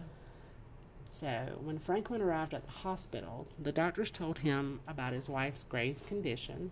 So, 1.11 1.59
when 1.62 1.78
Franklin 1.78 2.22
arrived 2.22 2.55
at 2.55 2.64
the 2.64 2.72
hospital, 2.72 3.47
the 3.62 3.72
doctors 3.72 4.11
told 4.11 4.38
him 4.38 4.80
about 4.88 5.12
his 5.12 5.28
wife's 5.28 5.64
grave 5.64 6.01
condition, 6.09 6.70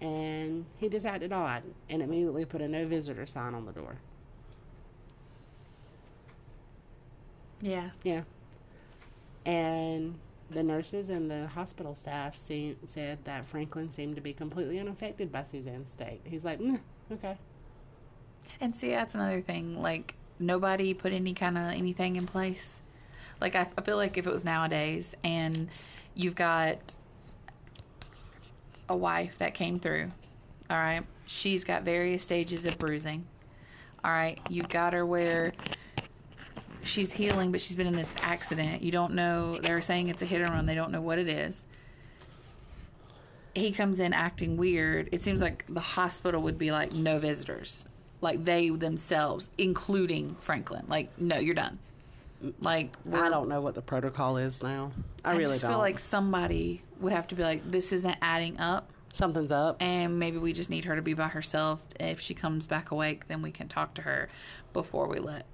and 0.00 0.66
he 0.78 0.88
just 0.88 1.06
acted 1.06 1.32
odd 1.32 1.62
and 1.88 2.00
immediately 2.00 2.44
put 2.44 2.60
a 2.60 2.68
no 2.68 2.86
visitor 2.86 3.26
sign 3.26 3.54
on 3.54 3.66
the 3.66 3.72
door. 3.72 3.96
Yeah. 7.62 7.90
Yeah. 8.02 8.22
And 9.46 10.18
the 10.50 10.62
nurses 10.62 11.08
and 11.08 11.30
the 11.30 11.46
hospital 11.46 11.94
staff 11.94 12.36
seem, 12.36 12.76
said 12.86 13.18
that 13.24 13.46
Franklin 13.46 13.90
seemed 13.90 14.16
to 14.16 14.20
be 14.20 14.32
completely 14.32 14.78
unaffected 14.78 15.32
by 15.32 15.44
Suzanne's 15.44 15.92
state. 15.92 16.20
He's 16.24 16.44
like, 16.44 16.60
"Mm, 16.60 16.80
okay. 17.10 17.38
And 18.60 18.76
see, 18.76 18.90
that's 18.90 19.14
another 19.14 19.40
thing. 19.40 19.80
Like 19.80 20.14
nobody 20.38 20.92
put 20.92 21.12
any 21.12 21.34
kind 21.34 21.56
of 21.56 21.64
anything 21.72 22.16
in 22.16 22.26
place. 22.26 22.76
Like 23.40 23.56
I, 23.56 23.68
I 23.78 23.82
feel 23.82 23.96
like 23.96 24.18
if 24.18 24.26
it 24.26 24.32
was 24.32 24.44
nowadays, 24.44 25.14
and 25.24 25.68
you've 26.14 26.34
got 26.34 26.96
a 28.88 28.96
wife 28.96 29.36
that 29.38 29.54
came 29.54 29.78
through, 29.78 30.10
all 30.68 30.76
right, 30.76 31.04
she's 31.26 31.64
got 31.64 31.82
various 31.82 32.22
stages 32.22 32.66
of 32.66 32.78
bruising. 32.78 33.26
All 34.04 34.10
right, 34.10 34.38
you've 34.48 34.68
got 34.68 34.92
her 34.92 35.06
where 35.06 35.52
she's 36.82 37.12
healing, 37.12 37.52
but 37.52 37.60
she's 37.60 37.76
been 37.76 37.86
in 37.86 37.94
this 37.96 38.10
accident. 38.22 38.82
You 38.82 38.92
don't 38.92 39.12
know. 39.14 39.58
They're 39.60 39.80
saying 39.82 40.08
it's 40.08 40.22
a 40.22 40.26
hit 40.26 40.40
and 40.40 40.50
run. 40.50 40.66
They 40.66 40.74
don't 40.74 40.90
know 40.90 41.00
what 41.00 41.18
it 41.18 41.28
is. 41.28 41.62
he 43.54 43.70
comes 43.72 44.00
in 44.00 44.12
acting 44.12 44.56
weird, 44.56 45.08
it 45.12 45.22
seems 45.22 45.40
like 45.42 45.64
the 45.68 45.80
hospital 45.80 46.40
would 46.42 46.58
be 46.58 46.72
like, 46.72 46.92
no 46.92 47.18
visitors. 47.18 47.86
Like 48.20 48.44
they 48.44 48.70
themselves, 48.70 49.50
including 49.58 50.36
Franklin. 50.40 50.84
Like, 50.88 51.10
no, 51.18 51.38
you're 51.38 51.54
done. 51.54 51.78
Like, 52.60 52.96
I 53.12 53.28
don't 53.28 53.48
know 53.48 53.60
what 53.60 53.74
the 53.74 53.82
protocol 53.82 54.36
is 54.36 54.62
now. 54.62 54.92
I, 55.24 55.32
I 55.32 55.36
really 55.36 55.58
don't. 55.58 55.70
I 55.70 55.74
feel 55.74 55.78
like 55.78 55.98
somebody 55.98 56.82
would 57.00 57.12
have 57.12 57.26
to 57.28 57.34
be 57.34 57.42
like, 57.42 57.68
this 57.70 57.92
isn't 57.92 58.16
adding 58.22 58.58
up. 58.58 58.90
something's 59.12 59.52
up. 59.52 59.76
And 59.80 60.18
maybe 60.18 60.38
we 60.38 60.52
just 60.52 60.70
need 60.70 60.84
her 60.86 60.96
to 60.96 61.02
be 61.02 61.14
by 61.14 61.28
herself. 61.28 61.80
If 62.00 62.20
she 62.20 62.34
comes 62.34 62.66
back 62.66 62.90
awake, 62.90 63.28
then 63.28 63.42
we 63.42 63.50
can 63.52 63.68
talk 63.68 63.94
to 63.94 64.02
her 64.02 64.28
before 64.72 65.08
we 65.08 65.18
let. 65.18 65.46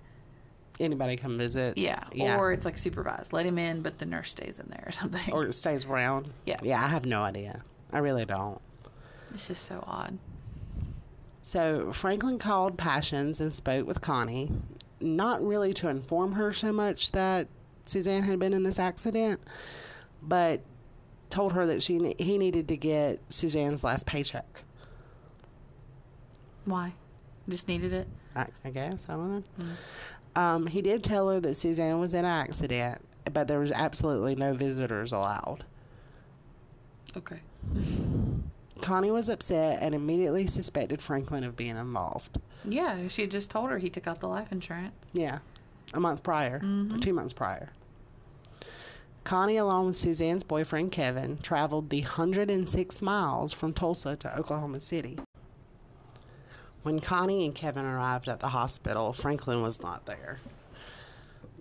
Anybody 0.81 1.16
come 1.16 1.37
visit? 1.39 1.76
Yeah. 1.76 2.05
Yeah. 2.12 2.39
Or 2.39 2.53
it's 2.53 2.64
like 2.64 2.79
supervised. 2.79 3.33
Let 3.33 3.45
him 3.47 3.59
in, 3.59 3.83
but 3.83 3.99
the 3.99 4.07
nurse 4.07 4.31
stays 4.31 4.59
in 4.59 4.66
there 4.68 4.85
or 4.87 4.93
something. 4.93 5.33
or 5.33 5.45
it 5.45 5.53
stays 5.55 5.85
around. 5.85 6.31
Yeah. 6.47 6.59
Yeah, 6.62 6.83
I 6.83 6.87
have 6.89 7.05
no 7.07 7.22
idea. 7.22 7.62
I 7.93 7.99
really 7.99 8.24
don't. 8.24 8.61
it's 9.33 9.49
just 9.49 9.66
so 9.66 9.83
odd. 9.87 10.18
So 11.43 11.93
Franklin 11.93 12.39
called 12.39 12.76
Passions 12.76 13.41
and 13.41 13.55
spoke 13.55 13.87
with 13.87 14.01
Connie, 14.03 14.53
not 15.01 15.43
really 15.45 15.72
to 15.74 15.89
inform 15.89 16.33
her 16.33 16.53
so 16.53 16.72
much 16.72 17.12
that 17.12 17.49
Suzanne 17.87 18.22
had 18.22 18.39
been 18.39 18.53
in 18.53 18.62
this 18.62 18.79
accident, 18.79 19.41
but 20.22 20.61
told 21.31 21.53
her 21.55 21.66
that 21.66 21.83
she 21.83 22.14
he 22.18 22.37
needed 22.39 22.68
to 22.68 22.76
get 22.76 23.20
Suzanne's 23.31 23.83
last 23.83 24.05
paycheck. 24.07 24.62
Why? 26.66 26.93
Just 27.49 27.66
needed 27.66 27.93
it? 27.95 28.09
I, 28.37 28.47
I 28.64 28.70
guess 28.70 29.07
I 29.09 29.12
don't 29.14 29.33
know. 29.37 29.43
Hmm. 29.59 29.70
Um, 30.37 30.66
he 30.66 30.83
did 30.83 31.03
tell 31.03 31.29
her 31.31 31.41
that 31.41 31.55
Suzanne 31.55 31.99
was 31.99 32.14
in 32.14 32.20
an 32.20 32.26
accident, 32.26 33.01
but 33.33 33.49
there 33.49 33.59
was 33.59 33.72
absolutely 33.72 34.35
no 34.35 34.55
visitors 34.55 35.12
allowed. 35.12 35.64
Okay. 37.16 37.41
Connie 38.81 39.11
was 39.11 39.29
upset 39.29 39.83
and 39.83 39.95
immediately 39.95 40.47
suspected 40.47 41.01
Franklin 41.01 41.45
of 41.45 41.57
being 41.57 41.76
involved. 41.76 42.39
Yeah, 42.64 43.09
she 43.09 43.22
had 43.22 43.31
just 43.31 43.51
told 43.51 43.70
her 43.70 43.79
he 43.79 43.91
took 43.91 44.07
out 44.07 44.20
the 44.20 44.29
life 44.29 44.53
insurance. 44.53 44.95
Yeah, 45.12 45.39
a 45.95 46.01
month 46.01 46.22
prior, 46.22 46.62
or 46.93 46.99
two 46.99 47.12
months 47.12 47.33
prior. 47.33 47.70
Connie, 49.24 49.57
along 49.59 49.87
with 49.87 49.97
Suzanne's 49.97 50.43
boyfriend 50.43 50.91
Kevin, 50.91 51.39
traveled 51.43 51.91
the 51.91 52.01
106 52.01 53.03
miles 53.03 53.53
from 53.53 53.74
Tulsa 53.74 54.16
to 54.16 54.39
Oklahoma 54.39 54.81
City. 54.81 55.18
When 56.83 57.01
Connie 57.01 57.45
and 57.45 57.55
Kevin 57.55 57.85
arrived 57.85 58.29
at 58.29 58.41
the 58.41 58.49
hospital, 58.49 59.12
Franklin 59.12 59.62
was 59.62 59.81
not 59.81 60.07
there. 60.07 60.41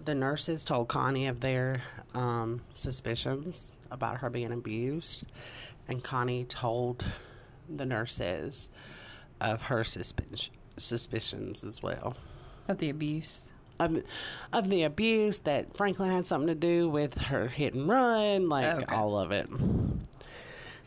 The 0.03 0.15
nurses 0.15 0.63
told 0.63 0.87
Connie 0.87 1.27
of 1.27 1.41
their 1.41 1.81
um, 2.13 2.61
suspicions 2.73 3.75
about 3.91 4.17
her 4.17 4.29
being 4.29 4.51
abused, 4.53 5.25
and 5.87 6.03
Connie 6.03 6.45
told 6.45 7.05
the 7.73 7.85
nurses 7.85 8.69
of 9.41 9.63
her 9.63 9.83
suspicion, 9.83 10.53
suspicions 10.77 11.65
as 11.65 11.81
well 11.83 12.15
Of 12.67 12.77
the 12.77 12.89
abuse. 12.89 13.51
of, 13.79 14.01
of 14.53 14.69
the 14.69 14.83
abuse 14.83 15.39
that 15.39 15.75
Franklin 15.75 16.11
had 16.11 16.25
something 16.25 16.47
to 16.47 16.55
do 16.55 16.87
with 16.89 17.17
her 17.17 17.47
hit 17.47 17.73
and 17.73 17.89
run, 17.89 18.47
like 18.47 18.65
Okay. 18.83 18.95
all 18.95 19.17
of 19.17 19.31
it. 19.31 19.49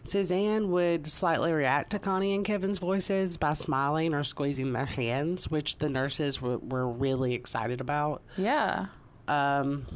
Suzanne 0.05 0.71
would 0.71 1.07
slightly 1.07 1.53
react 1.53 1.91
to 1.91 1.99
Connie 1.99 2.35
and 2.35 2.45
Kevin's 2.45 2.79
voices 2.79 3.37
by 3.37 3.55
smiling 3.55 4.15
or 4.15 4.25
squeezing 4.25 4.73
their 4.73 4.87
hands, 4.87 5.51
which 5.51 5.79
the 5.79 5.89
nurses 5.89 6.37
w- 6.37 6.61
were 6.63 6.89
really 6.89 7.35
excited 7.35 7.81
about. 7.81 8.23
Yeah. 8.37 8.87
Um, 9.29 9.87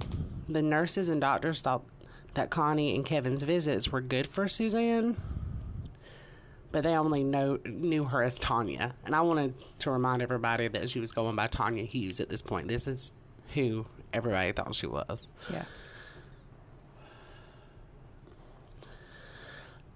the 0.48 0.62
nurses 0.62 1.09
and 1.09 1.20
doctors 1.20 1.62
thought 1.62 1.84
that 2.34 2.50
Connie 2.50 2.94
and 2.94 3.05
Kevin's 3.05 3.42
visits 3.42 3.90
were 3.90 4.00
good 4.00 4.26
for 4.26 4.46
Suzanne, 4.48 5.16
but 6.70 6.82
they 6.82 6.94
only 6.94 7.24
know, 7.24 7.59
knew 7.64 8.05
her 8.05 8.22
as 8.22 8.38
Tanya. 8.38 8.94
And 9.05 9.14
I 9.14 9.22
wanted 9.22 9.55
to 9.80 9.90
remind 9.90 10.22
everybody 10.22 10.68
that 10.68 10.90
she 10.90 11.00
was 11.00 11.12
going 11.12 11.34
by 11.34 11.46
Tanya 11.46 11.84
Hughes 11.84 12.20
at 12.20 12.28
this 12.28 12.42
point. 12.42 12.68
This 12.68 12.86
is 12.86 13.12
who 13.55 13.86
everybody 14.12 14.52
thought 14.52 14.74
she 14.74 14.86
was. 14.86 15.28
Yeah. 15.50 15.64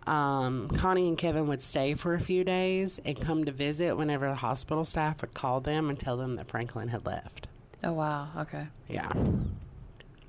Um, 0.09 0.69
Connie 0.71 1.09
and 1.09 1.19
Kevin 1.19 1.47
would 1.49 1.61
stay 1.61 1.95
for 1.95 2.15
a 2.15 2.21
few 2.21 2.43
days 2.45 2.99
and 3.05 3.21
come 3.21 3.45
to 3.45 3.53
visit 3.53 3.95
whenever 3.97 4.27
the 4.29 4.35
hospital 4.37 4.85
staff 4.85 5.21
would 5.21 5.35
call 5.35 5.61
them 5.61 5.91
and 5.91 5.99
tell 5.99 6.17
them 6.17 6.37
that 6.37 6.49
Franklin 6.49 6.89
had 6.89 7.05
left. 7.05 7.47
Oh, 7.85 7.93
wow. 7.93 8.29
Okay. 8.39 8.67
Yeah. 8.89 9.13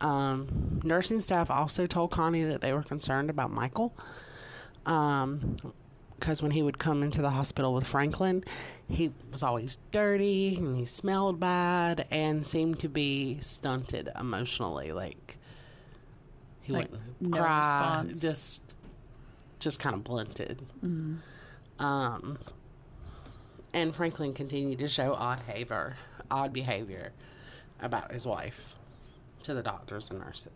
Um, 0.02 0.82
nursing 0.84 1.20
staff 1.22 1.50
also 1.50 1.86
told 1.88 2.12
Connie 2.12 2.44
that 2.44 2.62
they 2.62 2.74
were 2.74 2.84
concerned 2.84 3.30
about 3.30 3.52
Michael. 3.52 3.94
Um, 4.86 5.58
because 6.20 6.42
when 6.42 6.52
he 6.52 6.62
would 6.62 6.78
come 6.78 7.02
into 7.02 7.22
the 7.22 7.30
hospital 7.30 7.74
with 7.74 7.88
Franklin, 7.88 8.44
he 8.90 9.14
was 9.32 9.42
always 9.42 9.78
dirty 9.94 10.58
and 10.58 10.76
he 10.76 10.86
smelled 10.86 11.40
bad 11.40 12.06
and 12.12 12.46
seemed 12.46 12.80
to 12.80 12.90
be 12.90 13.38
stunted 13.40 14.10
emotionally. 14.20 14.92
Like 14.92 15.38
he 16.62 16.74
Like, 16.74 16.92
wouldn't 16.92 17.22
no 17.22 17.38
cry, 17.38 17.60
response. 18.02 18.22
just 18.22 18.69
just 19.60 19.80
kind 19.80 19.96
of 19.96 20.04
blunted. 20.04 20.66
Um, 21.80 22.38
and 23.74 23.96
Franklin 23.96 24.34
continued 24.34 24.80
to 24.80 24.88
show 24.88 25.14
odd 25.14 25.46
behavior, 25.46 25.96
odd 26.32 26.54
behavior 26.54 27.12
about 27.82 28.12
his 28.12 28.26
wife 28.26 28.76
to 29.44 29.54
the 29.54 29.62
doctors 29.64 30.10
and 30.10 30.20
nurses. 30.20 30.52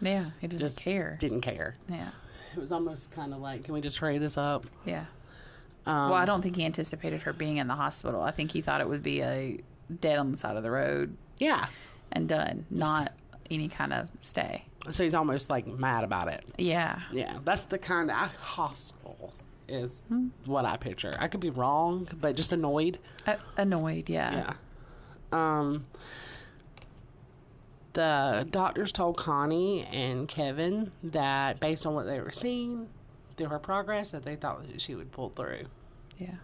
Yeah. 0.00 0.30
He 0.40 0.46
doesn't 0.46 0.60
Just 0.60 0.80
care. 0.80 1.16
Didn't 1.20 1.40
care. 1.40 1.76
Yeah. 1.88 2.10
It 2.54 2.58
was 2.58 2.72
almost 2.72 3.10
kind 3.12 3.32
of 3.32 3.40
like, 3.40 3.64
can 3.64 3.74
we 3.74 3.80
just 3.80 3.98
hurry 3.98 4.18
this 4.18 4.36
up? 4.36 4.66
Yeah. 4.84 5.06
Um, 5.86 6.10
well, 6.10 6.14
I 6.14 6.24
don't 6.24 6.42
think 6.42 6.56
he 6.56 6.64
anticipated 6.64 7.22
her 7.22 7.32
being 7.32 7.58
in 7.58 7.68
the 7.68 7.74
hospital. 7.74 8.20
I 8.20 8.30
think 8.32 8.50
he 8.50 8.60
thought 8.60 8.80
it 8.80 8.88
would 8.88 9.02
be 9.02 9.22
a 9.22 9.58
dead 10.00 10.18
on 10.18 10.32
the 10.32 10.36
side 10.36 10.56
of 10.56 10.62
the 10.62 10.70
road 10.70 11.16
Yeah. 11.38 11.66
and 12.12 12.28
done, 12.28 12.66
not 12.70 13.12
any 13.50 13.68
kind 13.68 13.92
of 13.92 14.08
stay. 14.20 14.64
So 14.90 15.02
he's 15.02 15.14
almost 15.14 15.50
like 15.50 15.66
mad 15.66 16.04
about 16.04 16.28
it. 16.28 16.44
Yeah. 16.58 17.00
Yeah. 17.12 17.38
That's 17.44 17.62
the 17.62 17.78
kind 17.78 18.10
of 18.10 18.16
hostile 18.16 19.32
is 19.68 20.02
Hmm. 20.08 20.28
what 20.44 20.64
I 20.64 20.76
picture. 20.76 21.16
I 21.18 21.26
could 21.28 21.40
be 21.40 21.50
wrong, 21.50 22.08
but 22.20 22.36
just 22.36 22.52
annoyed. 22.52 22.98
A- 23.26 23.38
annoyed. 23.56 24.08
Yeah. 24.08 24.52
Yeah. 24.52 24.52
Um, 25.32 25.86
the 27.94 28.46
doctors 28.50 28.92
told 28.92 29.16
Connie 29.16 29.84
and 29.86 30.28
Kevin 30.28 30.92
that 31.02 31.58
based 31.60 31.86
on 31.86 31.94
what 31.94 32.04
they 32.06 32.20
were 32.20 32.30
seeing 32.30 32.88
through 33.36 33.48
her 33.48 33.58
progress, 33.58 34.10
that 34.10 34.24
they 34.24 34.36
thought 34.36 34.66
that 34.68 34.80
she 34.80 34.94
would 34.94 35.10
pull 35.12 35.30
through. 35.30 35.64
Yeah. 36.18 36.34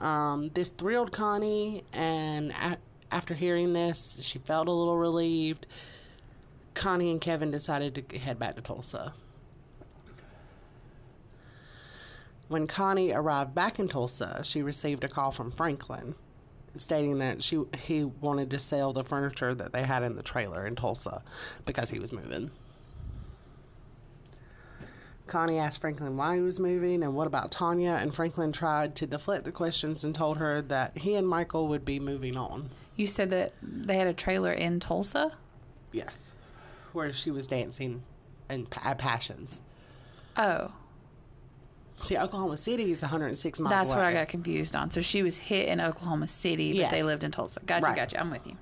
Um, 0.00 0.50
this 0.54 0.70
thrilled 0.70 1.12
Connie, 1.12 1.84
and 1.92 2.50
a- 2.52 2.78
after 3.10 3.32
hearing 3.34 3.72
this, 3.72 4.18
she 4.20 4.38
felt 4.40 4.68
a 4.68 4.72
little 4.72 4.98
relieved. 4.98 5.66
Connie 6.76 7.10
and 7.10 7.20
Kevin 7.20 7.50
decided 7.50 7.94
to 8.08 8.18
head 8.18 8.38
back 8.38 8.54
to 8.54 8.60
Tulsa. 8.62 9.14
When 12.48 12.68
Connie 12.68 13.10
arrived 13.10 13.54
back 13.54 13.80
in 13.80 13.88
Tulsa, 13.88 14.42
she 14.44 14.62
received 14.62 15.02
a 15.02 15.08
call 15.08 15.32
from 15.32 15.50
Franklin 15.50 16.14
stating 16.76 17.18
that 17.18 17.42
she 17.42 17.58
he 17.78 18.04
wanted 18.04 18.50
to 18.50 18.58
sell 18.58 18.92
the 18.92 19.02
furniture 19.02 19.54
that 19.54 19.72
they 19.72 19.82
had 19.82 20.02
in 20.02 20.14
the 20.14 20.22
trailer 20.22 20.66
in 20.66 20.76
Tulsa 20.76 21.22
because 21.64 21.88
he 21.88 21.98
was 21.98 22.12
moving. 22.12 22.50
Connie 25.26 25.58
asked 25.58 25.80
Franklin 25.80 26.16
why 26.18 26.36
he 26.36 26.42
was 26.42 26.60
moving 26.60 27.02
and 27.02 27.14
what 27.14 27.26
about 27.26 27.50
Tanya, 27.50 27.96
and 27.98 28.14
Franklin 28.14 28.52
tried 28.52 28.94
to 28.96 29.06
deflect 29.06 29.44
the 29.44 29.50
questions 29.50 30.04
and 30.04 30.14
told 30.14 30.36
her 30.36 30.60
that 30.62 30.98
he 30.98 31.14
and 31.14 31.26
Michael 31.26 31.66
would 31.68 31.84
be 31.84 31.98
moving 31.98 32.36
on. 32.36 32.68
You 32.94 33.06
said 33.06 33.30
that 33.30 33.54
they 33.62 33.96
had 33.96 34.06
a 34.06 34.14
trailer 34.14 34.52
in 34.52 34.78
Tulsa? 34.78 35.32
Yes. 35.90 36.34
Where 36.96 37.12
she 37.12 37.30
was 37.30 37.46
dancing 37.46 38.02
and 38.48 38.66
at 38.82 38.96
Passions. 38.96 39.60
Oh. 40.38 40.72
See, 42.00 42.16
Oklahoma 42.16 42.56
City 42.56 42.90
is 42.90 43.02
106 43.02 43.60
miles 43.60 43.70
That's 43.70 43.90
away. 43.90 43.98
what 43.98 44.06
I 44.06 44.12
got 44.14 44.28
confused 44.28 44.74
on. 44.74 44.90
So 44.90 45.02
she 45.02 45.22
was 45.22 45.36
hit 45.36 45.68
in 45.68 45.78
Oklahoma 45.78 46.26
City, 46.26 46.72
but 46.72 46.78
Yes. 46.78 46.90
they 46.92 47.02
lived 47.02 47.22
in 47.22 47.32
Tulsa. 47.32 47.60
Gotcha, 47.66 47.84
Right. 47.84 47.96
gotcha. 47.96 48.18
I'm 48.18 48.30
with 48.30 48.46
you. 48.46 48.56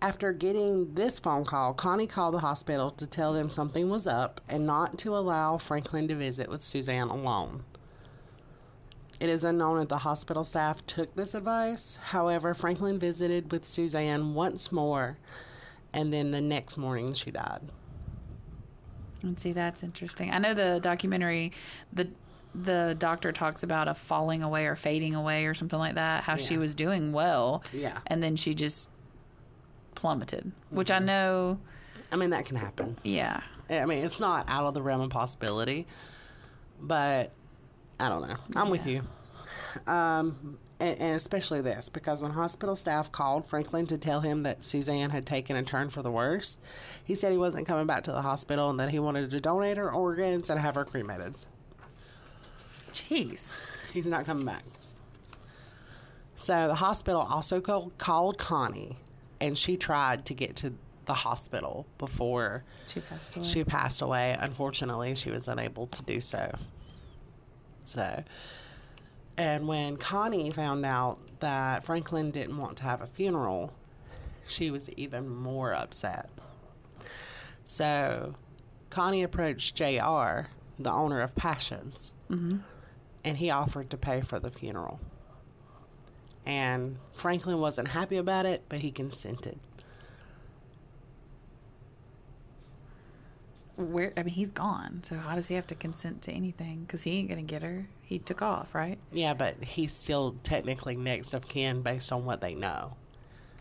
After 0.00 0.32
getting 0.32 0.94
this 0.94 1.18
phone 1.18 1.44
call, 1.44 1.74
Connie 1.74 2.06
called 2.06 2.34
the 2.34 2.38
hospital 2.38 2.92
to 2.92 3.06
tell 3.08 3.32
them 3.32 3.50
something 3.50 3.90
was 3.90 4.06
up 4.06 4.40
and 4.48 4.64
not 4.64 4.96
to 4.98 5.16
allow 5.16 5.58
Franklin 5.58 6.06
to 6.06 6.14
visit 6.14 6.48
with 6.48 6.62
Suzanne 6.62 7.08
alone. 7.08 7.64
It 9.18 9.28
is 9.30 9.42
unknown 9.42 9.80
if 9.80 9.88
the 9.88 9.98
hospital 9.98 10.44
staff 10.44 10.86
took 10.86 11.16
this 11.16 11.34
advice. 11.34 11.98
However, 12.00 12.54
Franklin 12.54 13.00
visited 13.00 13.50
with 13.50 13.64
Suzanne 13.64 14.34
once 14.34 14.70
more, 14.70 15.18
and 15.96 16.12
then 16.12 16.30
the 16.30 16.40
next 16.40 16.76
morning 16.76 17.12
she 17.14 17.30
died. 17.30 17.60
And 19.22 19.38
see, 19.38 19.52
that's 19.52 19.82
interesting. 19.82 20.30
I 20.30 20.38
know 20.38 20.54
the 20.54 20.78
documentary, 20.80 21.52
the 21.92 22.08
the 22.54 22.96
doctor 22.98 23.32
talks 23.32 23.62
about 23.64 23.86
a 23.88 23.94
falling 23.94 24.42
away 24.42 24.66
or 24.66 24.76
fading 24.76 25.14
away 25.14 25.44
or 25.46 25.52
something 25.54 25.78
like 25.78 25.96
that. 25.96 26.22
How 26.24 26.36
she 26.36 26.56
was 26.56 26.74
doing 26.74 27.12
well, 27.12 27.62
Yeah. 27.72 27.98
and 28.06 28.22
then 28.22 28.36
she 28.36 28.54
just 28.54 28.88
plummeted. 29.94 30.50
Which 30.70 30.88
Mm-hmm. 30.88 31.02
I 31.02 31.06
know, 31.06 31.58
I 32.12 32.16
mean, 32.16 32.30
that 32.30 32.46
can 32.46 32.56
happen. 32.56 32.96
yeah, 33.04 33.40
I 33.68 33.84
mean, 33.84 34.04
it's 34.04 34.20
not 34.20 34.46
out 34.48 34.64
of 34.64 34.74
the 34.74 34.82
realm 34.82 35.00
of 35.02 35.10
possibility. 35.10 35.86
But 36.80 37.32
I 37.98 38.08
don't 38.10 38.26
know. 38.28 38.36
I'm 38.54 38.68
with 38.70 38.86
you. 38.86 39.02
Um, 39.86 40.58
and, 40.80 40.98
and 40.98 41.16
especially 41.16 41.60
this 41.60 41.88
because 41.88 42.20
when 42.22 42.32
hospital 42.32 42.76
staff 42.76 43.10
called 43.12 43.46
Franklin 43.46 43.86
to 43.86 43.98
tell 43.98 44.20
him 44.20 44.42
that 44.44 44.62
Suzanne 44.62 45.10
had 45.10 45.26
taken 45.26 45.56
a 45.56 45.62
turn 45.62 45.90
for 45.90 46.02
the 46.02 46.10
worse, 46.10 46.58
he 47.04 47.14
said 47.14 47.32
he 47.32 47.38
wasn't 47.38 47.66
coming 47.66 47.86
back 47.86 48.04
to 48.04 48.12
the 48.12 48.22
hospital 48.22 48.70
and 48.70 48.78
that 48.80 48.90
he 48.90 48.98
wanted 48.98 49.30
to 49.30 49.40
donate 49.40 49.76
her 49.76 49.90
organs 49.92 50.50
and 50.50 50.60
have 50.60 50.74
her 50.74 50.84
cremated. 50.84 51.34
Jeez. 52.92 53.58
He's 53.92 54.06
not 54.06 54.26
coming 54.26 54.44
back. 54.44 54.64
So 56.36 56.68
the 56.68 56.74
hospital 56.74 57.22
also 57.22 57.60
called, 57.60 57.96
called 57.98 58.38
Connie, 58.38 58.96
and 59.40 59.56
she 59.56 59.76
tried 59.76 60.26
to 60.26 60.34
get 60.34 60.56
to 60.56 60.72
the 61.06 61.14
hospital 61.14 61.86
before 61.98 62.64
She 62.86 63.00
passed 63.00 63.36
away. 63.36 63.46
she 63.46 63.64
passed 63.64 64.02
away. 64.02 64.36
Unfortunately, 64.38 65.14
she 65.14 65.30
was 65.30 65.48
unable 65.48 65.86
to 65.88 66.02
do 66.02 66.20
so. 66.20 66.54
So, 67.84 68.22
and 69.36 69.68
when 69.68 69.96
Connie 69.96 70.50
found 70.50 70.84
out 70.86 71.18
that 71.40 71.84
Franklin 71.84 72.30
didn't 72.30 72.56
want 72.56 72.78
to 72.78 72.84
have 72.84 73.02
a 73.02 73.06
funeral, 73.06 73.72
she 74.46 74.70
was 74.70 74.88
even 74.90 75.28
more 75.28 75.74
upset. 75.74 76.30
So, 77.64 78.34
Connie 78.90 79.24
approached 79.24 79.74
JR, 79.74 80.48
the 80.78 80.90
owner 80.90 81.20
of 81.20 81.34
Passions, 81.34 82.14
mm-hmm. 82.30 82.58
and 83.24 83.36
he 83.36 83.50
offered 83.50 83.90
to 83.90 83.96
pay 83.96 84.20
for 84.20 84.38
the 84.38 84.50
funeral. 84.50 85.00
And 86.46 86.96
Franklin 87.12 87.58
wasn't 87.58 87.88
happy 87.88 88.16
about 88.16 88.46
it, 88.46 88.62
but 88.68 88.78
he 88.78 88.90
consented. 88.92 89.58
Where? 93.76 94.12
I 94.16 94.22
mean, 94.22 94.34
he's 94.34 94.50
gone. 94.52 95.02
So 95.02 95.16
how 95.16 95.34
does 95.34 95.48
he 95.48 95.54
have 95.54 95.66
to 95.68 95.74
consent 95.74 96.22
to 96.22 96.32
anything? 96.32 96.80
Because 96.80 97.02
he 97.02 97.18
ain't 97.18 97.28
gonna 97.28 97.42
get 97.42 97.62
her. 97.62 97.86
He 98.02 98.18
took 98.18 98.40
off, 98.40 98.74
right? 98.74 98.98
Yeah, 99.12 99.34
but 99.34 99.62
he's 99.62 99.92
still 99.92 100.36
technically 100.42 100.96
next 100.96 101.34
of 101.34 101.46
kin 101.46 101.82
based 101.82 102.10
on 102.12 102.24
what 102.24 102.40
they 102.40 102.54
know. 102.54 102.96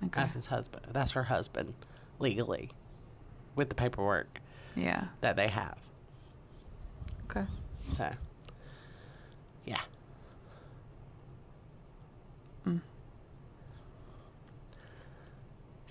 Okay. 0.04 0.22
That's 0.22 0.34
his 0.34 0.46
husband. 0.46 0.86
That's 0.92 1.12
her 1.12 1.24
husband, 1.24 1.74
legally, 2.20 2.70
with 3.56 3.70
the 3.70 3.76
paperwork 3.76 4.40
Yeah. 4.76 5.06
that 5.22 5.36
they 5.36 5.48
have. 5.48 5.78
Okay. 7.30 7.46
So, 7.98 8.12
yeah. 9.66 9.82
Mm. 12.68 12.82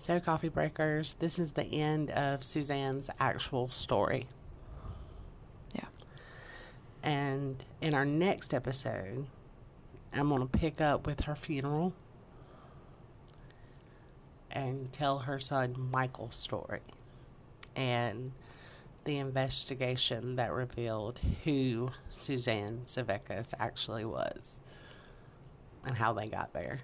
So, 0.05 0.21
coffee 0.21 0.51
breakers, 0.51 1.17
this 1.19 1.39
is 1.39 1.53
the 1.53 1.65
end 1.65 2.11
of 2.11 2.45
Suzanne's 2.45 3.09
actual 3.19 3.71
story. 3.71 4.27
Yeah. 5.75 5.87
And 7.03 7.65
in 7.81 7.95
our 7.95 8.05
next 8.05 8.53
episode, 8.53 9.25
I'm 10.13 10.29
going 10.29 10.43
to 10.43 10.59
pick 10.59 10.83
up 10.83 11.07
with 11.07 11.21
her 11.21 11.35
funeral 11.35 11.95
and 14.51 14.93
tell 14.93 15.21
her 15.21 15.41
son 15.41 15.89
Michael's 15.91 16.37
story 16.37 16.83
and 17.75 18.31
the 19.05 19.17
investigation 19.17 20.37
that 20.37 20.53
revealed 20.53 21.19
who 21.45 21.91
Suzanne 22.11 22.83
Sevakis 22.85 23.55
actually 23.59 24.05
was 24.05 24.61
and 25.87 25.97
how 25.97 26.13
they 26.13 26.29
got 26.29 26.53
there. 26.53 26.83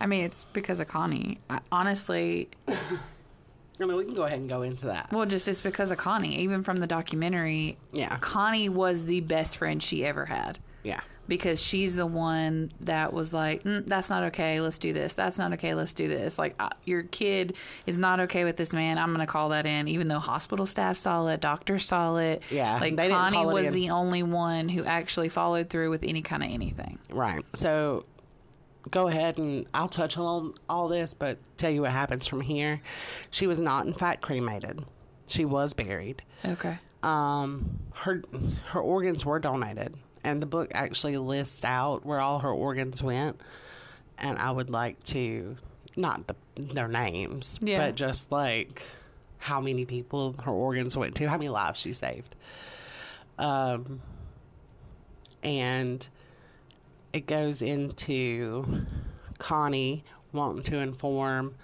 I 0.00 0.06
mean, 0.06 0.24
it's 0.24 0.44
because 0.52 0.80
of 0.80 0.88
Connie. 0.88 1.38
I, 1.48 1.60
honestly, 1.72 2.48
I 2.68 3.84
mean, 3.84 3.96
we 3.96 4.04
can 4.04 4.14
go 4.14 4.24
ahead 4.24 4.38
and 4.38 4.48
go 4.48 4.62
into 4.62 4.86
that. 4.86 5.10
well, 5.12 5.26
just 5.26 5.46
it's 5.48 5.60
because 5.60 5.90
of 5.90 5.98
Connie. 5.98 6.36
Even 6.38 6.62
from 6.62 6.78
the 6.78 6.86
documentary, 6.86 7.76
Yeah. 7.92 8.16
Connie 8.18 8.68
was 8.68 9.04
the 9.06 9.20
best 9.20 9.58
friend 9.58 9.82
she 9.82 10.04
ever 10.04 10.24
had 10.24 10.58
Yeah. 10.82 11.00
because 11.28 11.60
she's 11.62 11.94
the 11.94 12.06
one 12.06 12.70
that 12.80 13.12
was 13.12 13.34
like, 13.34 13.64
mm, 13.64 13.84
"That's 13.86 14.08
not 14.08 14.22
okay. 14.24 14.60
Let's 14.62 14.78
do 14.78 14.92
this. 14.94 15.12
That's 15.12 15.36
not 15.36 15.52
okay. 15.54 15.74
Let's 15.74 15.92
do 15.92 16.08
this." 16.08 16.38
Like, 16.38 16.54
uh, 16.58 16.70
your 16.84 17.02
kid 17.02 17.54
is 17.86 17.98
not 17.98 18.20
okay 18.20 18.44
with 18.44 18.56
this 18.56 18.72
man. 18.72 18.96
I'm 18.96 19.12
gonna 19.12 19.26
call 19.26 19.50
that 19.50 19.66
in, 19.66 19.88
even 19.88 20.08
though 20.08 20.20
hospital 20.20 20.64
staff 20.64 20.96
saw 20.96 21.26
it, 21.28 21.40
doctors 21.40 21.84
saw 21.84 22.16
it. 22.16 22.42
Yeah, 22.50 22.78
like 22.80 22.96
they 22.96 23.04
didn't 23.08 23.18
Connie 23.18 23.36
call 23.38 23.50
it 23.50 23.54
was 23.54 23.66
in. 23.68 23.74
the 23.74 23.90
only 23.90 24.22
one 24.22 24.70
who 24.70 24.84
actually 24.84 25.28
followed 25.28 25.68
through 25.68 25.90
with 25.90 26.02
any 26.04 26.22
kind 26.22 26.42
of 26.42 26.50
anything. 26.50 26.98
Right. 27.10 27.44
So 27.54 28.04
go 28.90 29.08
ahead 29.08 29.38
and 29.38 29.66
I'll 29.74 29.88
touch 29.88 30.16
on 30.18 30.54
all 30.68 30.88
this, 30.88 31.14
but 31.14 31.38
tell 31.56 31.70
you 31.70 31.82
what 31.82 31.90
happens 31.92 32.26
from 32.26 32.40
here. 32.40 32.80
She 33.30 33.46
was 33.46 33.58
not, 33.58 33.86
in 33.86 33.92
fact, 33.92 34.22
cremated. 34.22 34.84
She 35.26 35.44
was 35.44 35.74
buried. 35.74 36.22
Okay. 36.44 36.78
Um, 37.02 37.78
her 37.94 38.22
her 38.68 38.80
organs 38.80 39.24
were 39.24 39.38
donated, 39.38 39.94
and 40.24 40.40
the 40.42 40.46
book 40.46 40.70
actually 40.74 41.16
lists 41.18 41.64
out 41.64 42.04
where 42.06 42.20
all 42.20 42.38
her 42.40 42.50
organs 42.52 43.02
went. 43.02 43.40
And 44.18 44.38
I 44.38 44.50
would 44.50 44.70
like 44.70 45.02
to 45.04 45.56
not 45.96 46.26
the 46.26 46.34
their 46.56 46.88
names, 46.88 47.58
Yeah. 47.60 47.78
but 47.86 47.94
just 47.96 48.32
like 48.32 48.82
how 49.38 49.60
many 49.60 49.84
people 49.84 50.34
her 50.44 50.50
organs 50.52 50.96
went 50.96 51.14
to, 51.16 51.26
how 51.28 51.36
many 51.36 51.48
lives 51.50 51.78
she 51.80 51.92
saved. 51.92 52.34
Um, 53.38 54.00
and 55.42 56.06
it 57.12 57.26
goes 57.26 57.62
into 57.62 58.84
Connie 59.38 60.04
wanting 60.32 60.62
to 60.64 60.78
inform 60.78 61.54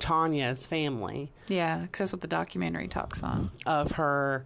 Tanya's 0.00 0.66
family 0.66 1.30
Yeah, 1.48 1.78
because 1.82 1.98
that's 1.98 2.12
what 2.12 2.20
the 2.20 2.26
documentary 2.28 2.88
talks 2.88 3.22
on. 3.22 3.50
of 3.66 3.92
her 3.92 4.44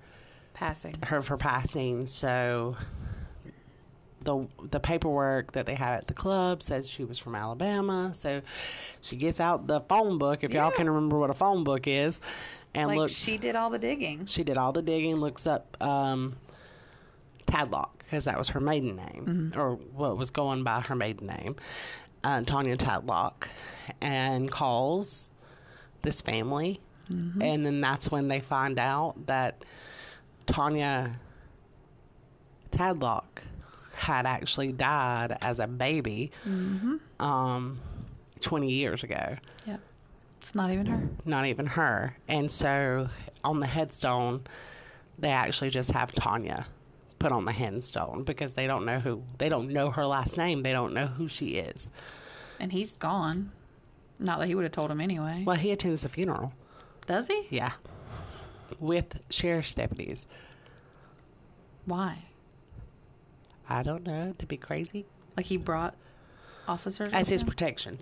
Passing. 0.54 0.94
her 1.04 1.22
for 1.22 1.36
passing. 1.36 2.08
So 2.08 2.76
the 4.22 4.46
the 4.70 4.78
paperwork 4.78 5.52
that 5.52 5.66
they 5.66 5.74
had 5.74 5.94
at 5.94 6.06
the 6.06 6.14
club 6.14 6.62
says 6.62 6.88
she 6.88 7.04
was 7.04 7.18
from 7.18 7.34
Alabama. 7.34 8.12
So 8.14 8.42
she 9.00 9.16
gets 9.16 9.40
out 9.40 9.66
the 9.66 9.80
phone 9.80 10.18
book, 10.18 10.44
if 10.44 10.52
y'all 10.52 10.70
Yeah. 10.70 10.76
can 10.76 10.88
remember 10.88 11.18
what 11.18 11.30
a 11.30 11.34
phone 11.34 11.64
book 11.64 11.86
is, 11.88 12.20
and 12.74 12.88
Like 12.88 12.98
looks. 12.98 13.12
she 13.14 13.36
did 13.36 13.56
all 13.56 13.70
the 13.70 13.78
digging. 13.78 14.26
she 14.26 14.44
did 14.44 14.56
all 14.56 14.72
the 14.72 14.82
digging, 14.82 15.16
looks 15.16 15.46
up 15.46 15.76
um, 15.82 16.36
Tadlock 17.46 17.90
because 18.04 18.24
that 18.26 18.38
was 18.38 18.50
her 18.50 18.60
maiden 18.60 18.96
name, 18.96 19.52
or 19.56 19.76
what 19.94 20.16
was 20.16 20.30
going 20.30 20.62
by 20.64 20.80
her 20.82 20.94
maiden 20.94 21.26
name, 21.28 21.56
uh, 22.24 22.42
Tanya 22.42 22.76
Tadlock, 22.76 23.48
and 24.00 24.50
calls 24.50 25.30
this 26.02 26.20
family, 26.20 26.80
and 27.08 27.64
then 27.66 27.80
that's 27.80 28.10
when 28.10 28.28
they 28.28 28.40
find 28.40 28.78
out 28.78 29.26
that 29.26 29.64
Tanya 30.46 31.12
Tadlock 32.70 33.24
had 33.94 34.26
actually 34.26 34.72
died 34.72 35.36
as 35.42 35.58
a 35.58 35.66
baby, 35.66 36.30
um, 37.20 37.78
twenty 38.40 38.72
years 38.72 39.04
ago 39.04 39.36
Yeah. 39.66 39.76
It's 40.40 40.54
not 40.56 40.70
even 40.72 40.86
her. 40.86 41.08
not 41.24 41.46
even 41.46 41.66
her. 41.66 42.16
And 42.26 42.50
so 42.50 43.08
on 43.44 43.60
the 43.60 43.66
headstone, 43.68 44.42
they 45.18 45.28
actually 45.30 45.70
just 45.70 45.92
have 45.92 46.12
Tanya 46.12 46.66
put 47.22 47.30
on 47.30 47.44
the 47.44 47.52
headstone 47.52 48.24
because 48.24 48.54
they 48.54 48.66
don't 48.66 48.84
know 48.84 48.98
who 48.98 49.22
they 49.38 49.48
don't 49.48 49.68
know 49.68 49.90
her 49.92 50.04
last 50.04 50.36
name. 50.36 50.62
They 50.64 50.72
don't 50.72 50.92
know 50.92 51.06
who 51.06 51.28
she 51.28 51.50
is. 51.50 51.88
And 52.58 52.72
he's 52.72 52.96
gone. 52.96 53.52
Not 54.18 54.40
that 54.40 54.48
he 54.48 54.56
would 54.56 54.64
have 54.64 54.72
told 54.72 54.90
him 54.90 55.00
anyway. 55.00 55.44
Well, 55.46 55.56
he 55.56 55.70
attends 55.70 56.02
the 56.02 56.08
funeral. 56.08 56.52
Does 57.06 57.28
he? 57.28 57.46
Yeah. 57.48 57.72
With 58.80 59.20
sheriff's 59.30 59.74
deputies. 59.74 60.26
Why? 61.84 62.24
I 63.68 63.84
don't 63.84 64.04
know, 64.04 64.34
to 64.38 64.46
be 64.46 64.56
crazy. 64.56 65.06
Like 65.36 65.46
he 65.46 65.56
brought 65.56 65.94
officers 66.66 67.12
As 67.12 67.28
his 67.28 67.42
him? 67.42 67.48
protection. 67.48 67.98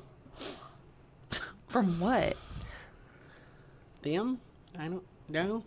from 1.68 2.00
what? 2.00 2.36
Them? 4.02 4.40
I 4.78 4.88
don't 4.88 5.04
know. 5.28 5.62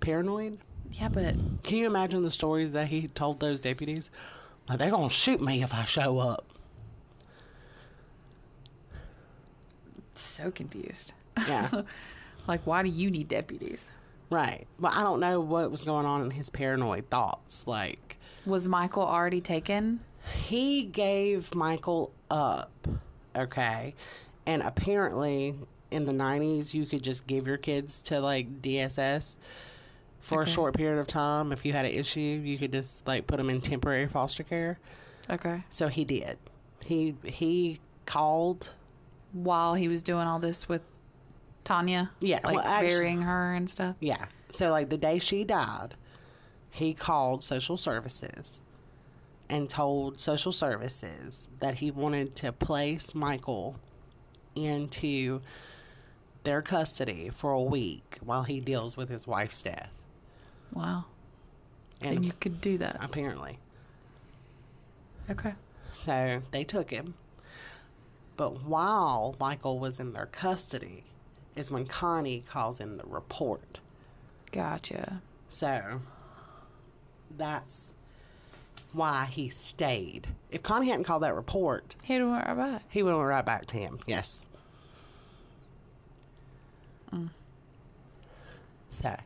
Paranoid? 0.00 0.58
Yeah, 0.92 1.08
but 1.08 1.34
Can 1.62 1.76
you 1.78 1.86
imagine 1.86 2.22
the 2.22 2.30
stories 2.30 2.72
that 2.72 2.88
he 2.88 3.08
told 3.08 3.40
those 3.40 3.60
deputies? 3.60 4.10
Like, 4.68 4.78
they're 4.78 4.90
to 4.90 5.14
shoot 5.14 5.40
me 5.40 5.62
if 5.62 5.72
I 5.74 5.84
show 5.84 6.18
up. 6.18 6.46
so 10.14 10.50
confused. 10.50 11.12
Yeah. 11.48 11.82
Like, 12.48 12.64
why 12.64 12.84
do 12.84 12.88
you 12.88 13.10
need 13.10 13.26
deputies? 13.26 13.88
Right. 14.30 14.68
But 14.78 14.94
I 14.94 15.02
don't 15.02 15.18
know 15.18 15.40
what 15.40 15.68
was 15.68 15.82
going 15.82 16.06
on 16.06 16.22
in 16.22 16.30
his 16.30 16.48
paranoid 16.48 17.10
thoughts. 17.10 17.66
Like, 17.66 18.18
Was 18.44 18.68
Michael 18.68 19.02
already 19.02 19.40
taken? 19.40 19.98
he 20.44 20.84
gave 20.84 21.52
Michael 21.56 22.12
up, 22.30 22.70
okay? 23.34 23.94
And 24.46 24.62
apparently 24.62 25.54
in 25.90 26.04
the 26.04 26.12
90s, 26.12 26.72
you 26.72 26.86
could 26.86 27.02
just 27.02 27.26
give 27.26 27.48
your 27.48 27.56
kids 27.56 27.98
to 28.02 28.20
like 28.20 28.62
DSS 28.62 29.34
for 30.26 30.42
Okay. 30.42 30.50
a 30.50 30.54
short 30.54 30.74
period 30.74 30.98
of 31.00 31.06
time. 31.06 31.52
If 31.52 31.64
you 31.64 31.72
had 31.72 31.84
an 31.84 31.92
issue, 31.92 32.20
you 32.20 32.58
could 32.58 32.72
just 32.72 33.06
like 33.06 33.26
put 33.26 33.36
them 33.36 33.48
in 33.48 33.60
temporary 33.60 34.08
foster 34.08 34.42
care. 34.42 34.78
Okay. 35.30 35.62
So 35.70 35.88
he 35.88 36.04
did. 36.04 36.36
He 36.84 37.14
he 37.24 37.80
called. 38.06 38.70
While 39.32 39.74
he 39.74 39.86
was 39.88 40.02
doing 40.02 40.26
all 40.26 40.38
this 40.38 40.66
with 40.68 40.80
Tanya? 41.64 42.10
Yeah, 42.20 42.40
Like 42.42 42.56
well, 42.56 42.66
actu- 42.66 42.88
burying 42.88 43.22
her 43.22 43.54
and 43.54 43.68
stuff? 43.68 43.96
Yeah. 44.00 44.26
So 44.50 44.70
like 44.70 44.88
the 44.88 44.96
day 44.96 45.18
she 45.18 45.44
died, 45.44 45.94
he 46.70 46.94
called 46.94 47.44
social 47.44 47.76
services 47.76 48.60
and 49.50 49.68
told 49.68 50.18
social 50.20 50.52
services 50.52 51.48
that 51.60 51.74
he 51.74 51.90
wanted 51.90 52.34
to 52.36 52.52
place 52.52 53.14
Michael 53.14 53.76
into 54.54 55.42
their 56.44 56.62
custody 56.62 57.28
for 57.28 57.52
a 57.52 57.62
week 57.62 58.18
while 58.24 58.44
he 58.44 58.60
deals 58.60 58.96
with 58.96 59.08
his 59.10 59.26
wife's 59.26 59.62
death. 59.62 59.95
Wow. 60.72 61.04
And 62.00 62.16
And 62.16 62.24
you 62.24 62.32
could 62.40 62.60
do 62.60 62.78
that. 62.78 62.98
apparently. 63.00 63.58
Okay. 65.30 65.54
So 65.92 66.42
they 66.50 66.64
took 66.64 66.90
him. 66.90 67.14
But 68.36 68.62
while 68.64 69.34
Michael 69.40 69.78
was 69.78 69.98
in 69.98 70.12
their 70.12 70.26
custody 70.26 71.04
is 71.54 71.70
when 71.70 71.86
Connie 71.86 72.44
calls 72.48 72.80
in 72.80 72.98
the 72.98 73.04
report. 73.06 73.80
Gotcha. 74.52 75.22
So 75.48 76.00
that's 77.38 77.94
why 78.92 79.26
he 79.30 79.48
stayed. 79.48 80.26
If 80.50 80.62
Connie 80.62 80.88
hadn't 80.90 81.04
called 81.04 81.22
that 81.22 81.34
report, 81.34 81.96
He 82.04 82.20
went 82.20 82.46
right 82.46 82.56
back. 82.56 82.82
he 82.90 83.02
would 83.02 83.10
have 83.10 83.18
went 83.18 83.28
right 83.30 83.44
back 83.44 83.66
to 83.68 83.76
him. 83.78 83.98
Yes. 84.06 84.42
Mm. 87.12 87.30
So 88.90 89.16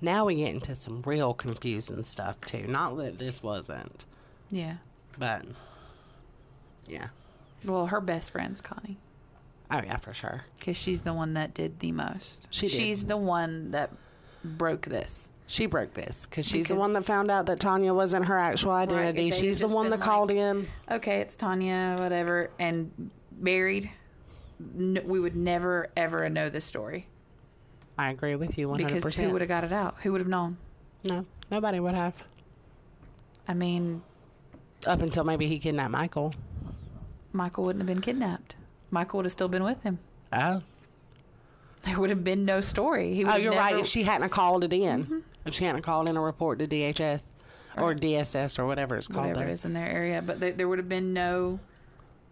now 0.00 0.24
we 0.26 0.36
get 0.36 0.54
into 0.54 0.74
some 0.76 1.02
real 1.02 1.32
confusing 1.34 2.02
stuff 2.04 2.36
too. 2.42 2.66
Not 2.66 2.96
that 2.98 3.18
this 3.18 3.42
wasn't, 3.42 4.04
Yeah. 4.50 4.76
but 5.18 5.44
yeah. 6.86 7.08
Well, 7.64 7.86
her 7.86 8.00
best 8.00 8.30
friend's 8.30 8.60
Connie. 8.60 8.98
Oh 9.70 9.80
yeah, 9.84 9.96
for 9.96 10.14
sure. 10.14 10.42
Because 10.58 10.76
she's 10.76 11.00
the 11.00 11.12
one 11.12 11.34
that 11.34 11.54
did 11.54 11.80
the 11.80 11.92
most. 11.92 12.46
She 12.50 12.68
did. 12.68 12.76
She's 12.76 13.04
the 13.04 13.16
one 13.16 13.72
that 13.72 13.90
broke 14.44 14.82
this. 14.86 15.28
She 15.48 15.66
broke 15.66 15.94
this 15.94 16.26
because 16.26 16.46
she's 16.46 16.66
the 16.66 16.74
one 16.74 16.92
that 16.94 17.04
found 17.04 17.30
out 17.30 17.46
that 17.46 17.60
Tanya 17.60 17.94
wasn't 17.94 18.24
her 18.26 18.36
actual 18.38 18.72
identity. 18.72 19.30
they'd 19.30 19.36
she's 19.36 19.58
the 19.60 19.68
one 19.68 19.90
that 19.90 20.00
called 20.00 20.30
in. 20.30 20.66
Okay, 20.90 21.20
it's 21.20 21.36
Tanya, 21.36 21.96
whatever, 21.98 22.50
and 22.58 23.10
buried. 23.32 23.90
N- 24.76 25.02
we 25.04 25.20
would 25.20 25.36
never 25.36 25.88
ever 25.96 26.28
know 26.28 26.48
this 26.48 26.64
story 26.64 27.06
I 27.98 28.10
agree 28.10 28.36
with 28.36 28.58
you 28.58 28.68
one 28.68 28.80
hundred 28.80 28.96
because 28.96 29.16
who 29.16 29.30
would 29.30 29.40
have 29.40 29.48
got 29.48 29.64
it 29.64 29.72
out? 29.72 29.96
Who 30.02 30.12
would 30.12 30.20
have 30.20 30.28
known? 30.28 30.58
No, 31.04 31.24
nobody 31.50 31.80
would 31.80 31.94
have. 31.94 32.14
I 33.48 33.54
mean, 33.54 34.02
Up 34.86 35.00
until 35.02 35.24
maybe 35.24 35.46
he 35.46 35.58
kidnapped 35.58 35.90
Michael. 35.92 36.34
Michael 37.32 37.64
wouldn't 37.64 37.80
have 37.80 37.86
been 37.86 38.00
kidnapped. 38.02 38.56
Michael 38.90 39.18
would 39.18 39.24
have 39.26 39.32
still 39.32 39.48
been 39.48 39.62
with 39.64 39.82
him. 39.82 39.98
Oh, 40.32 40.62
There 41.84 41.98
would 42.00 42.10
have 42.10 42.24
been 42.24 42.44
no 42.44 42.60
story. 42.60 43.14
He 43.14 43.24
would 43.24 43.32
oh, 43.34 43.36
you're 43.36 43.52
never, 43.52 43.62
right. 43.62 43.76
If 43.78 43.86
she 43.86 44.02
hadn't 44.02 44.30
called 44.30 44.64
it 44.64 44.72
in, 44.72 45.04
Mm-hmm. 45.04 45.18
if 45.44 45.54
she 45.54 45.64
hadn't 45.64 45.82
called 45.82 46.08
in 46.08 46.16
a 46.16 46.20
report 46.20 46.58
to 46.58 46.66
DHS 46.66 47.26
or 47.76 47.94
DSS 47.94 48.58
or 48.58 48.66
whatever 48.66 48.96
it's 48.96 49.06
called, 49.06 49.26
whatever 49.26 49.40
there. 49.40 49.48
it 49.48 49.52
is 49.52 49.64
in 49.64 49.72
their 49.74 49.88
area, 49.88 50.20
but 50.22 50.40
there 50.40 50.68
would 50.68 50.78
have 50.78 50.88
been 50.88 51.12
no 51.12 51.60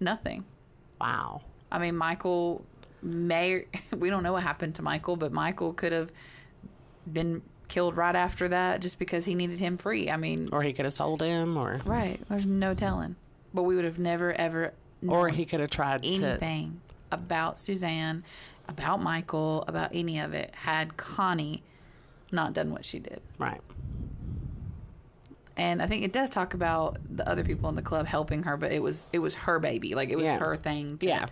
nothing. 0.01 0.45
Wow. 1.01 1.43
I 1.71 1.79
mean, 1.79 1.97
Michael 1.97 2.65
may 3.05 3.67
we 3.97 4.11
don't 4.11 4.23
know 4.23 4.33
what 4.33 4.43
happened 4.43 4.75
to 4.77 4.83
Michael, 4.83 5.17
but 5.17 5.33
Michael 5.33 5.73
could 5.73 5.93
have 5.93 6.11
been 7.13 7.43
killed 7.69 7.97
right 7.97 8.17
after 8.17 8.49
that 8.49 8.81
just 8.81 8.99
because 8.99 9.25
he 9.25 9.35
needed 9.35 9.59
him 9.59 9.77
free. 9.79 10.11
I 10.11 10.17
mean, 10.17 10.49
Or 10.53 10.63
he 10.63 10.73
could 10.73 10.85
have 10.85 10.95
sold 10.95 11.21
him, 11.23 11.57
or 11.57 11.81
right? 11.85 12.19
There's 12.29 12.47
no 12.47 12.75
telling. 12.75 13.17
But 13.53 13.63
we 13.65 13.77
would 13.77 13.85
have 13.85 13.99
never 13.99 14.33
ever 14.33 14.73
or 15.07 15.29
he 15.29 15.45
could 15.45 15.61
have 15.61 15.71
tried 15.71 16.03
to. 16.03 16.09
anything 16.09 16.81
about 17.13 17.59
Suzanne, 17.59 18.25
about 18.69 19.03
Michael, 19.03 19.65
about 19.69 19.91
any 19.95 20.19
of 20.19 20.33
it 20.33 20.51
had 20.55 20.97
Connie 20.97 21.63
not 22.33 22.53
done 22.55 22.71
what 22.73 22.85
she 22.85 22.99
did. 22.99 23.21
Right. 23.39 23.61
And 25.57 25.81
I 25.81 25.87
think 25.87 26.03
it 26.05 26.13
does 26.13 26.31
talk 26.31 26.55
about 26.55 26.99
the 27.15 27.29
other 27.29 27.45
people 27.45 27.69
in 27.69 27.77
the 27.77 27.83
club 27.83 28.07
helping 28.07 28.43
her, 28.43 28.57
but 28.57 28.73
it 28.73 28.83
was 28.83 29.07
it 29.13 29.21
was 29.21 29.35
her 29.35 29.59
baby, 29.61 29.95
like 29.95 30.09
it 30.11 30.17
was 30.17 30.25
Yeah. 30.27 30.39
her 30.39 30.57
thing 30.57 30.99
to 30.99 31.07
Yeah. 31.07 31.27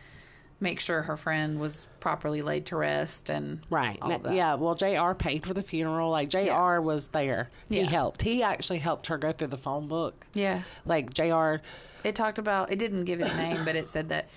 Make 0.63 0.81
sure 0.81 1.03
her 1.03 1.17
friend 1.17 1.59
was 1.61 1.87
properly 2.01 2.41
laid 2.41 2.65
to 2.67 2.77
rest 2.77 3.29
and 3.29 3.61
Right. 3.69 3.99
that. 4.01 4.33
Yeah. 4.35 4.55
Well, 4.55 4.75
Jr. 4.75 5.13
paid 5.15 5.45
for 5.45 5.53
the 5.53 5.63
funeral. 5.63 6.11
Like 6.11 6.29
Jr. 6.31 6.39
Yeah. 6.39 6.79
was 6.79 7.09
there. 7.09 7.51
He 7.69 7.81
Yeah. 7.81 7.87
helped. 7.89 8.23
He 8.23 8.43
actually 8.43 8.79
helped 8.79 9.09
her 9.09 9.19
go 9.19 9.33
through 9.33 9.49
the 9.49 9.59
phone 9.59 9.89
book. 9.89 10.25
Yeah. 10.35 10.63
Like 10.87 11.13
Jr. 11.13 11.57
It 12.05 12.15
talked 12.15 12.39
about 12.39 12.73
it 12.73 12.79
didn't 12.79 13.05
give 13.05 13.21
his 13.21 13.35
name, 13.37 13.65
but 13.65 13.77
it 13.77 13.89
said 13.89 14.09
that 14.11 14.29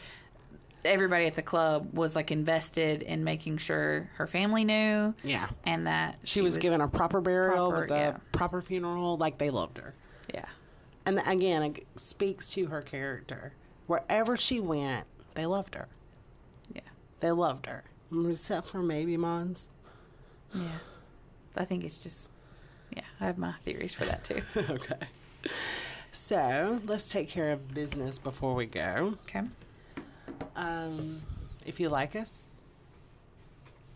everybody 0.84 1.26
at 1.26 1.34
the 1.36 1.41
club 1.41 1.89
was 1.97 2.15
like 2.15 2.32
invested 2.32 3.01
in 3.01 3.23
making 3.23 3.57
sure 3.57 4.09
her 4.15 4.28
family 4.28 4.63
knew 4.63 5.13
Yeah. 5.23 5.47
and 5.65 5.88
that 5.88 6.17
She, 6.23 6.41
was, 6.41 6.57
given 6.59 6.80
a 6.82 6.88
proper 6.88 7.21
burial 7.21 7.69
proper, 7.69 7.84
with 7.86 7.91
a 7.91 7.97
yeah. 7.97 8.17
proper 8.32 8.61
funeral. 8.61 9.17
Like 9.17 9.38
they 9.39 9.49
loved 9.49 9.78
her. 9.80 9.93
Yeah. 10.34 10.45
And 11.07 11.21
again, 11.26 11.63
it 11.63 11.88
speaks 11.97 12.49
to 12.51 12.67
her 12.67 12.82
character. 12.82 13.53
Wherever 13.88 14.36
she 14.38 14.59
went, 14.59 15.05
they 15.34 15.45
loved 15.45 15.76
her. 15.76 15.88
They 17.26 17.32
loved 17.32 17.65
her, 17.65 17.84
except 18.30 18.67
for 18.67 18.84
maybe 18.84 19.17
Mons. 19.17 19.65
Yeah. 20.53 20.67
I 21.57 21.65
think 21.65 21.84
it's 21.84 21.97
just 21.97 22.30
yeah, 22.95 23.01
I 23.19 23.26
have 23.26 23.39
my 23.39 23.53
theories 23.65 23.95
for 23.95 24.05
that 24.05 24.23
too. 24.23 24.43
okay. 24.55 25.07
So 26.11 26.80
let's 26.86 27.09
take 27.09 27.28
care 27.28 27.51
of 27.51 27.73
business 27.73 28.19
before 28.19 28.53
we 28.53 28.67
go. 28.67 29.15
Okay. 29.28 29.41
Um, 30.55 31.19
if 31.65 31.80
you 31.80 31.89
like 31.89 32.15
us, 32.15 32.43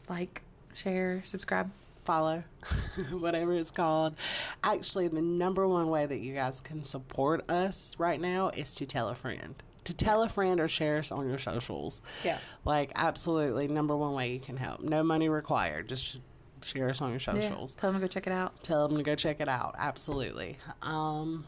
Like, 0.10 0.42
share, 0.74 1.22
subscribe. 1.24 1.70
follow, 2.06 2.44
whatever 3.12 3.54
it's 3.54 3.70
called. 3.70 4.16
Actually, 4.64 5.08
the 5.08 5.22
number 5.22 5.68
one 5.68 5.92
way 5.92 6.08
that 6.08 6.18
you 6.18 6.34
guys 6.34 6.62
can 6.62 6.84
support 6.84 7.48
us 7.48 7.94
right 8.00 8.20
now 8.20 8.50
is 8.50 8.74
to 8.74 8.88
tell 8.88 9.10
a 9.10 9.16
friend. 9.16 9.54
To 9.90 9.96
tell 9.96 10.22
a 10.22 10.30
friend 10.30 10.60
or 10.60 10.68
share 10.68 11.00
us 11.00 11.12
on 11.12 11.28
your 11.28 11.40
socials. 11.40 12.04
Yeah. 12.24 12.38
Like, 12.64 12.92
absolutely, 12.96 13.68
number 13.68 13.98
one 13.98 14.14
way 14.14 14.32
you 14.32 14.40
can 14.40 14.56
help. 14.56 14.82
No 14.82 15.02
money 15.02 15.30
required. 15.30 15.90
Just 15.90 16.20
share 16.62 16.90
us 16.92 17.02
on 17.02 17.10
your 17.10 17.20
Yeah. 17.20 17.42
socials. 17.50 17.74
Tell 17.74 17.92
them 17.92 18.00
to 18.00 18.06
go 18.08 18.08
check 18.08 18.28
it 18.28 18.34
out. 18.34 18.62
Tell 18.62 18.88
them 18.88 18.98
to 18.98 19.04
go 19.04 19.16
check 19.16 19.42
it 19.42 19.50
out. 19.50 19.74
Absolutely. 19.80 20.60
Um, 20.84 21.48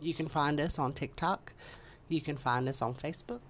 you 0.00 0.14
can 0.14 0.26
find 0.26 0.58
us 0.58 0.78
on 0.78 0.94
TikTok. 0.94 1.52
You 2.08 2.22
can 2.22 2.38
find 2.38 2.66
us 2.66 2.80
on 2.80 2.94
Facebook. 2.94 3.40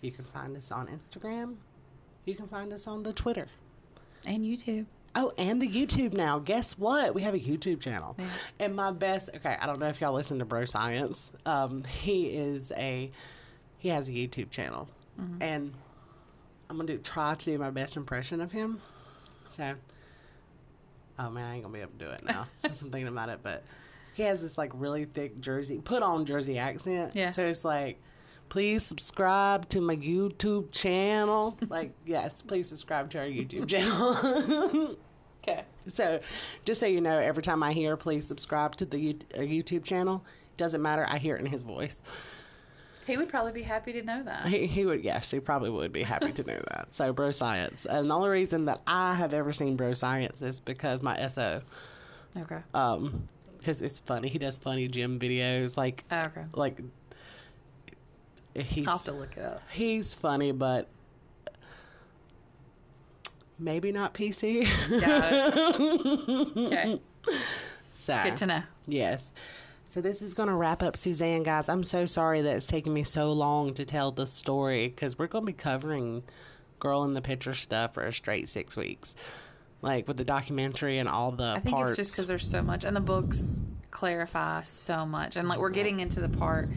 You 0.00 0.10
can 0.10 0.24
find 0.24 0.56
us 0.56 0.72
on 0.72 0.86
Instagram. 0.86 1.56
You 2.24 2.34
can 2.34 2.48
find 2.48 2.72
us 2.72 2.86
on 2.86 3.02
the 3.02 3.12
Twitter. 3.12 3.48
And 4.24 4.42
YouTube. 4.42 4.86
Oh, 5.14 5.32
and 5.36 5.60
the 5.60 5.68
YouTube 5.68 6.12
now. 6.14 6.38
Guess 6.38 6.78
what? 6.78 7.14
We 7.14 7.22
have 7.22 7.34
a 7.34 7.38
YouTube 7.38 7.80
channel. 7.80 8.14
Yeah. 8.18 8.28
And 8.60 8.74
my 8.76 8.90
best, 8.90 9.30
okay, 9.34 9.56
I 9.60 9.66
don't 9.66 9.78
know 9.78 9.88
if 9.88 10.00
y'all 10.00 10.12
listen 10.14 10.38
to 10.38 10.44
Bro 10.44 10.66
Science. 10.66 11.30
Um, 11.44 11.84
he 11.84 12.26
is 12.28 12.70
a, 12.76 13.10
he 13.86 13.92
has 13.92 14.08
a 14.08 14.12
YouTube 14.12 14.50
channel. 14.50 14.88
And 15.40 15.72
I'm 16.68 16.76
to 16.80 16.96
do, 16.96 16.98
try 16.98 17.36
to 17.36 17.44
do 17.44 17.56
my 17.56 17.70
best 17.70 17.96
impression 17.96 18.40
of 18.40 18.50
him. 18.50 18.80
So, 19.48 19.74
oh 21.20 21.30
man, 21.30 21.44
I 21.44 21.54
ain't 21.54 21.62
to 21.72 21.78
be 21.78 21.82
able 21.82 21.92
to 21.92 22.04
do 22.04 22.10
it 22.10 22.24
now 22.24 22.48
since 22.60 22.82
I'm 22.82 22.90
thinking 22.90 23.06
about 23.06 23.28
it. 23.28 23.38
But 23.44 23.62
he 24.14 24.24
has 24.24 24.42
this 24.42 24.58
like 24.58 24.72
really 24.74 25.04
thick 25.04 25.40
Jersey, 25.40 25.78
put 25.78 26.02
on 26.02 26.26
Jersey 26.26 26.58
accent. 26.58 27.14
Yeah. 27.14 27.30
So 27.30 27.46
it's 27.46 27.64
like, 27.64 28.02
please 28.48 28.82
subscribe 28.82 29.68
to 29.68 29.80
my 29.80 29.94
YouTube 29.94 30.72
channel. 30.72 31.56
like, 31.68 31.92
yes, 32.04 32.42
please 32.42 32.68
subscribe 32.68 33.08
to 33.10 33.20
our 33.20 33.26
YouTube 33.26 33.68
channel. 33.68 34.96
Okay. 35.44 35.62
So, 35.86 36.18
just 36.64 36.80
so 36.80 36.86
you 36.86 37.00
know, 37.00 37.16
every 37.16 37.44
time 37.44 37.62
I 37.62 37.72
hear 37.72 37.96
"please 37.96 38.26
subscribe 38.26 38.74
to 38.76 38.84
the 38.84 39.16
uh, 39.32 39.38
YouTube 39.38 39.84
channel," 39.84 40.24
doesn't 40.56 40.82
matter. 40.82 41.06
I 41.08 41.18
hear 41.18 41.36
it 41.36 41.40
in 41.40 41.46
his 41.46 41.62
voice. 41.62 41.98
He 43.06 43.16
would 43.16 43.28
probably 43.28 43.52
be 43.52 43.62
happy 43.62 43.92
to 43.92 44.02
know 44.02 44.22
that. 44.24 44.46
He, 44.48 44.66
he 44.66 44.84
would, 44.84 45.04
yes, 45.04 45.30
he 45.30 45.38
probably 45.40 45.70
would 45.70 45.92
be 45.92 46.02
happy 46.02 46.32
to 46.32 46.42
know 46.42 46.60
that. 46.72 46.88
So, 46.90 47.12
Bro 47.12 47.30
Science, 47.32 47.86
and 47.86 48.10
the 48.10 48.14
only 48.14 48.28
reason 48.30 48.64
that 48.64 48.80
I 48.86 49.14
have 49.14 49.32
ever 49.32 49.52
seen 49.52 49.76
Bro 49.76 49.94
Science 49.94 50.42
is 50.42 50.58
because 50.60 51.02
my 51.02 51.28
SO, 51.28 51.62
Okay. 52.36 52.58
um, 52.74 53.28
because 53.58 53.80
it's 53.82 54.00
funny. 54.00 54.28
He 54.28 54.38
does 54.38 54.58
funny 54.58 54.88
gym 54.88 55.18
videos, 55.20 55.76
like, 55.76 56.04
Okay. 56.12 56.44
like 56.54 56.78
he's 58.54 58.86
I'll 58.86 58.96
have 58.96 59.04
to 59.06 59.12
look 59.12 59.36
it 59.36 59.44
up. 59.44 59.62
he's 59.70 60.12
funny, 60.14 60.50
but 60.52 60.88
maybe 63.58 63.92
not 63.92 64.14
PC. 64.14 64.66
It. 64.90 66.56
okay. 66.56 67.00
so 67.90 68.20
Good 68.24 68.36
to 68.38 68.46
know. 68.46 68.62
Yes. 68.86 69.32
So 69.96 70.02
this 70.02 70.20
is 70.20 70.34
going 70.34 70.50
to 70.50 70.54
wrap 70.54 70.82
up 70.82 70.94
Suzanne, 70.94 71.42
guys. 71.42 71.70
I'm 71.70 71.82
so 71.82 72.04
sorry 72.04 72.42
that 72.42 72.54
it's 72.54 72.66
taken 72.66 72.92
me 72.92 73.02
so 73.02 73.32
long 73.32 73.72
to 73.72 73.86
tell 73.86 74.12
the 74.12 74.26
story 74.26 74.88
because 74.88 75.18
we're 75.18 75.26
going 75.26 75.46
to 75.46 75.46
be 75.46 75.54
covering 75.56 76.22
girl 76.78 77.04
in 77.04 77.14
the 77.14 77.22
picture 77.22 77.54
stuff 77.54 77.94
for 77.94 78.04
a 78.04 78.12
straight 78.12 78.46
six 78.46 78.76
weeks, 78.76 79.16
like 79.80 80.06
with 80.06 80.18
the 80.18 80.24
documentary 80.24 80.98
and 80.98 81.08
all 81.08 81.32
the 81.32 81.54
I 81.56 81.60
think 81.60 81.74
parts. 81.76 81.88
it's 81.92 81.96
just 81.96 82.12
because 82.12 82.28
there's 82.28 82.46
so 82.46 82.60
much, 82.60 82.84
and 82.84 82.94
the 82.94 83.00
books 83.00 83.58
clarify 83.90 84.60
so 84.60 85.06
much, 85.06 85.36
and 85.36 85.48
like 85.48 85.58
we're 85.58 85.70
getting 85.70 86.00
into 86.00 86.20
the 86.20 86.28
part. 86.28 86.68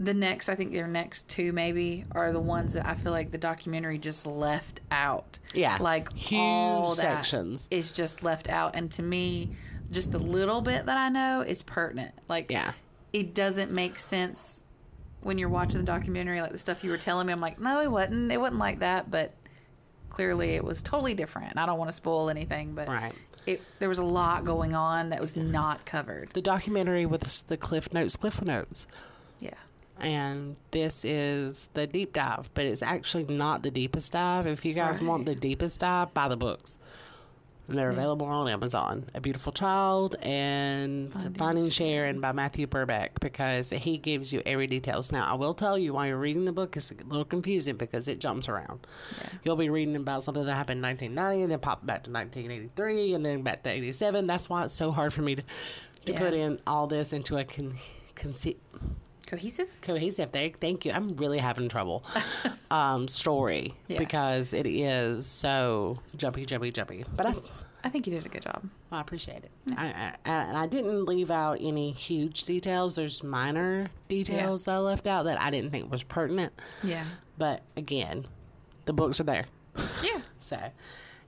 The 0.00 0.14
next, 0.14 0.48
I 0.48 0.56
think 0.56 0.72
their 0.72 0.88
next 0.88 1.28
two 1.28 1.52
maybe 1.52 2.06
are 2.10 2.32
the 2.32 2.40
ones 2.40 2.72
that 2.72 2.84
I 2.84 2.96
feel 2.96 3.12
like 3.12 3.30
the 3.30 3.38
documentary 3.38 3.98
just 3.98 4.26
left 4.26 4.80
out. 4.90 5.38
Yeah. 5.54 5.78
like 5.80 6.12
Huge 6.14 6.40
all 6.40 6.96
sections. 6.96 7.68
is 7.70 7.92
just 7.92 8.24
left 8.24 8.48
out, 8.48 8.74
and 8.74 8.90
to 8.90 9.02
me, 9.02 9.52
just 9.92 10.10
the 10.10 10.18
little 10.18 10.60
bit 10.60 10.86
that 10.86 10.96
I 10.96 11.08
know 11.08 11.42
is 11.42 11.62
pertinent. 11.62 12.14
Like, 12.28 12.50
Yeah. 12.50 12.72
it 13.12 13.34
doesn't 13.34 13.70
make 13.70 13.98
sense 13.98 14.64
when 15.20 15.38
you're 15.38 15.48
watching 15.48 15.78
the 15.78 15.86
documentary. 15.86 16.40
Like 16.40 16.52
the 16.52 16.58
stuff 16.58 16.82
you 16.82 16.90
were 16.90 16.98
telling 16.98 17.26
me, 17.26 17.32
I'm 17.32 17.40
like, 17.40 17.60
no, 17.60 17.80
it 17.80 17.90
wasn't. 17.90 18.32
It 18.32 18.40
wasn't 18.40 18.58
like 18.58 18.80
that. 18.80 19.10
But 19.10 19.32
clearly, 20.10 20.50
it 20.56 20.64
was 20.64 20.82
totally 20.82 21.14
different. 21.14 21.56
I 21.58 21.66
don't 21.66 21.78
want 21.78 21.90
to 21.90 21.96
spoil 21.96 22.28
anything, 22.30 22.74
but 22.74 22.88
Right. 22.88 23.14
it 23.46 23.60
there 23.78 23.88
was 23.88 23.98
a 23.98 24.04
lot 24.04 24.44
going 24.44 24.74
on 24.74 25.10
that 25.10 25.20
was 25.20 25.36
not 25.36 25.84
covered. 25.84 26.30
The 26.32 26.42
documentary 26.42 27.06
with 27.06 27.20
the- 27.22 27.42
the 27.48 27.56
Cliff 27.56 27.92
Notes, 27.92 28.16
Cliff 28.16 28.42
Notes. 28.42 28.86
Yeah. 29.40 29.50
and 30.00 30.56
this 30.72 31.04
is 31.04 31.68
the 31.74 31.86
deep 31.86 32.12
dive, 32.12 32.50
but 32.54 32.64
it's 32.64 32.82
actually 32.82 33.22
not 33.24 33.62
the 33.62 33.70
deepest 33.70 34.10
dive. 34.12 34.46
If 34.48 34.64
you 34.64 34.74
guys 34.74 35.00
want 35.00 35.26
the 35.26 35.34
deepest 35.36 35.78
dive, 35.80 36.12
buy 36.12 36.26
the 36.28 36.36
books. 36.36 36.76
And 37.72 37.78
they're 37.78 37.88
available 37.88 38.26
on 38.26 38.50
Amazon. 38.50 39.08
A 39.14 39.20
Beautiful 39.22 39.50
Child 39.50 40.16
and 40.20 41.10
Finding 41.10 41.32
Finding 41.32 41.70
Sharon 41.70 42.20
by 42.20 42.32
Matthew 42.32 42.66
Birkbeck 42.66 43.12
because 43.22 43.70
he 43.70 43.96
gives 43.96 44.30
you 44.30 44.42
every 44.44 44.66
details. 44.66 45.10
Now, 45.10 45.24
I 45.24 45.32
will 45.32 45.54
tell 45.54 45.78
you 45.78 45.94
while 45.94 46.06
you're 46.06 46.18
reading 46.18 46.44
the 46.44 46.52
book, 46.52 46.76
it's 46.76 46.90
a 46.90 46.96
little 47.08 47.24
confusing 47.24 47.76
because 47.76 48.08
it 48.08 48.18
jumps 48.18 48.46
around. 48.50 48.86
Yeah. 49.18 49.28
You'll 49.44 49.56
be 49.56 49.70
reading 49.70 49.96
about 49.96 50.22
something 50.22 50.44
that 50.44 50.54
happened 50.54 50.80
in 50.80 50.82
1990 50.82 51.42
and 51.44 51.50
then 51.52 51.60
pop 51.60 51.86
back 51.86 52.04
to 52.04 52.10
1983 52.10 53.14
and 53.14 53.24
then 53.24 53.40
back 53.42 53.62
to 53.62 53.70
87. 53.70 54.26
That's 54.26 54.50
why 54.50 54.64
it's 54.66 54.74
so 54.74 54.90
hard 54.92 55.14
for 55.14 55.22
me 55.22 55.36
to, 55.36 55.42
to 56.04 56.12
Yeah. 56.12 56.18
put 56.18 56.34
in 56.34 56.60
all 56.66 56.86
this 56.86 57.14
into 57.14 57.38
a 57.38 57.44
con- 57.44 57.78
conce- 58.14 58.56
Cohesive? 59.26 59.68
cohesive. 59.80 60.28
Thank 60.30 60.84
you. 60.84 60.92
I'm 60.92 61.16
really 61.16 61.38
having 61.38 61.70
trouble. 61.70 62.04
um, 62.70 63.08
story 63.08 63.74
Yeah. 63.88 63.98
because 63.98 64.52
it 64.52 64.66
is 64.66 65.26
so 65.26 66.00
jumpy, 66.18 66.44
jumpy, 66.44 66.70
jumpy. 66.70 67.06
But 67.16 67.26
I, 67.28 67.34
I 67.84 67.88
think 67.88 68.06
you 68.06 68.12
did 68.14 68.24
a 68.24 68.28
good 68.28 68.42
job. 68.42 68.68
I 68.90 69.00
appreciate 69.00 69.44
it. 69.44 69.50
I, 69.76 69.86
I, 69.86 70.14
and 70.24 70.56
I 70.56 70.66
didn't 70.66 71.04
leave 71.04 71.30
out 71.30 71.58
any 71.60 71.92
huge 71.92 72.44
details. 72.44 72.94
There's 72.96 73.22
minor 73.22 73.88
details 74.08 74.62
that 74.64 74.72
I 74.72 74.78
left 74.78 75.06
out 75.06 75.24
that 75.24 75.40
I 75.40 75.50
didn't 75.50 75.70
think 75.70 75.90
was 75.90 76.02
pertinent. 76.02 76.52
Yeah. 76.82 77.04
But 77.38 77.62
again, 77.76 78.26
the 78.84 78.92
books 78.92 79.18
are 79.20 79.24
there. 79.24 79.46
Yeah. 80.02 80.20
So, 80.44 80.58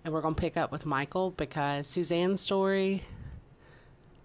and 0.05 0.12
we're 0.12 0.20
gonna 0.20 0.34
pick 0.34 0.57
up 0.59 0.70
with 0.70 0.84
Michael 0.84 1.30
because 1.30 1.86
Suzanne's 1.86 2.40
story, 2.42 3.05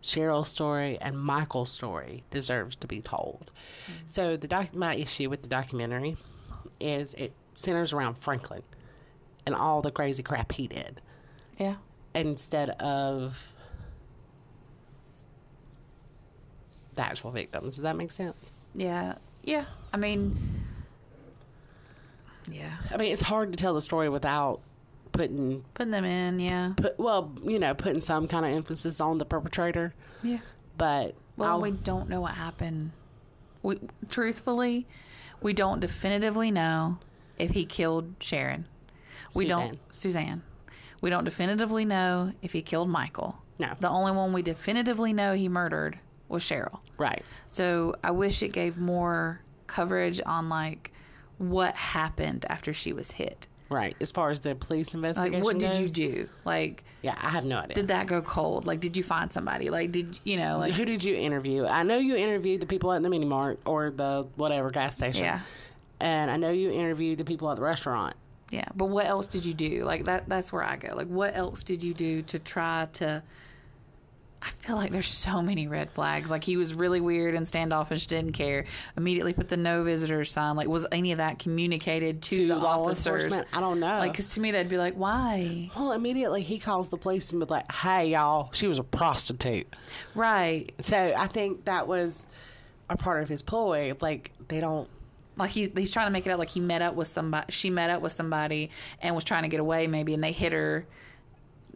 Cheryl's 0.04 0.50
story, 0.50 0.98
and 1.00 1.18
Michael's 1.18 1.72
story 1.72 2.24
deserves 2.32 2.76
to 2.78 2.88
be 2.88 3.02
told. 3.02 3.52
Mm. 3.88 3.94
So 4.12 4.36
the 4.36 4.48
doc- 4.48 4.74
my 4.76 4.96
issue 4.96 5.30
with 5.30 5.44
the 5.44 5.48
documentary 5.48 6.18
is 6.82 7.14
it 7.14 7.34
centers 7.54 7.94
around 7.94 8.16
Franklin 8.16 8.64
and 9.46 9.56
all 9.56 9.82
the 9.82 9.92
crazy 9.92 10.24
crap 10.24 10.52
he 10.54 10.68
did 10.68 11.02
Yeah. 11.58 11.76
Instead 12.26 12.70
of 12.72 13.38
the 16.96 17.02
actual 17.02 17.32
victims. 17.32 17.76
Does 17.76 17.84
that 17.84 17.96
make 17.96 18.12
sense? 18.12 18.54
Yeah. 18.76 19.16
Yeah. 19.44 19.66
I 19.94 19.98
mean, 19.98 20.38
yeah. 22.50 22.72
I 22.92 22.98
mean, 22.98 23.12
it's 23.12 23.22
hard 23.22 23.52
to 23.54 23.58
tell 23.58 23.74
the 23.74 23.82
story 23.82 24.10
without 24.10 24.60
putting 25.12 25.64
Putting 25.74 25.92
them 25.92 26.06
in, 26.06 26.40
yeah. 26.40 26.74
put 26.78 26.98
well, 27.00 27.32
you 27.44 27.60
know, 27.60 27.74
putting 27.74 28.02
some 28.02 28.28
kind 28.28 28.46
of 28.46 28.52
emphasis 28.52 29.02
on 29.02 29.18
the 29.18 29.26
perpetrator. 29.26 29.94
Yeah. 30.24 30.40
But 30.78 31.16
Well, 31.38 31.50
I'll- 31.52 31.62
we 31.62 31.72
don't 31.72 32.10
know 32.10 32.22
what 32.22 32.34
happened. 32.36 32.92
We 33.64 33.80
truthfully, 34.10 34.88
we 35.42 35.52
don't 35.54 35.80
definitively 35.82 36.50
know 36.52 37.00
if 37.38 37.52
he 37.52 37.66
killed 37.66 38.14
Sharon. 38.20 38.66
We 39.34 39.46
Suzanne. 39.46 39.68
don't 39.68 39.80
Suzanne. 39.94 40.42
We 41.02 41.10
don't 41.10 41.24
definitively 41.24 41.86
know 41.86 42.34
if 42.42 42.52
he 42.54 42.62
killed 42.62 42.90
Michael. 42.90 43.38
No. 43.58 43.74
The 43.80 43.90
only 43.90 44.12
one 44.12 44.34
we 44.34 44.42
definitively 44.42 45.14
know 45.14 45.34
he 45.34 45.50
murdered 45.50 46.00
was 46.28 46.44
Cheryl. 46.44 46.80
right, 46.98 47.24
So 47.48 47.94
I 48.04 48.12
wish 48.12 48.44
it 48.44 48.50
gave 48.54 48.78
more 48.78 49.42
coverage 49.68 50.22
on 50.26 50.48
like 50.50 50.92
what 51.38 51.76
happened 51.76 52.46
after 52.50 52.74
she 52.74 52.94
was 52.94 53.12
hit. 53.12 53.48
right. 53.70 53.96
As 54.02 54.12
far 54.12 54.30
as 54.30 54.40
the 54.42 54.56
police 54.56 54.94
investigation, 54.94 55.34
Like 55.34 55.44
what 55.44 55.58
did 55.60 55.76
you 55.78 55.88
do? 55.88 56.30
Like 56.46 56.84
Yeah, 57.02 57.16
I 57.20 57.30
have 57.30 57.46
no 57.46 57.58
idea. 57.60 57.76
did 57.76 57.88
that 57.90 58.08
go 58.08 58.22
cold? 58.22 58.68
Like 58.68 58.80
did 58.80 58.96
you 58.98 59.04
find 59.04 59.32
somebody? 59.32 59.70
Like 59.70 59.92
did 59.92 60.20
you 60.24 60.38
know 60.38 60.58
like 60.60 60.74
Who 60.74 60.86
did 60.86 61.04
you 61.04 61.16
interview? 61.16 61.66
I 61.66 61.84
know 61.84 61.98
you 61.98 62.16
interviewed 62.16 62.62
the 62.62 62.66
people 62.68 62.92
at 62.94 63.02
the 63.04 63.10
mini 63.10 63.26
mart 63.26 63.60
or 63.66 63.90
the 63.92 64.28
whatever 64.36 64.70
gas 64.72 64.96
station. 64.96 65.24
Yeah. 65.24 65.42
And 66.00 66.30
I 66.32 66.38
know 66.38 66.50
you 66.52 66.72
interviewed 66.72 67.18
the 67.18 67.26
people 67.26 67.50
at 67.52 67.56
the 67.58 67.62
restaurant. 67.64 68.16
Yeah, 68.52 68.66
but 68.76 68.86
what 68.86 69.06
else 69.06 69.28
did 69.28 69.46
you 69.46 69.54
do? 69.54 69.84
Like 69.84 70.06
that 70.06 70.28
that's 70.28 70.52
where 70.52 70.64
I 70.64 70.76
go. 70.78 70.96
Like 70.96 71.08
what 71.08 71.36
else 71.36 71.64
did 71.64 71.84
you 71.84 71.94
do 71.94 72.22
to 72.24 72.40
try 72.40 72.88
to 72.94 73.24
I 74.42 74.50
feel 74.60 74.78
like 74.78 74.92
there's 74.92 75.10
so 75.10 75.42
many 75.42 75.68
red 75.68 75.92
flags. 75.92 76.30
Like 76.30 76.44
he 76.46 76.56
was 76.56 76.74
really 76.74 77.02
weird 77.02 77.36
and 77.36 77.46
standoffish, 77.46 78.08
didn't 78.08 78.32
care. 78.32 78.66
Immediately 78.96 79.34
put 79.34 79.50
the 79.50 79.58
no 79.58 79.84
visitors 79.84 80.32
sign. 80.32 80.56
Like 80.56 80.68
was 80.68 80.88
any 80.92 81.12
of 81.12 81.18
that 81.18 81.40
communicated 81.40 82.22
to, 82.24 82.36
To 82.38 82.48
the 82.48 82.56
officers? 82.56 83.34
I 83.52 83.60
don't 83.60 83.80
know. 83.82 84.00
Like 84.00 84.14
cuz 84.14 84.30
to 84.30 84.40
me 84.40 84.52
that'd 84.52 84.70
be 84.70 84.78
like, 84.78 84.94
"Why?" 84.94 85.70
Well, 85.76 85.92
immediately 85.92 86.42
he 86.42 86.58
calls 86.58 86.88
the 86.90 86.98
police 86.98 87.32
and 87.32 87.40
be 87.42 87.46
like, 87.48 87.70
"Hey, 87.72 88.12
y'all, 88.12 88.50
she 88.54 88.68
was 88.68 88.80
a 88.80 88.84
prostitute." 88.84 89.68
Right. 90.16 90.72
So 90.80 91.14
I 91.18 91.28
think 91.28 91.66
that 91.66 91.88
was 91.88 92.26
a 92.90 92.96
part 92.96 93.24
of 93.24 93.30
his 93.30 93.42
ploy. 93.42 93.94
Like 94.00 94.32
they 94.48 94.62
don't. 94.62 94.88
Like 95.40 95.52
he, 95.52 95.72
he's 95.76 95.90
trying 95.92 96.08
to 96.08 96.12
make 96.12 96.28
it 96.28 96.30
out 96.30 96.38
like 96.40 96.50
he 96.50 96.60
met 96.60 96.82
up 96.82 96.96
with 96.96 97.08
somebody. 97.08 97.52
She 97.52 97.70
met 97.70 97.90
up 97.90 98.02
with 98.02 98.12
somebody 98.12 98.70
and 99.02 99.16
was 99.16 99.24
trying 99.24 99.44
to 99.44 99.50
get 99.50 99.60
away, 99.60 99.88
maybe, 99.88 100.14
and 100.14 100.24
they 100.24 100.32
hit 100.34 100.52
her. 100.52 100.86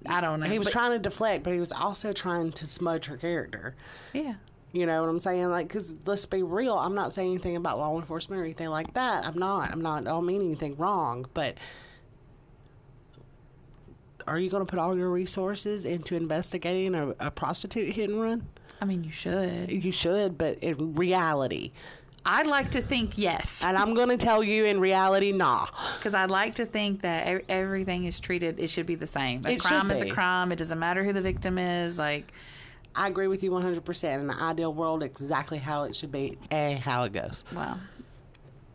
I 0.05 0.19
don't 0.21 0.41
know. 0.41 0.47
He 0.47 0.59
was 0.59 0.67
But- 0.67 0.73
trying 0.73 0.91
to 0.91 0.99
deflect, 0.99 1.43
but 1.43 1.53
he 1.53 1.59
was 1.59 1.71
also 1.71 2.11
trying 2.13 2.51
to 2.51 2.67
smudge 2.67 3.05
her 3.05 3.15
character. 3.17 3.75
Yeah. 4.11 4.33
You 4.73 4.85
know 4.87 5.01
what 5.01 5.07
I'm 5.09 5.19
saying? 5.19 5.49
Like, 5.49 5.67
because 5.67 5.95
let's 6.05 6.25
be 6.25 6.41
real, 6.43 6.75
I'm 6.77 6.95
not 6.95 7.13
saying 7.13 7.29
anything 7.31 7.55
about 7.55 7.77
law 7.77 7.95
enforcement 7.99 8.41
or 8.41 8.43
anything 8.43 8.69
like 8.69 8.93
that. 8.95 9.23
I'm 9.25 9.37
not. 9.37 9.71
I'm 9.71 9.81
not. 9.81 9.99
I 10.01 10.05
don't 10.11 10.25
mean 10.25 10.41
anything 10.41 10.75
wrong, 10.77 11.27
but 11.35 11.57
are 14.25 14.39
you 14.39 14.49
going 14.49 14.65
to 14.65 14.69
put 14.69 14.79
all 14.79 14.97
your 14.97 15.09
resources 15.09 15.85
into 15.85 16.15
investigating 16.15 16.95
a, 16.95 17.09
a 17.19 17.29
prostitute 17.31 17.93
hit 17.93 18.09
and 18.09 18.21
run? 18.21 18.47
I 18.81 18.85
mean, 18.85 19.03
you 19.03 19.11
should. 19.11 19.69
You 19.71 19.91
should, 19.91 20.37
but 20.37 20.57
in 20.59 20.95
reality, 20.95 21.71
I'd 22.25 22.47
like 22.47 22.71
to 22.71 22.81
think 22.81 23.17
yes. 23.17 23.63
and 23.63 23.77
I'm 23.77 23.93
going 23.93 24.09
to 24.09 24.17
tell 24.17 24.41
you 24.41 24.65
in 24.65 24.79
reality, 24.79 25.31
nah. 25.31 25.67
Because 25.97 26.13
I'd 26.13 26.31
like 26.31 26.55
to 26.55 26.65
think 26.65 27.01
that 27.01 27.43
everything 27.49 28.05
is 28.05 28.19
treated, 28.19 28.59
it 28.59 28.69
should 28.69 28.85
be 28.85 28.95
the 28.95 29.07
same. 29.07 29.41
A 29.45 29.51
It 29.51 29.59
crime 29.61 29.91
is 29.91 30.01
a 30.01 30.09
crime. 30.09 30.51
It 30.51 30.57
doesn't 30.57 30.79
matter 30.79 31.03
who 31.03 31.11
the 31.11 31.21
victim 31.21 31.57
is. 31.57 31.97
Like, 31.97 32.31
I 32.95 33.07
agree 33.07 33.27
with 33.27 33.43
you 33.43 33.51
100%. 33.51 34.19
In 34.19 34.27
the 34.27 34.35
ideal 34.35 34.73
world, 34.73 35.03
exactly 35.03 35.57
how 35.57 35.83
it 35.83 35.95
should 35.95 36.11
be 36.11 36.37
and 36.49 36.79
how 36.79 37.03
it 37.03 37.11
goes. 37.11 37.43
Wow. 37.53 37.79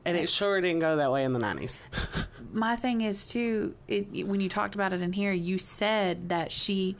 And 0.04 0.16
it 0.16 0.28
sure 0.28 0.60
didn't 0.60 0.80
go 0.80 0.96
that 0.96 1.10
way 1.12 1.24
in 1.24 1.32
the 1.32 1.40
90s. 1.40 1.76
my 2.52 2.76
thing 2.76 3.00
is 3.02 3.26
too, 3.26 3.74
it, 3.86 4.26
when 4.26 4.40
you 4.40 4.48
talked 4.48 4.74
about 4.74 4.92
it 4.92 5.02
in 5.02 5.12
here, 5.12 5.32
you 5.32 5.58
said 5.58 6.28
that 6.28 6.52
she, 6.52 6.96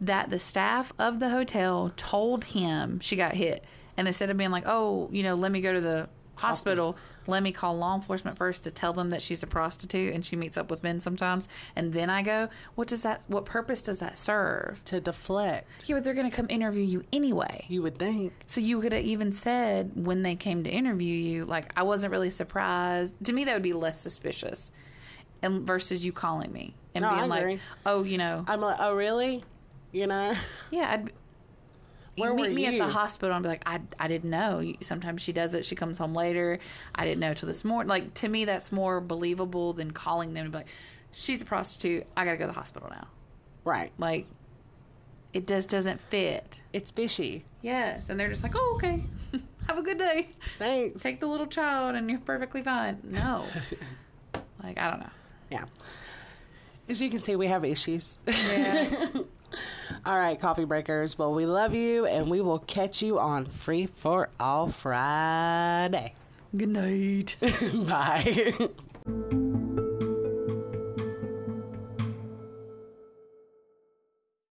that 0.00 0.30
the 0.30 0.38
staff 0.38 0.92
of 0.98 1.20
the 1.20 1.30
hotel 1.30 1.92
told 1.96 2.44
him 2.44 3.00
she 3.00 3.16
got 3.16 3.34
hit. 3.34 3.64
And 4.02 4.08
instead 4.08 4.30
of 4.30 4.36
being 4.36 4.50
like, 4.50 4.64
oh, 4.66 5.08
you 5.12 5.22
know, 5.22 5.36
let 5.36 5.52
me 5.52 5.60
go 5.60 5.72
to 5.72 5.80
the 5.80 6.08
hospital, 6.34 6.96
let 7.28 7.40
me 7.40 7.52
call 7.52 7.78
law 7.78 7.94
enforcement 7.94 8.36
first 8.36 8.64
to 8.64 8.72
tell 8.72 8.92
them 8.92 9.10
that 9.10 9.22
she's 9.22 9.44
a 9.44 9.46
prostitute 9.46 10.12
and 10.12 10.26
she 10.26 10.34
meets 10.34 10.56
up 10.56 10.72
with 10.72 10.82
men 10.82 10.98
sometimes. 10.98 11.46
And 11.76 11.92
then 11.92 12.10
I 12.10 12.22
go, 12.22 12.48
what 12.74 12.88
does 12.88 13.02
that, 13.02 13.22
what 13.28 13.44
purpose 13.44 13.80
does 13.80 14.00
that 14.00 14.18
serve? 14.18 14.84
to 14.86 14.98
deflect, 15.00 15.68
Yeah, 15.86 15.94
but 15.94 16.02
they're 16.02 16.14
going 16.14 16.28
to 16.28 16.36
come 16.36 16.46
interview 16.48 16.82
you 16.82 17.04
anyway. 17.12 17.64
you 17.68 17.80
would 17.82 17.96
think. 17.96 18.32
So 18.48 18.60
you 18.60 18.80
could 18.80 18.92
have 18.92 19.04
even 19.04 19.30
said 19.30 19.92
when 19.94 20.24
they 20.24 20.34
came 20.34 20.64
to 20.64 20.70
interview 20.70 21.14
you, 21.14 21.44
like 21.44 21.70
I 21.76 21.84
wasn't 21.84 22.10
really 22.10 22.30
surprised. 22.30 23.14
To 23.22 23.32
me, 23.32 23.44
that 23.44 23.54
would 23.54 23.62
be 23.62 23.72
less 23.72 24.00
suspicious, 24.00 24.72
and 25.42 25.64
versus 25.64 26.04
you 26.04 26.10
calling 26.10 26.52
me 26.52 26.74
and 26.96 27.04
No, 27.04 27.14
being 27.14 27.28
like, 27.28 27.60
"Oh, 27.86 28.02
you 28.02 28.18
know, 28.18 28.44
I'm 28.48 28.60
like, 28.60 28.78
oh, 28.80 28.94
really? 28.96 29.44
You 29.92 30.08
know? 30.08 30.34
yeah." 30.72 30.90
I'd, 30.90 31.12
Where 32.16 32.34
meet 32.34 32.52
me 32.52 32.66
at 32.66 32.78
the 32.78 32.92
hospital 32.92 33.34
and 33.34 33.42
be 33.42 33.48
like, 33.48 33.62
"I 33.64 33.80
I 33.98 34.06
didn't 34.08 34.30
know." 34.30 34.62
Sometimes 34.82 35.22
she 35.22 35.32
does 35.32 35.54
it. 35.54 35.64
She 35.64 35.74
comes 35.74 35.96
home 35.96 36.14
later. 36.14 36.58
I 36.94 37.04
didn't 37.04 37.20
know 37.20 37.32
till 37.32 37.46
this 37.46 37.64
morning. 37.64 37.88
Like 37.88 38.12
to 38.14 38.28
me, 38.28 38.44
that's 38.44 38.70
more 38.70 39.00
believable 39.00 39.72
than 39.72 39.92
calling 39.92 40.34
them 40.34 40.44
and 40.44 40.52
be 40.52 40.58
like, 40.58 40.68
"She's 41.12 41.40
a 41.40 41.44
prostitute. 41.44 42.06
I 42.16 42.24
got 42.24 42.32
to 42.32 42.36
go 42.36 42.44
to 42.44 42.48
the 42.48 42.58
hospital 42.58 42.90
now." 42.90 43.08
Right. 43.64 43.92
Like, 43.96 44.26
it 45.32 45.46
just 45.46 45.68
doesn't 45.68 46.00
fit. 46.00 46.60
It's 46.72 46.90
fishy. 46.90 47.44
Yes, 47.62 48.10
and 48.10 48.20
they're 48.20 48.28
just 48.28 48.42
like, 48.42 48.52
"Oh, 48.54 48.72
okay. 48.76 49.04
Have 49.66 49.78
a 49.78 49.82
good 49.82 49.98
day." 49.98 50.28
Thanks. 50.58 51.02
take 51.02 51.20
the 51.20 51.26
little 51.26 51.46
child 51.46 51.94
and 51.94 52.10
you're 52.10 52.18
perfectly 52.20 52.62
fine. 52.62 52.98
No. 53.04 53.46
like, 54.62 54.78
I 54.78 54.90
don't 54.90 55.00
know. 55.00 55.10
Yeah. 55.50 55.64
As 56.88 57.00
you 57.00 57.08
can 57.08 57.20
see, 57.20 57.36
we 57.36 57.46
have 57.46 57.64
issues. 57.64 58.18
Yeah. 58.26 59.06
All 60.06 60.18
right, 60.18 60.40
coffee 60.40 60.64
breakers. 60.64 61.18
Well, 61.18 61.32
we 61.32 61.46
love 61.46 61.74
you, 61.74 62.06
and 62.06 62.30
we 62.30 62.40
will 62.40 62.60
catch 62.60 63.02
you 63.02 63.18
on 63.18 63.46
Free 63.46 63.86
for 63.86 64.28
All 64.40 64.68
Friday. 64.68 66.14
Good 66.56 66.68
night. 66.68 67.36
Bye. 67.86 68.68